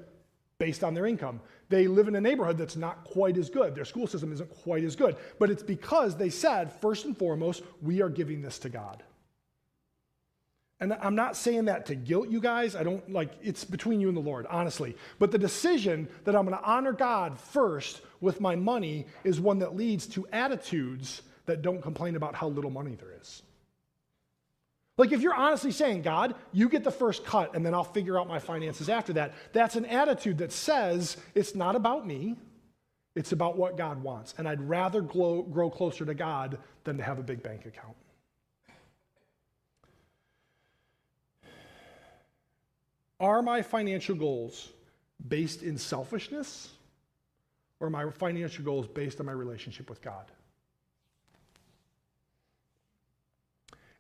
based 0.58 0.84
on 0.84 0.94
their 0.94 1.06
income. 1.06 1.42
They 1.70 1.88
live 1.88 2.08
in 2.08 2.16
a 2.16 2.22
neighborhood 2.22 2.58
that's 2.58 2.76
not 2.76 3.04
quite 3.04 3.38
as 3.38 3.50
good. 3.50 3.76
Their 3.76 3.86
school 3.86 4.08
system 4.08 4.32
isn't 4.32 4.50
quite 4.64 4.84
as 4.84 4.96
good. 4.96 5.18
But 5.40 5.50
it's 5.50 5.64
because 5.64 6.16
they 6.16 6.30
said, 6.30 6.72
first 6.72 7.06
and 7.06 7.18
foremost, 7.18 7.64
we 7.82 8.02
are 8.02 8.10
giving 8.10 8.42
this 8.42 8.60
to 8.60 8.70
God. 8.70 9.04
And 10.80 10.94
I'm 10.94 11.16
not 11.16 11.38
saying 11.38 11.66
that 11.66 11.86
to 11.88 11.96
guilt 11.96 12.30
you 12.30 12.42
guys. 12.42 12.76
I 12.76 12.84
don't 12.84 13.10
like 13.10 13.32
it's 13.42 13.64
between 13.64 14.02
you 14.02 14.10
and 14.10 14.18
the 14.18 14.22
Lord, 14.22 14.46
honestly. 14.50 14.96
But 15.20 15.32
the 15.32 15.38
decision 15.38 16.08
that 16.26 16.36
I'm 16.36 16.46
going 16.46 16.58
to 16.58 16.64
honor 16.64 16.92
God 16.92 17.40
first 17.40 18.02
with 18.20 18.42
my 18.42 18.56
money 18.56 19.08
is 19.24 19.40
one 19.40 19.60
that 19.60 19.76
leads 19.76 20.06
to 20.08 20.28
attitudes 20.34 21.22
that 21.46 21.62
don't 21.62 21.82
complain 21.82 22.16
about 22.16 22.36
how 22.36 22.48
little 22.50 22.72
money 22.72 22.96
there 22.96 23.14
is. 23.22 23.42
Like, 24.98 25.12
if 25.12 25.22
you're 25.22 25.36
honestly 25.36 25.72
saying, 25.72 26.04
God, 26.04 26.36
you 26.54 26.70
get 26.70 26.84
the 26.84 26.92
first 26.92 27.26
cut 27.26 27.54
and 27.54 27.66
then 27.66 27.74
I'll 27.74 27.84
figure 27.84 28.18
out 28.18 28.28
my 28.28 28.40
finances 28.40 28.88
after 28.88 29.14
that, 29.14 29.34
that's 29.52 29.76
an 29.76 29.86
attitude 29.86 30.38
that 30.38 30.54
says 30.54 31.18
it's 31.34 31.54
not 31.54 31.76
about 31.76 32.08
me, 32.08 32.38
it's 33.14 33.34
about 33.34 33.58
what 33.58 33.78
God 33.78 34.02
wants. 34.02 34.34
And 34.38 34.48
I'd 34.48 34.62
rather 34.62 35.02
grow, 35.02 35.42
grow 35.42 35.70
closer 35.70 36.06
to 36.06 36.14
God 36.14 36.60
than 36.86 36.98
to 36.98 37.04
have 37.04 37.20
a 37.20 37.24
big 37.24 37.44
bank 37.44 37.66
account. 37.66 37.96
Are 43.20 43.42
my 43.42 43.62
financial 43.62 44.16
goals 44.16 44.70
based 45.28 45.64
in 45.64 45.78
selfishness 45.78 46.70
or 47.80 47.88
are 47.88 47.90
my 47.90 48.10
financial 48.12 48.64
goals 48.64 48.88
based 48.88 49.20
on 49.20 49.26
my 49.26 49.32
relationship 49.32 49.90
with 49.90 50.02
God? 50.02 50.32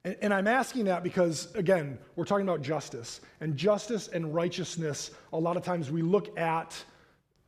And, 0.05 0.15
and 0.21 0.33
I'm 0.33 0.47
asking 0.47 0.85
that 0.85 1.03
because, 1.03 1.53
again, 1.55 1.97
we're 2.15 2.25
talking 2.25 2.47
about 2.47 2.61
justice. 2.61 3.19
And 3.41 3.57
justice 3.57 4.07
and 4.07 4.33
righteousness, 4.33 5.11
a 5.33 5.37
lot 5.37 5.57
of 5.57 5.63
times 5.63 5.91
we 5.91 6.01
look 6.01 6.37
at 6.37 6.81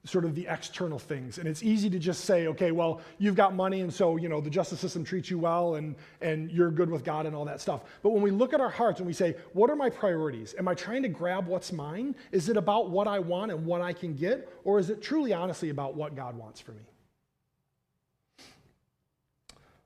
sort 0.04 0.26
of 0.26 0.36
the 0.36 0.48
external 0.50 0.98
things. 0.98 1.38
And 1.38 1.48
it's 1.48 1.62
easy 1.62 1.90
to 1.90 2.00
just 2.00 2.26
say, 2.26 2.48
okay, 2.48 2.72
well, 2.72 3.02
you've 3.18 3.36
got 3.36 3.54
money, 3.54 3.82
and 3.82 3.94
so, 3.94 4.16
you 4.16 4.30
know, 4.30 4.40
the 4.40 4.50
justice 4.50 4.80
system 4.80 5.04
treats 5.04 5.30
you 5.30 5.38
well, 5.38 5.76
and, 5.76 5.96
and 6.22 6.50
you're 6.50 6.72
good 6.72 6.90
with 6.90 7.04
God 7.04 7.26
and 7.26 7.36
all 7.36 7.46
that 7.46 7.60
stuff. 7.60 7.82
But 8.02 8.12
when 8.12 8.22
we 8.22 8.32
look 8.32 8.54
at 8.54 8.62
our 8.62 8.70
hearts 8.70 9.00
and 9.00 9.08
we 9.08 9.14
say, 9.14 9.36
what 9.54 9.70
are 9.70 9.76
my 9.76 9.90
priorities? 9.90 10.56
Am 10.58 10.68
I 10.68 10.76
trying 10.76 11.04
to 11.04 11.10
grab 11.10 11.46
what's 11.46 11.74
mine? 11.74 12.16
Is 12.32 12.48
it 12.48 12.58
about 12.58 12.90
what 12.90 13.08
I 13.08 13.20
want 13.20 13.52
and 13.52 13.66
what 13.66 13.82
I 13.82 13.92
can 13.92 14.16
get? 14.16 14.50
Or 14.64 14.80
is 14.80 14.90
it 14.90 15.02
truly, 15.02 15.34
honestly, 15.34 15.70
about 15.70 15.96
what 15.96 16.16
God 16.16 16.38
wants 16.38 16.62
for 16.62 16.72
me? 16.72 16.84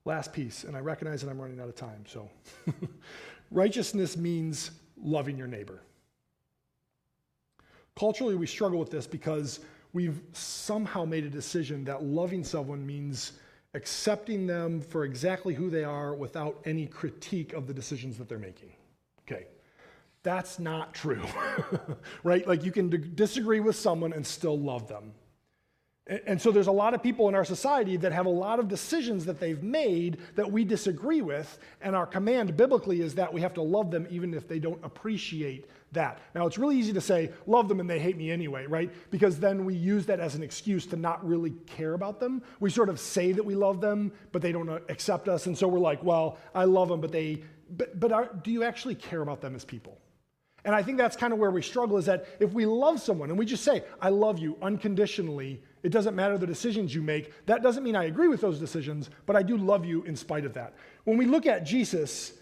Last 0.06 0.34
piece, 0.34 0.64
and 0.64 0.76
I 0.76 0.80
recognize 0.80 1.22
that 1.22 1.30
I'm 1.30 1.40
running 1.40 1.60
out 1.60 1.70
of 1.70 1.76
time, 1.76 2.04
so. 2.08 2.30
Righteousness 3.52 4.18
means 4.18 4.72
loving 5.02 5.38
your 5.38 5.48
neighbor. 5.48 5.82
Culturally, 7.98 8.36
we 8.36 8.48
struggle 8.48 8.80
with 8.80 8.90
this 8.90 9.06
because 9.06 9.60
we've 9.94 10.22
somehow 10.32 11.06
made 11.06 11.26
a 11.26 11.30
decision 11.30 11.84
that 11.84 12.04
loving 12.04 12.44
someone 12.44 12.86
means 12.86 13.34
accepting 13.74 14.48
them 14.48 14.82
for 14.82 15.04
exactly 15.04 15.54
who 15.54 15.70
they 15.70 15.84
are 15.84 16.14
without 16.14 16.60
any 16.66 16.88
critique 16.88 17.54
of 17.54 17.68
the 17.68 17.74
decisions 17.74 18.18
that 18.18 18.28
they're 18.28 18.40
making. 18.40 18.72
Okay. 19.22 19.48
That's 20.24 20.60
not 20.60 20.94
true, 20.94 21.24
right? 22.24 22.48
Like 22.48 22.64
you 22.64 22.72
can 22.72 22.90
d- 22.90 22.98
disagree 22.98 23.60
with 23.60 23.76
someone 23.76 24.14
and 24.14 24.26
still 24.26 24.58
love 24.58 24.88
them. 24.88 25.14
And 26.08 26.42
so 26.42 26.52
there's 26.52 26.68
a 26.68 26.72
lot 26.72 26.96
of 26.96 27.04
people 27.04 27.30
in 27.30 27.36
our 27.36 27.46
society 27.46 27.96
that 27.98 28.12
have 28.12 28.26
a 28.26 28.30
lot 28.30 28.60
of 28.60 28.68
decisions 28.68 29.24
that 29.26 29.40
they've 29.40 29.62
made 29.62 30.18
that 30.36 30.52
we 30.52 30.66
disagree 30.66 31.22
with. 31.22 31.60
And 31.80 31.96
our 31.96 32.08
command 32.08 32.58
biblically 32.58 33.02
is 33.02 33.14
that 33.16 33.32
we 33.32 33.40
have 33.42 33.54
to 33.54 33.62
love 33.62 33.92
them 33.92 34.08
even 34.10 34.34
if 34.34 34.48
they 34.48 34.58
don't 34.58 34.84
appreciate 34.84 35.70
that. 35.92 36.20
Now, 36.34 36.48
it's 36.48 36.58
really 36.58 36.78
easy 36.78 36.92
to 36.94 37.02
say, 37.02 37.32
love 37.46 37.68
them 37.68 37.80
and 37.80 37.88
they 37.88 38.00
hate 38.00 38.18
me 38.18 38.32
anyway, 38.32 38.66
right? 38.66 38.92
Because 39.12 39.40
then 39.40 39.64
we 39.64 39.76
use 39.76 40.08
that 40.08 40.20
as 40.20 40.34
an 40.34 40.42
excuse 40.42 40.88
to 40.88 40.96
not 40.96 41.26
really 41.26 41.52
care 41.68 41.94
about 41.94 42.20
them. 42.20 42.42
We 42.60 42.72
sort 42.72 42.90
of 42.90 43.00
say 43.00 43.32
that 43.34 43.44
we 43.44 43.54
love 43.54 43.80
them, 43.80 44.12
but 44.32 44.42
they 44.42 44.52
don't 44.52 44.70
uh, 44.70 44.80
accept 44.90 45.30
us. 45.30 45.46
And 45.46 45.56
so 45.56 45.68
we're 45.68 45.80
like, 45.80 46.04
well, 46.04 46.40
I 46.56 46.64
love 46.64 46.90
them, 46.90 47.00
but 47.00 47.12
they, 47.12 47.44
but, 47.78 48.00
but 48.00 48.12
are, 48.12 48.32
do 48.42 48.50
you 48.50 48.64
actually 48.64 48.96
care 48.96 49.22
about 49.22 49.40
them 49.40 49.54
as 49.54 49.64
people? 49.64 50.00
And 50.66 50.74
I 50.74 50.82
think 50.84 50.98
that's 50.98 51.16
kind 51.16 51.32
of 51.34 51.40
where 51.40 51.52
we 51.52 51.62
struggle 51.62 51.98
is 51.98 52.06
that 52.06 52.26
if 52.40 52.54
we 52.54 52.66
love 52.66 53.00
someone 53.02 53.30
and 53.30 53.38
we 53.38 53.46
just 53.46 53.64
say, 53.64 53.84
I 54.02 54.10
love 54.10 54.40
you 54.40 54.58
unconditionally, 54.62 55.62
it 55.84 55.90
doesn't 55.90 56.16
matter 56.16 56.38
the 56.38 56.48
decisions 56.48 56.94
you 56.94 57.02
make. 57.02 57.46
That 57.46 57.64
doesn't 57.64 57.84
mean 57.84 57.96
I 57.96 58.06
agree 58.06 58.28
with 58.28 58.42
those 58.42 58.60
decisions, 58.60 59.10
but 59.26 59.36
I 59.36 59.44
do 59.44 59.58
love 59.58 59.86
you 59.86 60.04
in 60.04 60.16
spite 60.16 60.46
of 60.46 60.54
that. 60.54 60.74
When 61.06 61.18
we 61.18 61.26
look 61.26 61.48
at 61.48 61.66
Jesus, 61.66 62.34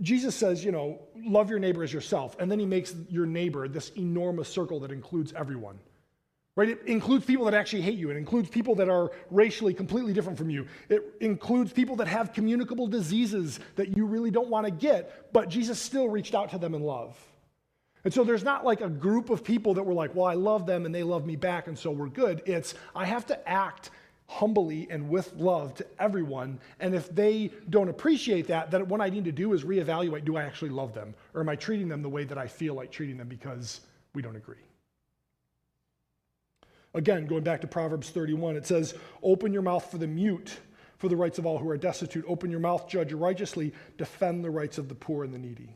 Jesus 0.00 0.34
says, 0.34 0.64
you 0.64 0.72
know, 0.72 1.00
love 1.16 1.50
your 1.50 1.58
neighbor 1.58 1.82
as 1.82 1.92
yourself. 1.92 2.36
And 2.38 2.50
then 2.50 2.58
he 2.58 2.66
makes 2.66 2.94
your 3.08 3.26
neighbor 3.26 3.68
this 3.68 3.90
enormous 3.96 4.48
circle 4.48 4.80
that 4.80 4.92
includes 4.92 5.32
everyone. 5.32 5.78
Right? 6.54 6.68
It 6.68 6.82
includes 6.86 7.24
people 7.24 7.46
that 7.46 7.54
actually 7.54 7.80
hate 7.80 7.98
you. 7.98 8.10
It 8.10 8.16
includes 8.16 8.50
people 8.50 8.74
that 8.74 8.90
are 8.90 9.10
racially 9.30 9.72
completely 9.72 10.12
different 10.12 10.36
from 10.36 10.50
you. 10.50 10.66
It 10.90 11.02
includes 11.20 11.72
people 11.72 11.96
that 11.96 12.08
have 12.08 12.34
communicable 12.34 12.86
diseases 12.86 13.58
that 13.76 13.96
you 13.96 14.04
really 14.04 14.30
don't 14.30 14.48
want 14.48 14.66
to 14.66 14.70
get, 14.70 15.32
but 15.32 15.48
Jesus 15.48 15.78
still 15.78 16.08
reached 16.08 16.34
out 16.34 16.50
to 16.50 16.58
them 16.58 16.74
in 16.74 16.82
love. 16.82 17.16
And 18.04 18.12
so 18.12 18.24
there's 18.24 18.42
not 18.42 18.64
like 18.64 18.80
a 18.80 18.88
group 18.88 19.30
of 19.30 19.44
people 19.44 19.74
that 19.74 19.82
were 19.82 19.94
like, 19.94 20.14
well, 20.14 20.26
I 20.26 20.34
love 20.34 20.66
them 20.66 20.86
and 20.86 20.94
they 20.94 21.04
love 21.04 21.24
me 21.24 21.36
back, 21.36 21.68
and 21.68 21.78
so 21.78 21.90
we're 21.90 22.08
good. 22.08 22.42
It's, 22.46 22.74
I 22.96 23.04
have 23.04 23.26
to 23.26 23.48
act 23.48 23.90
humbly 24.26 24.88
and 24.90 25.08
with 25.08 25.32
love 25.34 25.74
to 25.74 25.86
everyone. 26.00 26.58
And 26.80 26.94
if 26.94 27.14
they 27.14 27.50
don't 27.70 27.88
appreciate 27.88 28.46
that, 28.48 28.70
then 28.70 28.88
what 28.88 29.00
I 29.00 29.08
need 29.08 29.24
to 29.26 29.32
do 29.32 29.52
is 29.52 29.62
reevaluate 29.62 30.24
do 30.24 30.36
I 30.36 30.42
actually 30.42 30.70
love 30.70 30.94
them? 30.94 31.14
Or 31.34 31.42
am 31.42 31.48
I 31.48 31.56
treating 31.56 31.88
them 31.88 32.02
the 32.02 32.08
way 32.08 32.24
that 32.24 32.38
I 32.38 32.46
feel 32.48 32.74
like 32.74 32.90
treating 32.90 33.18
them 33.18 33.28
because 33.28 33.82
we 34.14 34.22
don't 34.22 34.36
agree? 34.36 34.56
Again, 36.94 37.26
going 37.26 37.44
back 37.44 37.60
to 37.60 37.66
Proverbs 37.66 38.10
31, 38.10 38.56
it 38.56 38.66
says, 38.66 38.94
Open 39.22 39.52
your 39.52 39.62
mouth 39.62 39.90
for 39.90 39.98
the 39.98 40.06
mute, 40.06 40.58
for 40.98 41.08
the 41.08 41.16
rights 41.16 41.38
of 41.38 41.46
all 41.46 41.58
who 41.58 41.68
are 41.68 41.76
destitute. 41.76 42.24
Open 42.26 42.50
your 42.50 42.60
mouth, 42.60 42.88
judge 42.88 43.12
righteously, 43.12 43.72
defend 43.96 44.44
the 44.44 44.50
rights 44.50 44.76
of 44.76 44.88
the 44.88 44.94
poor 44.94 45.24
and 45.24 45.32
the 45.32 45.38
needy 45.38 45.74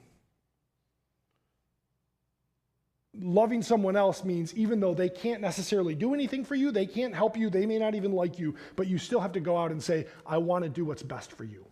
loving 3.21 3.63
someone 3.63 3.97
else 3.97 4.25
means 4.25 4.55
even 4.55 4.81
though 4.81 4.95
they 4.95 5.09
can't 5.09 5.41
necessarily 5.41 5.95
do 5.95 6.15
anything 6.15 6.45
for 6.45 6.55
you, 6.55 6.71
they 6.71 6.87
can't 6.87 7.15
help 7.15 7.37
you, 7.37 7.51
they 7.51 7.67
may 7.67 7.79
not 7.79 7.95
even 7.95 8.13
like 8.13 8.39
you, 8.39 8.55
but 8.75 8.87
you 8.87 8.99
still 8.99 9.21
have 9.21 9.33
to 9.33 9.41
go 9.41 9.57
out 9.57 9.71
and 9.71 9.83
say, 9.83 10.07
I 10.27 10.39
want 10.39 10.65
to 10.65 10.71
do 10.71 10.85
what's 10.85 11.03
best 11.03 11.33
for 11.33 11.45
you. 11.45 11.65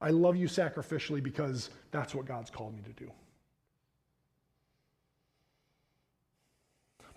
I 0.00 0.10
love 0.10 0.36
you 0.36 0.46
sacrificially 0.46 1.22
because 1.22 1.70
that's 1.90 2.14
what 2.14 2.26
God's 2.26 2.50
called 2.50 2.74
me 2.74 2.82
to 2.82 2.92
do. 2.92 3.10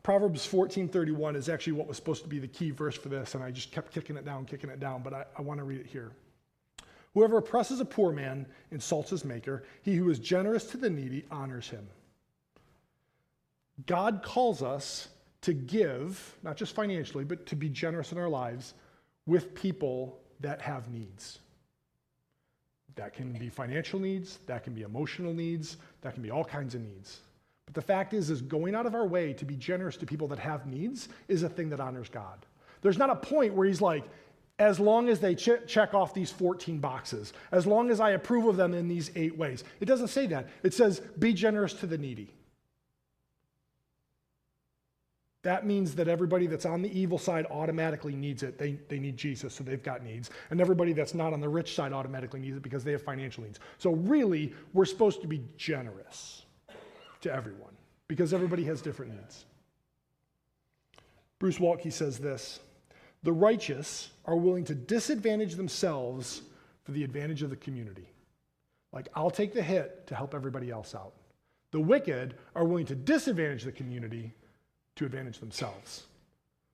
Proverbs 0.03 0.47
14:31 0.47 1.35
is 1.35 1.47
actually 1.47 1.73
what 1.73 1.87
was 1.87 1.97
supposed 1.97 2.23
to 2.23 2.29
be 2.29 2.39
the 2.39 2.47
key 2.47 2.71
verse 2.71 2.97
for 2.97 3.09
this, 3.09 3.35
and 3.35 3.43
I 3.43 3.51
just 3.51 3.71
kept 3.71 3.93
kicking 3.93 4.17
it 4.17 4.25
down, 4.25 4.45
kicking 4.45 4.71
it 4.71 4.79
down, 4.79 5.03
but 5.03 5.13
I, 5.13 5.25
I 5.37 5.43
want 5.43 5.59
to 5.59 5.63
read 5.63 5.79
it 5.79 5.85
here. 5.85 6.11
Whoever 7.13 7.37
oppresses 7.37 7.79
a 7.81 7.85
poor 7.85 8.11
man 8.11 8.47
insults 8.71 9.11
his 9.11 9.25
maker. 9.25 9.63
He 9.83 9.95
who 9.95 10.09
is 10.09 10.17
generous 10.17 10.65
to 10.71 10.77
the 10.77 10.89
needy 10.89 11.25
honors 11.29 11.69
him. 11.69 11.87
God 13.85 14.21
calls 14.23 14.61
us 14.61 15.07
to 15.41 15.53
give, 15.53 16.35
not 16.43 16.55
just 16.55 16.75
financially, 16.75 17.23
but 17.23 17.45
to 17.47 17.55
be 17.55 17.69
generous 17.69 18.11
in 18.11 18.17
our 18.17 18.29
lives 18.29 18.73
with 19.25 19.55
people 19.55 20.19
that 20.39 20.61
have 20.61 20.89
needs. 20.89 21.39
That 22.95 23.13
can 23.13 23.31
be 23.31 23.49
financial 23.49 23.99
needs, 23.99 24.39
that 24.47 24.63
can 24.63 24.73
be 24.73 24.81
emotional 24.81 25.33
needs, 25.33 25.77
that 26.01 26.13
can 26.13 26.23
be 26.23 26.29
all 26.29 26.43
kinds 26.43 26.75
of 26.75 26.81
needs. 26.81 27.21
But 27.65 27.75
the 27.75 27.81
fact 27.81 28.13
is, 28.13 28.29
is 28.29 28.41
going 28.41 28.75
out 28.75 28.85
of 28.85 28.95
our 28.95 29.07
way 29.07 29.33
to 29.33 29.45
be 29.45 29.55
generous 29.55 29.97
to 29.97 30.05
people 30.05 30.27
that 30.27 30.39
have 30.39 30.67
needs 30.67 31.09
is 31.27 31.43
a 31.43 31.49
thing 31.49 31.69
that 31.69 31.79
honors 31.79 32.09
God. 32.09 32.45
There's 32.81 32.97
not 32.97 33.09
a 33.09 33.15
point 33.15 33.53
where 33.53 33.67
he's 33.67 33.81
like, 33.81 34.03
as 34.59 34.79
long 34.79 35.09
as 35.09 35.19
they 35.19 35.33
ch- 35.33 35.65
check 35.65 35.93
off 35.93 36.13
these 36.13 36.31
14 36.31 36.79
boxes, 36.79 37.33
as 37.51 37.65
long 37.65 37.89
as 37.89 37.99
I 37.99 38.11
approve 38.11 38.45
of 38.45 38.57
them 38.57 38.73
in 38.73 38.87
these 38.87 39.09
eight 39.15 39.37
ways. 39.37 39.63
It 39.79 39.85
doesn't 39.85 40.09
say 40.09 40.27
that. 40.27 40.49
It 40.63 40.73
says, 40.73 40.99
be 41.17 41.33
generous 41.33 41.73
to 41.75 41.87
the 41.87 41.97
needy. 41.97 42.31
That 45.43 45.65
means 45.65 45.95
that 45.95 46.07
everybody 46.07 46.45
that's 46.45 46.67
on 46.67 46.83
the 46.83 46.99
evil 46.99 47.17
side 47.17 47.47
automatically 47.49 48.15
needs 48.15 48.43
it. 48.43 48.59
They, 48.59 48.73
they 48.89 48.99
need 48.99 49.17
Jesus, 49.17 49.55
so 49.55 49.63
they've 49.63 49.81
got 49.81 50.03
needs. 50.03 50.29
And 50.51 50.61
everybody 50.61 50.93
that's 50.93 51.15
not 51.15 51.33
on 51.33 51.41
the 51.41 51.49
rich 51.49 51.73
side 51.73 51.93
automatically 51.93 52.39
needs 52.39 52.57
it 52.57 52.63
because 52.63 52.83
they 52.83 52.91
have 52.91 53.01
financial 53.01 53.43
needs. 53.43 53.59
So, 53.79 53.91
really, 53.91 54.53
we're 54.73 54.85
supposed 54.85 55.21
to 55.21 55.27
be 55.27 55.41
generous 55.57 56.45
to 57.21 57.33
everyone 57.33 57.73
because 58.07 58.33
everybody 58.33 58.63
has 58.65 58.81
different 58.81 59.13
needs. 59.13 59.45
Bruce 61.39 61.57
Waltke 61.57 61.91
says 61.91 62.19
this 62.19 62.59
The 63.23 63.33
righteous 63.33 64.11
are 64.25 64.35
willing 64.35 64.65
to 64.65 64.75
disadvantage 64.75 65.55
themselves 65.55 66.43
for 66.83 66.91
the 66.91 67.03
advantage 67.03 67.41
of 67.41 67.49
the 67.49 67.55
community. 67.55 68.07
Like, 68.91 69.07
I'll 69.15 69.31
take 69.31 69.53
the 69.53 69.63
hit 69.63 70.05
to 70.07 70.15
help 70.15 70.35
everybody 70.35 70.69
else 70.69 70.93
out. 70.93 71.13
The 71.71 71.79
wicked 71.79 72.35
are 72.55 72.65
willing 72.65 72.85
to 72.87 72.95
disadvantage 72.95 73.63
the 73.63 73.71
community 73.71 74.35
to 74.95 75.05
advantage 75.05 75.39
themselves. 75.39 76.03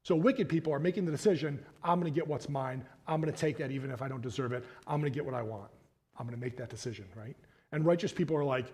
So 0.03 0.15
wicked 0.15 0.47
people 0.47 0.73
are 0.73 0.79
making 0.79 1.05
the 1.05 1.11
decision 1.11 1.59
I'm 1.83 1.99
going 1.99 2.11
to 2.11 2.15
get 2.15 2.27
what's 2.27 2.47
mine. 2.47 2.85
I'm 3.07 3.21
going 3.21 3.33
to 3.33 3.37
take 3.37 3.57
that 3.57 3.71
even 3.71 3.91
if 3.91 4.01
I 4.01 4.07
don't 4.07 4.21
deserve 4.21 4.53
it. 4.53 4.63
I'm 4.87 5.01
going 5.01 5.11
to 5.11 5.15
get 5.15 5.25
what 5.25 5.35
I 5.35 5.41
want. 5.41 5.69
I'm 6.17 6.25
going 6.25 6.37
to 6.37 6.43
make 6.43 6.57
that 6.57 6.69
decision, 6.69 7.05
right? 7.15 7.35
And 7.71 7.85
righteous 7.85 8.11
people 8.11 8.35
are 8.37 8.43
like, 8.43 8.65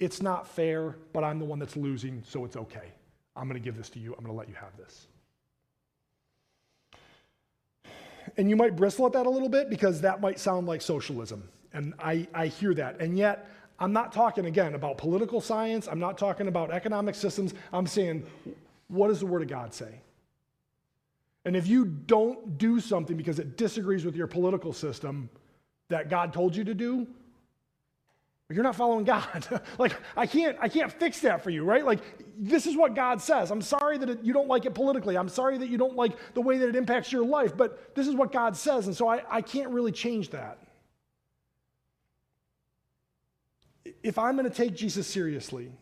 it's 0.00 0.22
not 0.22 0.48
fair, 0.48 0.96
but 1.12 1.22
I'm 1.22 1.38
the 1.38 1.44
one 1.44 1.58
that's 1.58 1.76
losing, 1.76 2.22
so 2.26 2.44
it's 2.44 2.56
okay. 2.56 2.92
I'm 3.36 3.48
going 3.48 3.60
to 3.60 3.64
give 3.64 3.76
this 3.76 3.88
to 3.90 3.98
you. 3.98 4.14
I'm 4.14 4.24
going 4.24 4.34
to 4.34 4.38
let 4.38 4.48
you 4.48 4.54
have 4.54 4.76
this. 4.76 5.06
And 8.36 8.48
you 8.48 8.56
might 8.56 8.74
bristle 8.74 9.06
at 9.06 9.12
that 9.12 9.26
a 9.26 9.30
little 9.30 9.48
bit 9.48 9.68
because 9.68 10.00
that 10.00 10.20
might 10.20 10.40
sound 10.40 10.66
like 10.66 10.80
socialism. 10.80 11.48
And 11.72 11.94
I, 11.98 12.26
I 12.34 12.46
hear 12.46 12.74
that. 12.74 13.00
And 13.00 13.16
yet, 13.16 13.48
I'm 13.78 13.92
not 13.92 14.12
talking 14.12 14.46
again 14.46 14.74
about 14.74 14.98
political 14.98 15.40
science. 15.40 15.88
I'm 15.88 15.98
not 15.98 16.16
talking 16.16 16.48
about 16.48 16.70
economic 16.70 17.14
systems. 17.14 17.54
I'm 17.72 17.86
saying 17.86 18.24
what 18.92 19.08
does 19.08 19.20
the 19.20 19.26
Word 19.26 19.42
of 19.42 19.48
God 19.48 19.72
say? 19.72 20.00
And 21.44 21.56
if 21.56 21.66
you 21.66 21.84
don't 21.84 22.58
do 22.58 22.78
something 22.78 23.16
because 23.16 23.38
it 23.38 23.56
disagrees 23.56 24.04
with 24.04 24.14
your 24.14 24.26
political 24.26 24.72
system 24.72 25.28
that 25.88 26.08
God 26.08 26.32
told 26.32 26.54
you 26.54 26.64
to 26.64 26.74
do, 26.74 27.06
you're 28.50 28.62
not 28.62 28.76
following 28.76 29.04
God. 29.04 29.62
like 29.78 29.94
I 30.16 30.26
can't 30.26 30.56
I 30.60 30.68
can't 30.68 30.92
fix 30.92 31.20
that 31.20 31.42
for 31.42 31.50
you, 31.50 31.64
right? 31.64 31.84
Like 31.84 32.00
this 32.36 32.66
is 32.66 32.76
what 32.76 32.94
God 32.94 33.20
says. 33.20 33.50
I'm 33.50 33.62
sorry 33.62 33.96
that 33.98 34.10
it, 34.10 34.18
you 34.22 34.32
don't 34.34 34.48
like 34.48 34.66
it 34.66 34.74
politically. 34.74 35.16
I'm 35.16 35.30
sorry 35.30 35.56
that 35.58 35.68
you 35.68 35.78
don't 35.78 35.96
like 35.96 36.12
the 36.34 36.42
way 36.42 36.58
that 36.58 36.68
it 36.68 36.76
impacts 36.76 37.10
your 37.10 37.24
life, 37.24 37.56
but 37.56 37.94
this 37.94 38.06
is 38.06 38.14
what 38.14 38.30
God 38.30 38.56
says, 38.56 38.86
and 38.86 38.96
so 38.96 39.08
I, 39.08 39.22
I 39.30 39.40
can't 39.40 39.70
really 39.70 39.92
change 39.92 40.30
that. 40.30 40.58
If 44.02 44.18
I'm 44.18 44.36
going 44.36 44.48
to 44.48 44.54
take 44.54 44.74
Jesus 44.74 45.06
seriously, 45.06 45.72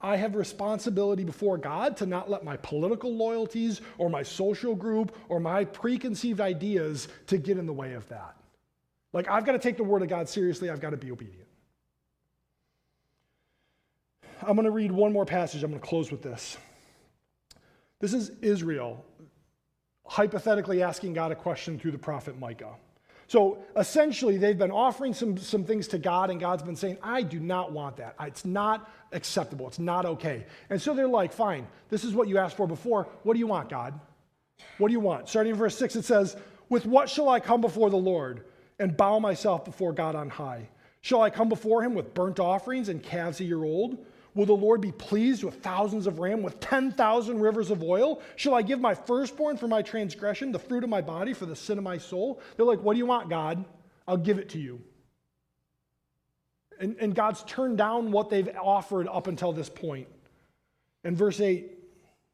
I 0.00 0.16
have 0.16 0.36
responsibility 0.36 1.24
before 1.24 1.56
God 1.56 1.96
to 1.98 2.06
not 2.06 2.30
let 2.30 2.44
my 2.44 2.56
political 2.58 3.14
loyalties 3.14 3.80
or 3.96 4.10
my 4.10 4.22
social 4.22 4.74
group 4.74 5.16
or 5.28 5.40
my 5.40 5.64
preconceived 5.64 6.40
ideas 6.40 7.08
to 7.28 7.38
get 7.38 7.56
in 7.56 7.66
the 7.66 7.72
way 7.72 7.94
of 7.94 8.06
that. 8.08 8.36
Like 9.12 9.28
I've 9.28 9.46
got 9.46 9.52
to 9.52 9.58
take 9.58 9.78
the 9.78 9.84
word 9.84 10.02
of 10.02 10.08
God 10.08 10.28
seriously, 10.28 10.68
I've 10.68 10.80
got 10.80 10.90
to 10.90 10.96
be 10.98 11.10
obedient. 11.10 11.48
I'm 14.42 14.54
going 14.54 14.66
to 14.66 14.70
read 14.70 14.92
one 14.92 15.12
more 15.12 15.24
passage. 15.24 15.62
I'm 15.62 15.70
going 15.70 15.80
to 15.80 15.86
close 15.86 16.10
with 16.10 16.22
this. 16.22 16.58
This 18.00 18.12
is 18.12 18.30
Israel 18.42 19.02
hypothetically 20.04 20.82
asking 20.82 21.14
God 21.14 21.32
a 21.32 21.34
question 21.34 21.78
through 21.78 21.92
the 21.92 21.98
prophet 21.98 22.38
Micah. 22.38 22.74
So 23.28 23.58
essentially, 23.76 24.36
they've 24.36 24.56
been 24.56 24.70
offering 24.70 25.12
some, 25.12 25.36
some 25.36 25.64
things 25.64 25.88
to 25.88 25.98
God, 25.98 26.30
and 26.30 26.38
God's 26.38 26.62
been 26.62 26.76
saying, 26.76 26.98
I 27.02 27.22
do 27.22 27.40
not 27.40 27.72
want 27.72 27.96
that. 27.96 28.14
It's 28.20 28.44
not 28.44 28.88
acceptable. 29.12 29.66
It's 29.66 29.80
not 29.80 30.06
okay. 30.06 30.46
And 30.70 30.80
so 30.80 30.94
they're 30.94 31.08
like, 31.08 31.32
fine, 31.32 31.66
this 31.88 32.04
is 32.04 32.14
what 32.14 32.28
you 32.28 32.38
asked 32.38 32.56
for 32.56 32.68
before. 32.68 33.08
What 33.24 33.32
do 33.32 33.40
you 33.40 33.48
want, 33.48 33.68
God? 33.68 33.98
What 34.78 34.88
do 34.88 34.92
you 34.92 35.00
want? 35.00 35.28
Starting 35.28 35.52
in 35.52 35.58
verse 35.58 35.76
6, 35.76 35.96
it 35.96 36.04
says, 36.04 36.36
With 36.68 36.86
what 36.86 37.10
shall 37.10 37.28
I 37.28 37.40
come 37.40 37.60
before 37.60 37.90
the 37.90 37.96
Lord 37.96 38.44
and 38.78 38.96
bow 38.96 39.18
myself 39.18 39.64
before 39.64 39.92
God 39.92 40.14
on 40.14 40.30
high? 40.30 40.68
Shall 41.00 41.22
I 41.22 41.30
come 41.30 41.48
before 41.48 41.82
him 41.82 41.94
with 41.94 42.14
burnt 42.14 42.38
offerings 42.38 42.88
and 42.88 43.02
calves 43.02 43.40
a 43.40 43.44
year 43.44 43.62
old? 43.62 44.04
Will 44.36 44.44
the 44.44 44.52
Lord 44.52 44.82
be 44.82 44.92
pleased 44.92 45.42
with 45.42 45.62
thousands 45.62 46.06
of 46.06 46.18
ram, 46.18 46.42
with 46.42 46.60
10,000 46.60 47.40
rivers 47.40 47.70
of 47.70 47.82
oil? 47.82 48.20
Shall 48.36 48.54
I 48.54 48.60
give 48.60 48.78
my 48.78 48.94
firstborn 48.94 49.56
for 49.56 49.66
my 49.66 49.80
transgression, 49.80 50.52
the 50.52 50.58
fruit 50.58 50.84
of 50.84 50.90
my 50.90 51.00
body 51.00 51.32
for 51.32 51.46
the 51.46 51.56
sin 51.56 51.78
of 51.78 51.84
my 51.84 51.96
soul? 51.96 52.42
They're 52.56 52.66
like, 52.66 52.82
What 52.82 52.92
do 52.92 52.98
you 52.98 53.06
want, 53.06 53.30
God? 53.30 53.64
I'll 54.06 54.18
give 54.18 54.38
it 54.38 54.50
to 54.50 54.58
you. 54.58 54.82
And, 56.78 56.96
and 57.00 57.14
God's 57.14 57.42
turned 57.44 57.78
down 57.78 58.12
what 58.12 58.28
they've 58.28 58.54
offered 58.62 59.08
up 59.08 59.26
until 59.26 59.54
this 59.54 59.70
point. 59.70 60.06
In 61.02 61.16
verse 61.16 61.40
8, 61.40 61.72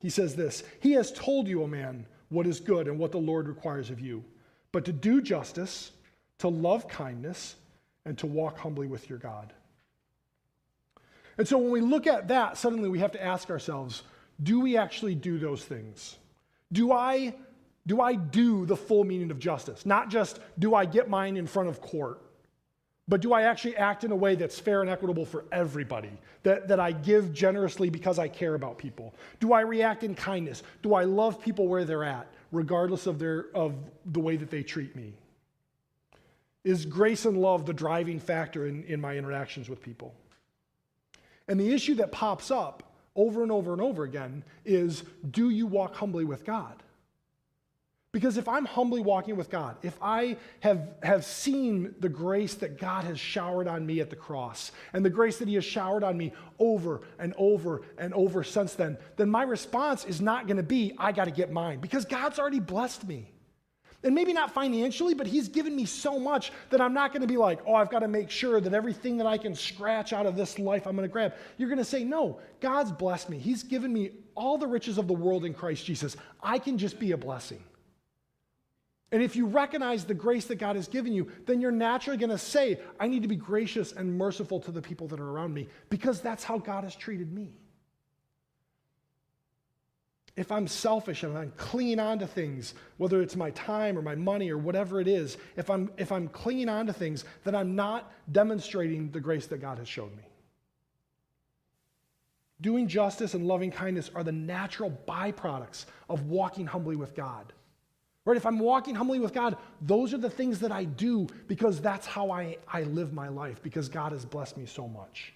he 0.00 0.10
says 0.10 0.34
this 0.34 0.64
He 0.80 0.92
has 0.92 1.12
told 1.12 1.46
you, 1.46 1.62
O 1.62 1.68
man, 1.68 2.04
what 2.30 2.48
is 2.48 2.58
good 2.58 2.88
and 2.88 2.98
what 2.98 3.12
the 3.12 3.18
Lord 3.18 3.46
requires 3.46 3.90
of 3.90 4.00
you, 4.00 4.24
but 4.72 4.84
to 4.86 4.92
do 4.92 5.22
justice, 5.22 5.92
to 6.38 6.48
love 6.48 6.88
kindness, 6.88 7.54
and 8.04 8.18
to 8.18 8.26
walk 8.26 8.58
humbly 8.58 8.88
with 8.88 9.08
your 9.08 9.20
God. 9.20 9.52
And 11.38 11.46
so 11.46 11.58
when 11.58 11.70
we 11.70 11.80
look 11.80 12.06
at 12.06 12.28
that, 12.28 12.56
suddenly 12.56 12.88
we 12.88 12.98
have 12.98 13.12
to 13.12 13.22
ask 13.22 13.50
ourselves 13.50 14.02
do 14.42 14.60
we 14.60 14.76
actually 14.76 15.14
do 15.14 15.38
those 15.38 15.64
things? 15.64 16.16
Do 16.72 16.90
I, 16.92 17.34
do 17.86 18.00
I 18.00 18.14
do 18.14 18.66
the 18.66 18.76
full 18.76 19.04
meaning 19.04 19.30
of 19.30 19.38
justice? 19.38 19.86
Not 19.86 20.10
just 20.10 20.40
do 20.58 20.74
I 20.74 20.84
get 20.84 21.08
mine 21.08 21.36
in 21.36 21.46
front 21.46 21.68
of 21.68 21.80
court, 21.80 22.20
but 23.08 23.20
do 23.20 23.32
I 23.32 23.42
actually 23.42 23.76
act 23.76 24.04
in 24.04 24.12
a 24.12 24.16
way 24.16 24.34
that's 24.34 24.58
fair 24.58 24.80
and 24.80 24.88
equitable 24.88 25.26
for 25.26 25.44
everybody? 25.52 26.10
That, 26.44 26.68
that 26.68 26.80
I 26.80 26.92
give 26.92 27.32
generously 27.32 27.90
because 27.90 28.18
I 28.18 28.28
care 28.28 28.54
about 28.54 28.78
people? 28.78 29.14
Do 29.38 29.52
I 29.52 29.60
react 29.60 30.02
in 30.02 30.14
kindness? 30.14 30.62
Do 30.82 30.94
I 30.94 31.04
love 31.04 31.40
people 31.40 31.68
where 31.68 31.84
they're 31.84 32.04
at, 32.04 32.26
regardless 32.50 33.06
of, 33.06 33.18
their, 33.18 33.46
of 33.54 33.74
the 34.06 34.20
way 34.20 34.36
that 34.36 34.50
they 34.50 34.62
treat 34.62 34.96
me? 34.96 35.14
Is 36.64 36.86
grace 36.86 37.24
and 37.26 37.36
love 37.36 37.66
the 37.66 37.72
driving 37.72 38.18
factor 38.18 38.66
in, 38.66 38.84
in 38.84 39.00
my 39.00 39.16
interactions 39.16 39.68
with 39.68 39.82
people? 39.82 40.14
And 41.52 41.60
the 41.60 41.74
issue 41.74 41.96
that 41.96 42.12
pops 42.12 42.50
up 42.50 42.82
over 43.14 43.42
and 43.42 43.52
over 43.52 43.74
and 43.74 43.82
over 43.82 44.04
again 44.04 44.42
is 44.64 45.04
do 45.30 45.50
you 45.50 45.66
walk 45.66 45.94
humbly 45.94 46.24
with 46.24 46.46
God? 46.46 46.82
Because 48.10 48.38
if 48.38 48.48
I'm 48.48 48.64
humbly 48.64 49.02
walking 49.02 49.36
with 49.36 49.50
God, 49.50 49.76
if 49.82 49.98
I 50.00 50.38
have, 50.60 50.88
have 51.02 51.26
seen 51.26 51.94
the 52.00 52.08
grace 52.08 52.54
that 52.54 52.78
God 52.78 53.04
has 53.04 53.20
showered 53.20 53.68
on 53.68 53.84
me 53.84 54.00
at 54.00 54.08
the 54.08 54.16
cross 54.16 54.72
and 54.94 55.04
the 55.04 55.10
grace 55.10 55.36
that 55.40 55.48
He 55.48 55.56
has 55.56 55.64
showered 55.66 56.02
on 56.02 56.16
me 56.16 56.32
over 56.58 57.02
and 57.18 57.34
over 57.36 57.82
and 57.98 58.14
over 58.14 58.42
since 58.42 58.72
then, 58.72 58.96
then 59.16 59.28
my 59.28 59.42
response 59.42 60.06
is 60.06 60.22
not 60.22 60.46
going 60.46 60.56
to 60.56 60.62
be, 60.62 60.94
I 60.96 61.12
got 61.12 61.26
to 61.26 61.30
get 61.30 61.52
mine, 61.52 61.80
because 61.80 62.06
God's 62.06 62.38
already 62.38 62.60
blessed 62.60 63.06
me. 63.06 63.30
And 64.04 64.14
maybe 64.14 64.32
not 64.32 64.52
financially, 64.52 65.14
but 65.14 65.28
he's 65.28 65.48
given 65.48 65.76
me 65.76 65.84
so 65.84 66.18
much 66.18 66.52
that 66.70 66.80
I'm 66.80 66.92
not 66.92 67.12
going 67.12 67.20
to 67.20 67.28
be 67.28 67.36
like, 67.36 67.60
oh, 67.66 67.74
I've 67.74 67.90
got 67.90 68.00
to 68.00 68.08
make 68.08 68.30
sure 68.30 68.60
that 68.60 68.74
everything 68.74 69.16
that 69.18 69.26
I 69.26 69.38
can 69.38 69.54
scratch 69.54 70.12
out 70.12 70.26
of 70.26 70.36
this 70.36 70.58
life 70.58 70.86
I'm 70.86 70.96
going 70.96 71.08
to 71.08 71.12
grab. 71.12 71.34
You're 71.56 71.68
going 71.68 71.78
to 71.78 71.84
say, 71.84 72.02
no, 72.02 72.40
God's 72.60 72.90
blessed 72.90 73.30
me. 73.30 73.38
He's 73.38 73.62
given 73.62 73.92
me 73.92 74.10
all 74.34 74.58
the 74.58 74.66
riches 74.66 74.98
of 74.98 75.06
the 75.06 75.14
world 75.14 75.44
in 75.44 75.54
Christ 75.54 75.84
Jesus. 75.84 76.16
I 76.42 76.58
can 76.58 76.78
just 76.78 76.98
be 76.98 77.12
a 77.12 77.16
blessing. 77.16 77.62
And 79.12 79.22
if 79.22 79.36
you 79.36 79.46
recognize 79.46 80.04
the 80.04 80.14
grace 80.14 80.46
that 80.46 80.56
God 80.56 80.74
has 80.74 80.88
given 80.88 81.12
you, 81.12 81.30
then 81.46 81.60
you're 81.60 81.70
naturally 81.70 82.16
going 82.16 82.30
to 82.30 82.38
say, 82.38 82.80
I 82.98 83.06
need 83.06 83.22
to 83.22 83.28
be 83.28 83.36
gracious 83.36 83.92
and 83.92 84.16
merciful 84.16 84.58
to 84.60 84.72
the 84.72 84.82
people 84.82 85.06
that 85.08 85.20
are 85.20 85.30
around 85.30 85.52
me 85.52 85.68
because 85.90 86.20
that's 86.20 86.42
how 86.42 86.58
God 86.58 86.84
has 86.84 86.96
treated 86.96 87.32
me 87.32 87.52
if 90.36 90.50
I'm 90.50 90.66
selfish 90.66 91.24
and 91.24 91.36
I'm 91.36 91.52
clinging 91.56 92.00
on 92.00 92.18
to 92.20 92.26
things, 92.26 92.74
whether 92.96 93.20
it's 93.20 93.36
my 93.36 93.50
time 93.50 93.98
or 93.98 94.02
my 94.02 94.14
money 94.14 94.50
or 94.50 94.56
whatever 94.56 95.00
it 95.00 95.06
is, 95.06 95.36
if 95.56 95.68
I'm, 95.68 95.90
if 95.98 96.10
I'm 96.10 96.28
clinging 96.28 96.70
on 96.70 96.86
to 96.86 96.92
things, 96.92 97.24
then 97.44 97.54
I'm 97.54 97.76
not 97.76 98.10
demonstrating 98.32 99.10
the 99.10 99.20
grace 99.20 99.46
that 99.48 99.60
God 99.60 99.78
has 99.78 99.88
showed 99.88 100.16
me. 100.16 100.22
Doing 102.62 102.88
justice 102.88 103.34
and 103.34 103.46
loving 103.46 103.70
kindness 103.70 104.10
are 104.14 104.24
the 104.24 104.32
natural 104.32 104.96
byproducts 105.06 105.84
of 106.08 106.26
walking 106.26 106.66
humbly 106.66 106.96
with 106.96 107.14
God. 107.14 107.52
Right? 108.24 108.36
If 108.36 108.46
I'm 108.46 108.60
walking 108.60 108.94
humbly 108.94 109.18
with 109.18 109.34
God, 109.34 109.56
those 109.80 110.14
are 110.14 110.18
the 110.18 110.30
things 110.30 110.60
that 110.60 110.70
I 110.70 110.84
do 110.84 111.26
because 111.48 111.80
that's 111.80 112.06
how 112.06 112.30
I, 112.30 112.56
I 112.68 112.84
live 112.84 113.12
my 113.12 113.28
life, 113.28 113.60
because 113.62 113.88
God 113.88 114.12
has 114.12 114.24
blessed 114.24 114.56
me 114.56 114.64
so 114.64 114.86
much. 114.86 115.34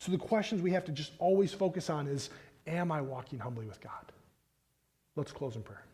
So 0.00 0.10
the 0.10 0.18
questions 0.18 0.60
we 0.60 0.72
have 0.72 0.84
to 0.86 0.92
just 0.92 1.12
always 1.20 1.54
focus 1.54 1.88
on 1.88 2.08
is 2.08 2.28
Am 2.66 2.92
I 2.92 3.00
walking 3.00 3.38
humbly 3.38 3.66
with 3.66 3.80
God? 3.80 4.12
Let's 5.16 5.32
close 5.32 5.56
in 5.56 5.62
prayer. 5.62 5.84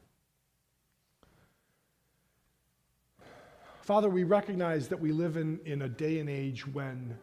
Father, 3.83 4.11
we 4.11 4.23
recognize 4.23 4.87
that 4.89 5.01
we 5.01 5.13
live 5.13 5.39
in, 5.39 5.59
in 5.65 5.83
a 5.83 5.89
day 5.89 6.19
and 6.19 6.29
age 6.29 6.67
when 6.67 7.17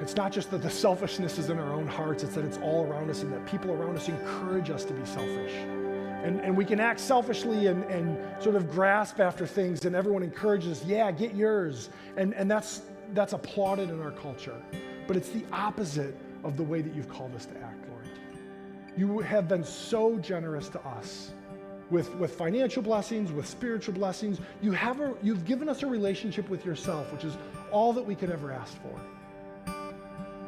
it's 0.00 0.14
not 0.14 0.30
just 0.30 0.52
that 0.52 0.62
the 0.62 0.70
selfishness 0.70 1.36
is 1.38 1.50
in 1.50 1.58
our 1.58 1.72
own 1.72 1.88
hearts, 1.88 2.22
it's 2.22 2.36
that 2.36 2.44
it's 2.44 2.58
all 2.58 2.84
around 2.84 3.10
us 3.10 3.22
and 3.22 3.32
that 3.32 3.44
people 3.44 3.72
around 3.72 3.96
us 3.96 4.08
encourage 4.08 4.70
us 4.70 4.84
to 4.84 4.92
be 4.92 5.04
selfish. 5.04 5.52
And, 5.52 6.40
and 6.40 6.56
we 6.56 6.64
can 6.64 6.78
act 6.78 7.00
selfishly 7.00 7.66
and, 7.66 7.82
and 7.84 8.16
sort 8.40 8.54
of 8.54 8.70
grasp 8.70 9.18
after 9.18 9.46
things, 9.46 9.84
and 9.84 9.96
everyone 9.96 10.22
encourages, 10.22 10.84
yeah, 10.84 11.10
get 11.10 11.34
yours. 11.34 11.90
And, 12.16 12.32
and 12.34 12.48
that's, 12.48 12.82
that's 13.14 13.32
applauded 13.32 13.90
in 13.90 14.00
our 14.00 14.12
culture. 14.12 14.62
But 15.08 15.16
it's 15.16 15.30
the 15.30 15.42
opposite 15.52 16.14
of 16.44 16.56
the 16.56 16.62
way 16.62 16.80
that 16.80 16.94
you've 16.94 17.08
called 17.08 17.34
us 17.34 17.46
to 17.46 17.56
act, 17.58 17.88
Lord. 17.88 18.04
You 18.96 19.20
have 19.20 19.48
been 19.48 19.64
so 19.64 20.18
generous 20.18 20.68
to 20.70 20.80
us 20.80 21.32
with, 21.90 22.14
with 22.16 22.34
financial 22.34 22.82
blessings, 22.82 23.32
with 23.32 23.46
spiritual 23.46 23.94
blessings. 23.94 24.40
You 24.60 24.72
have 24.72 25.00
a, 25.00 25.14
you've 25.22 25.44
given 25.44 25.68
us 25.68 25.82
a 25.82 25.86
relationship 25.86 26.48
with 26.48 26.64
yourself, 26.64 27.10
which 27.12 27.24
is 27.24 27.36
all 27.70 27.92
that 27.92 28.04
we 28.04 28.14
could 28.14 28.30
ever 28.30 28.52
ask 28.52 28.76
for. 28.82 29.00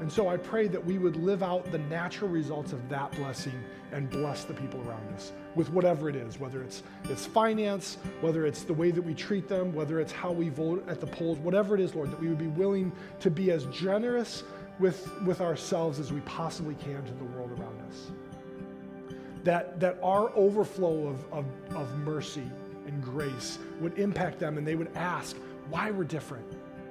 And 0.00 0.10
so 0.10 0.28
I 0.28 0.38
pray 0.38 0.66
that 0.68 0.82
we 0.82 0.96
would 0.96 1.16
live 1.16 1.42
out 1.42 1.70
the 1.70 1.78
natural 1.78 2.30
results 2.30 2.72
of 2.72 2.88
that 2.88 3.12
blessing 3.12 3.62
and 3.92 4.08
bless 4.08 4.44
the 4.44 4.54
people 4.54 4.80
around 4.88 5.06
us 5.14 5.32
with 5.54 5.70
whatever 5.70 6.08
it 6.08 6.16
is, 6.16 6.40
whether 6.40 6.62
it's, 6.62 6.82
it's 7.04 7.26
finance, 7.26 7.98
whether 8.22 8.46
it's 8.46 8.62
the 8.62 8.72
way 8.72 8.90
that 8.92 9.02
we 9.02 9.12
treat 9.12 9.46
them, 9.46 9.74
whether 9.74 10.00
it's 10.00 10.12
how 10.12 10.32
we 10.32 10.48
vote 10.48 10.82
at 10.88 11.00
the 11.00 11.06
polls, 11.06 11.38
whatever 11.38 11.74
it 11.74 11.80
is, 11.80 11.94
Lord, 11.94 12.10
that 12.10 12.20
we 12.20 12.28
would 12.28 12.38
be 12.38 12.46
willing 12.46 12.92
to 13.20 13.30
be 13.30 13.50
as 13.50 13.66
generous 13.66 14.42
with, 14.80 15.10
with 15.22 15.40
ourselves 15.40 16.00
as 16.00 16.12
we 16.12 16.20
possibly 16.20 16.74
can 16.76 17.04
to 17.04 17.12
the 17.12 17.24
world 17.24 17.50
around 17.52 17.78
us. 17.88 18.10
That, 19.44 19.78
that 19.80 19.98
our 20.02 20.30
overflow 20.34 21.08
of, 21.08 21.32
of, 21.32 21.44
of 21.74 21.98
mercy 21.98 22.50
and 22.86 23.02
grace 23.02 23.58
would 23.80 23.98
impact 23.98 24.38
them 24.38 24.58
and 24.58 24.66
they 24.66 24.74
would 24.74 24.90
ask 24.96 25.36
why 25.68 25.90
we're 25.90 26.04
different, 26.04 26.44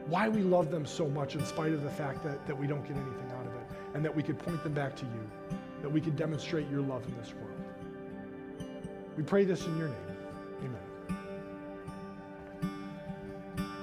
why 0.08 0.30
we 0.30 0.42
love 0.42 0.72
them 0.72 0.86
so 0.86 1.08
much 1.10 1.36
in 1.36 1.46
spite 1.46 1.74
of 1.74 1.84
the 1.84 1.90
fact 1.90 2.24
that, 2.24 2.46
that 2.48 2.58
we 2.58 2.68
don't 2.68 2.84
get 2.84 2.96
anything 2.96 3.32
out 3.38 3.46
of 3.46 3.54
it, 3.54 3.62
and 3.94 4.06
that 4.06 4.16
we 4.16 4.24
could 4.24 4.40
point 4.40 4.64
them 4.64 4.74
back 4.74 4.96
to 4.96 5.06
you, 5.06 5.58
that 5.82 5.90
we 5.90 6.00
could 6.00 6.16
demonstrate 6.16 6.70
your 6.70 6.82
love 6.82 7.06
in 7.08 7.16
this 7.18 7.34
world. 7.34 8.70
We 9.18 9.24
pray 9.24 9.44
this 9.44 9.66
in 9.66 9.78
your 9.78 9.90
name. 9.90 10.18
Amen. 10.60 10.89